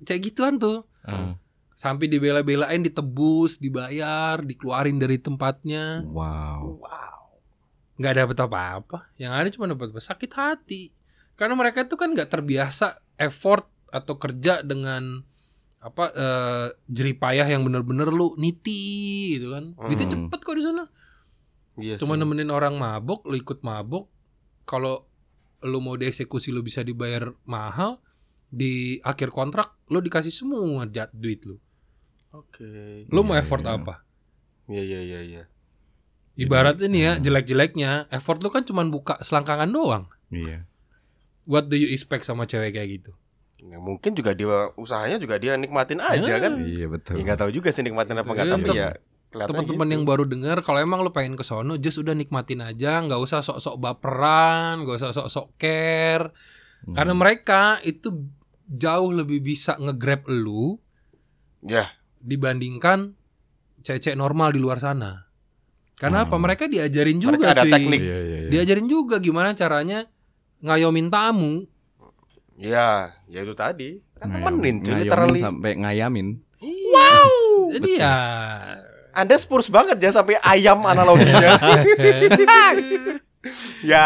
[0.08, 0.88] kayak gituan tuh.
[1.04, 1.36] Hmm.
[1.76, 6.06] Sampai dibela-belain, ditebus, dibayar, dikeluarin dari tempatnya.
[6.06, 6.80] Wow.
[8.02, 8.98] nggak dapet apa-apa.
[9.22, 10.90] Yang ada cuma dapat sakit hati.
[11.38, 15.22] Karena mereka itu kan nggak terbiasa effort atau kerja dengan
[15.78, 19.74] apa eh, jeripayah yang bener-bener lu niti gitu kan.
[19.88, 20.12] Itu Hmm.
[20.28, 20.84] cepet kok di sana.
[21.78, 22.22] Iya Cuma sih.
[22.22, 24.10] nemenin orang mabok, lu ikut mabok.
[24.66, 25.06] Kalau
[25.62, 28.02] lu mau dieksekusi lu bisa dibayar mahal.
[28.48, 31.56] Di akhir kontrak lu dikasih semua jat duit lu.
[32.32, 33.08] Oke.
[33.08, 33.74] Lu mau Iya, effort iya.
[33.74, 33.94] apa?
[34.68, 35.44] Iya iya iya iya.
[36.34, 37.24] Ibarat ini ya hmm.
[37.24, 40.06] jelek-jeleknya, effort lu kan cuma buka selangkangan doang.
[40.30, 40.64] Iya.
[41.44, 43.12] What do you expect sama cewek kayak gitu?
[43.62, 46.38] Ya, mungkin juga dia usahanya juga dia nikmatin aja Ya.
[46.40, 46.58] kan.
[46.60, 47.18] Iya betul.
[47.18, 48.90] Ya nggak tahu juga sih nikmatin apa nggak Iya, tapi untuk ya
[49.32, 49.96] Teman-teman gitu.
[49.96, 53.40] yang baru dengar, kalau emang lu pengen ke sono, just udah nikmatin aja, nggak usah
[53.40, 56.36] sok-sok baperan, nggak usah sok-sok care.
[56.84, 56.96] Hmm.
[57.00, 58.28] Karena mereka itu
[58.68, 60.76] jauh lebih bisa nge-grab lu
[61.62, 61.96] Ya.
[62.20, 63.16] dibandingkan
[63.80, 65.32] cewek-cewek normal di luar sana.
[65.96, 66.36] Karena apa?
[66.36, 66.44] Hmm.
[66.44, 67.72] Mereka diajarin Mereka juga ada cuy.
[67.72, 68.02] teknik.
[68.02, 68.50] Iya iya iya.
[68.50, 70.12] Diajarin juga gimana caranya
[70.62, 71.66] ngayomin tamu.
[72.56, 73.98] Ya, ya itu tadi.
[74.16, 75.42] Kan nemenin cuy, literally.
[75.42, 76.38] sampai ngayamin.
[76.62, 77.30] Wow.
[77.74, 78.16] Jadi ya.
[79.12, 81.58] Anda Spurs banget ya sampai ayam analoginya.
[81.58, 82.22] ya
[83.82, 84.06] Iya,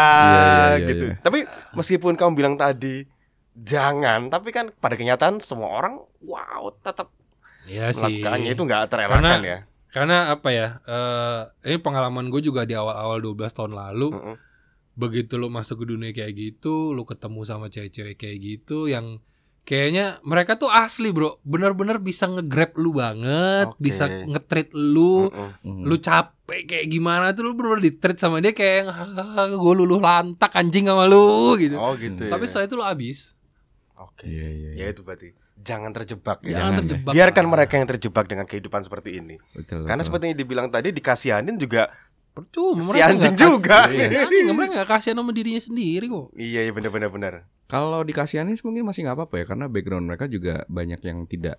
[0.72, 1.04] iya, gitu.
[1.06, 1.16] iya.
[1.20, 3.04] Tapi meskipun kamu bilang tadi
[3.52, 7.12] jangan, tapi kan pada kenyataan semua orang wow tetap
[7.66, 8.00] Iya sih.
[8.00, 9.58] melakukannya itu nggak terelakkan Karena- ya.
[9.86, 10.66] Karena apa ya?
[10.84, 14.08] eh ini pengalaman gue juga di awal-awal 12 tahun lalu.
[14.12, 14.36] Mm-mm.
[14.96, 19.20] Begitu lu masuk ke dunia kayak gitu, lu ketemu sama cewek-cewek kayak gitu yang
[19.68, 21.44] kayaknya mereka tuh asli, Bro.
[21.44, 23.82] Bener-bener bisa nge-grab lu banget, Oke.
[23.82, 25.28] bisa nge-treat lu.
[25.28, 25.50] Mm-mm.
[25.60, 25.82] Hmm.
[25.84, 28.88] Lu capek kayak gimana tuh lu bener-bener di-treat sama dia kayak
[29.52, 31.76] gue luluh lantak anjing sama lu gitu.
[31.76, 32.32] Oh gitu.
[32.32, 32.48] Tapi ya.
[32.48, 33.18] setelah itu lu habis.
[34.00, 34.24] Oke.
[34.24, 34.86] Iya, iya, iya.
[34.88, 35.36] Ya itu berarti
[35.66, 36.62] jangan terjebak ya.
[36.62, 37.12] Jangan terjebak.
[37.16, 39.36] Biarkan mereka yang terjebak dengan kehidupan seperti ini.
[39.56, 39.82] Betul.
[39.88, 40.08] Karena betul.
[40.08, 41.90] seperti yang dibilang tadi dikasihanin juga
[42.36, 43.78] Percuma Si mereka anjing juga.
[43.88, 46.36] Iya, si anjing mereka gak kasihan sama dirinya sendiri kok.
[46.36, 47.32] iya iya benar benar benar.
[47.64, 51.56] Kalau dikasihanin mungkin masih nggak apa-apa ya karena background mereka juga banyak yang tidak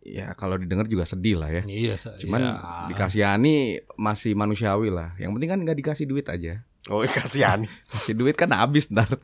[0.00, 1.62] ya kalau didengar juga sedih lah ya.
[1.62, 2.52] Iya, Cuman iya.
[2.90, 5.14] dikasihani masih manusiawi lah.
[5.20, 6.64] Yang penting kan nggak dikasih duit aja.
[6.88, 7.68] Oh kasihani.
[7.86, 9.20] Kasih duit kan habis ntar.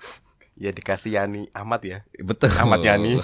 [0.56, 1.98] ya dikasihani amat ya.
[2.22, 2.48] Betul.
[2.54, 3.20] Amat Yani.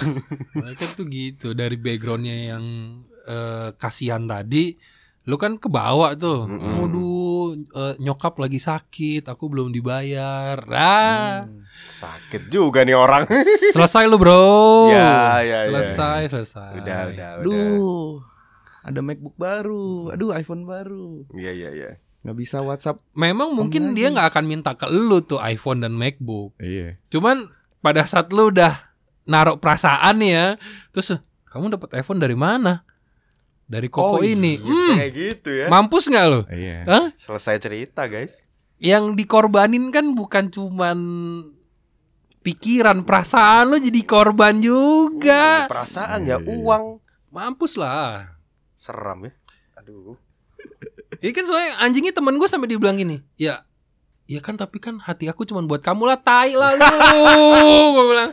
[0.52, 2.64] Mereka tuh gitu dari backgroundnya yang
[3.24, 4.76] eh, kasihan tadi,
[5.22, 6.50] lu kan kebawa tuh.
[6.50, 6.82] Mm-mm.
[6.82, 10.58] Waduh, eh, nyokap lagi sakit, aku belum dibayar.
[10.68, 11.62] Ah, Hmm.
[11.72, 13.24] Sakit juga nih orang.
[13.74, 14.90] selesai lu bro.
[14.90, 15.70] Ya, ya, ya.
[15.70, 16.70] selesai, selesai.
[16.82, 17.46] Udah udah udah.
[17.46, 18.12] Aduh.
[18.82, 20.10] Ada MacBook baru.
[20.10, 21.22] Aduh, iPhone baru.
[21.32, 21.90] Iya iya iya.
[22.26, 22.98] Nggak bisa WhatsApp.
[23.14, 23.96] Memang mungkin lagi.
[23.98, 26.58] dia nggak akan minta ke lu tuh iPhone dan MacBook.
[26.58, 26.98] Iya.
[27.08, 27.46] Cuman
[27.78, 28.90] pada saat lu udah
[29.22, 30.58] naruh perasaan ya,
[30.90, 31.14] terus
[31.46, 32.82] kamu dapat iPhone dari mana?
[33.72, 34.60] Dari Koko ini.
[34.60, 35.66] iya, Hmm, kayak gitu ya.
[35.66, 36.40] mampus nggak lu?
[36.46, 36.78] Iya.
[36.84, 37.06] Hah?
[37.16, 38.44] Selesai cerita, guys.
[38.76, 40.98] Yang dikorbanin kan bukan cuman
[42.40, 45.64] pikiran, perasaan lu jadi korban juga.
[45.66, 46.58] Perasaan Iya, ya, iya, iya.
[46.58, 46.84] uang.
[47.30, 48.36] Mampus lah.
[48.74, 49.32] Seram ya.
[49.78, 50.18] Aduh.
[51.16, 53.62] Ini kan soalnya anjingnya temen gue sampai dibilang gini, ya,
[54.26, 56.82] ya kan tapi kan hati aku cuma buat kamu lah, tai lah lu.
[57.94, 58.30] gue bilang,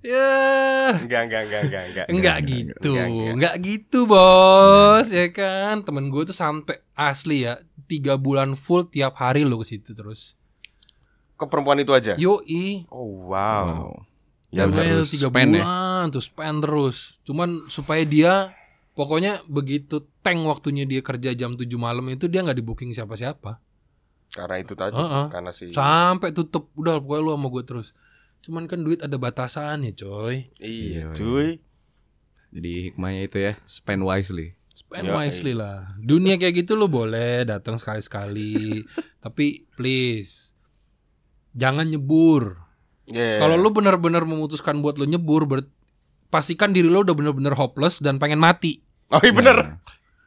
[0.00, 2.06] ya, Enggak enggak enggak enggak enggak.
[2.06, 3.32] enggak enggak, gitu, enggak, enggak.
[3.34, 5.74] enggak gitu bos, ya kan.
[5.82, 10.34] Temen gue tuh sampai asli ya, tiga bulan full tiap hari lo ke situ terus.
[11.34, 12.16] Ke perempuan itu aja.
[12.16, 13.92] Yoi, Oh wow.
[14.48, 15.62] Ya, Dan udah gue harus tiga spend ya.
[15.64, 16.96] bulan tuh spend terus.
[17.22, 18.54] Cuman supaya dia
[18.94, 23.60] pokoknya begitu tank waktunya dia kerja jam 7 malam itu dia nggak di booking siapa-siapa.
[24.32, 24.96] Karena itu tadi.
[24.96, 25.24] Heeh.
[25.28, 27.88] Karena si Sampai tutup udah pokoknya lu sama gue terus.
[28.40, 30.50] Cuman kan duit ada batasannya coy.
[30.56, 31.48] Iya, Iya, cuy.
[32.48, 34.54] Jadi hikmahnya itu ya, spend wisely.
[34.70, 35.16] Spend Yoi.
[35.18, 35.96] wisely lah.
[35.96, 38.84] Dunia kayak gitu lu boleh datang sekali-sekali.
[39.24, 40.52] Tapi please
[41.52, 42.60] jangan nyebur.
[43.06, 43.40] Iya.
[43.40, 45.68] Kalau lu benar-benar memutuskan buat lu nyebur, ber-
[46.26, 48.82] pastikan diri lu udah benar-benar hopeless dan pengen mati.
[49.08, 49.56] Oh iya bener.
[49.56, 49.78] Nah,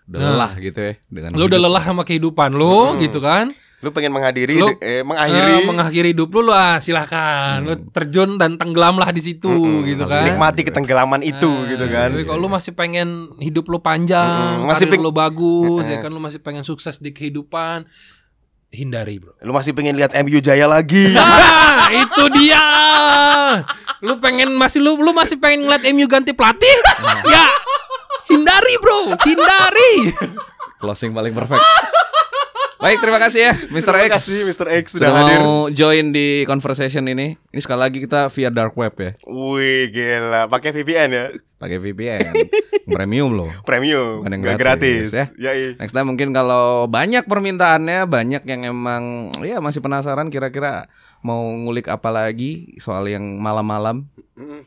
[0.09, 0.29] udah Nah.
[0.33, 2.99] lelah gitu ya dengan Lu udah lelah sama kehidupan lu Hmm.
[2.99, 3.53] gitu kan?
[3.79, 7.87] Lu pengen menghadiri Lu- eh, mengakhiri mengakhiri hidup lu lah silahkan lu Hmm.
[7.89, 9.87] terjun dan tenggelamlah di situ Mm-mm.
[9.87, 12.09] gitu Tapi kan nikmati ketenggelaman itu Ah, gitu kan.
[12.09, 13.07] tapi kalau lu masih pengen
[13.37, 14.67] hidup lu panjang Mm-mm.
[14.67, 17.87] Masih karir peng- lu bagus ya kan lu masih pengen sukses di kehidupan
[18.69, 21.09] hindari bro Lu masih pengen lihat MU jaya lagi.
[21.15, 22.63] nah itu dia
[23.99, 26.75] lu pengen masih lu lu masih pengen ngeliat MU ganti pelatih
[27.25, 27.45] ya
[28.27, 29.93] hindari bro hindari
[30.77, 31.59] Closing paling perfect.
[32.79, 33.91] Baik, terima kasih ya Mr.
[33.91, 34.11] Terima X.
[34.15, 34.67] kasih Mr.
[34.71, 35.39] X Sudah sudah hadir.
[35.43, 37.35] mau join di conversation ini.
[37.51, 39.11] Ini sekali lagi kita via dark web ya.
[39.27, 40.47] Wih, gila.
[40.47, 41.25] Pakai VPN ya.
[41.59, 42.31] Pakai VPN.
[42.87, 43.51] Premium loh.
[43.61, 45.35] Premium, Bukan yang gratis, gratis.
[45.35, 45.51] ya.
[45.51, 45.75] Ya.
[45.75, 49.03] Next time mungkin kalau banyak permintaannya, banyak yang emang
[49.43, 50.87] ya masih penasaran kira-kira
[51.19, 54.07] mau ngulik apa lagi soal yang malam-malam,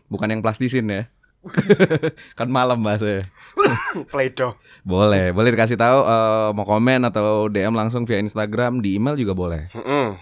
[0.07, 1.03] bukan yang plastisin ya.
[2.39, 3.27] kan malam bahasanya.
[4.13, 4.55] Play-Doh.
[4.83, 9.33] Boleh, boleh dikasih tahu eh, mau komen atau DM langsung via Instagram, di email juga
[9.33, 9.71] boleh.
[9.73, 10.19] Mm-mm.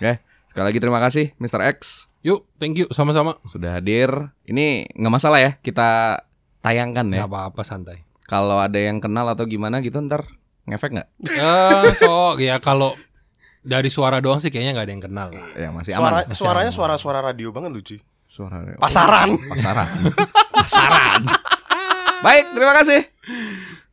[0.50, 1.62] Sekali lagi terima kasih Mr.
[1.70, 4.10] X yuk thank you sama-sama sudah hadir.
[4.44, 6.20] Ini nggak masalah ya, kita
[6.60, 7.24] tayangkan ya.
[7.24, 10.28] apa-apa santai Kalau ada yang kenal atau gimana gitu ntar
[10.68, 11.08] ngefek nggak?
[11.32, 12.92] ya so ya kalau
[13.60, 16.36] dari suara doang sih kayaknya nggak ada yang kenal Ya masih Suara, aman.
[16.36, 17.96] suaranya suara-suara radio banget lucu.
[18.28, 19.34] Suara Pasaran.
[19.40, 19.88] Pasaran.
[20.60, 21.24] Pasaran.
[22.26, 23.00] Baik, terima kasih.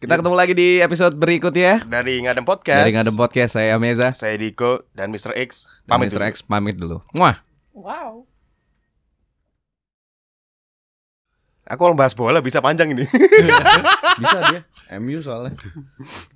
[0.03, 1.79] Kita ketemu lagi di episode berikutnya.
[1.87, 2.83] Dari Ngadem Podcast.
[2.83, 4.11] Dari Ngadem Podcast, saya Ameza.
[4.11, 5.31] Saya Diko dan Mr.
[5.47, 5.71] X.
[5.87, 6.19] Dan Pamit Mr.
[6.19, 6.27] dulu.
[6.27, 6.97] X pamit dulu.
[7.15, 7.39] Muah.
[11.67, 13.03] Aku kalau bahas bola bisa panjang ini.
[14.23, 14.61] Bisa dia.
[14.99, 15.55] MU soalnya.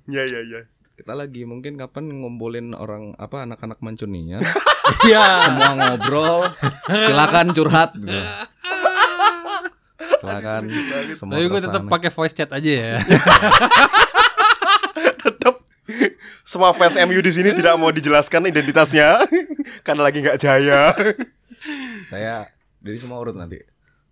[0.08, 0.60] Iya, iya, iya.
[0.92, 4.44] Kita lagi mungkin kapan ngumpulin orang apa anak-anak mancuninya.
[5.08, 6.48] ya Semua ngobrol.
[6.88, 8.12] Silakan curhat gitu.
[10.20, 10.62] Silakan
[11.14, 12.92] semua Tapi gue tetap pakai voice chat aja ya.
[15.22, 15.62] Tetap
[16.42, 19.24] semua fans MU di sini tidak mau dijelaskan identitasnya
[19.86, 20.92] karena lagi nggak jaya.
[22.12, 22.44] Saya
[22.82, 23.62] dari semua urut nanti.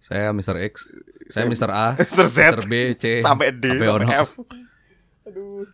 [0.00, 0.56] Saya Mr.
[0.72, 0.88] X,
[1.28, 1.70] saya Saya Mr.
[1.70, 2.26] A, Mr.
[2.26, 2.64] Z Mr.
[2.64, 4.16] B, C, sampai D sampai sampai.
[4.24, 4.28] F.
[5.28, 5.68] Aduh.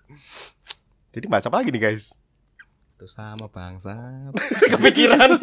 [1.14, 2.10] Jadi macam apa lagi nih guys?
[2.96, 3.92] Itu sama bangsa.
[4.72, 5.36] Kepikiran.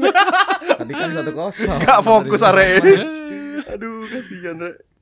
[0.73, 1.77] Tadi kan satu kosong.
[1.85, 2.81] Gak fokus are.
[3.69, 4.92] Aduh kasihan Rek.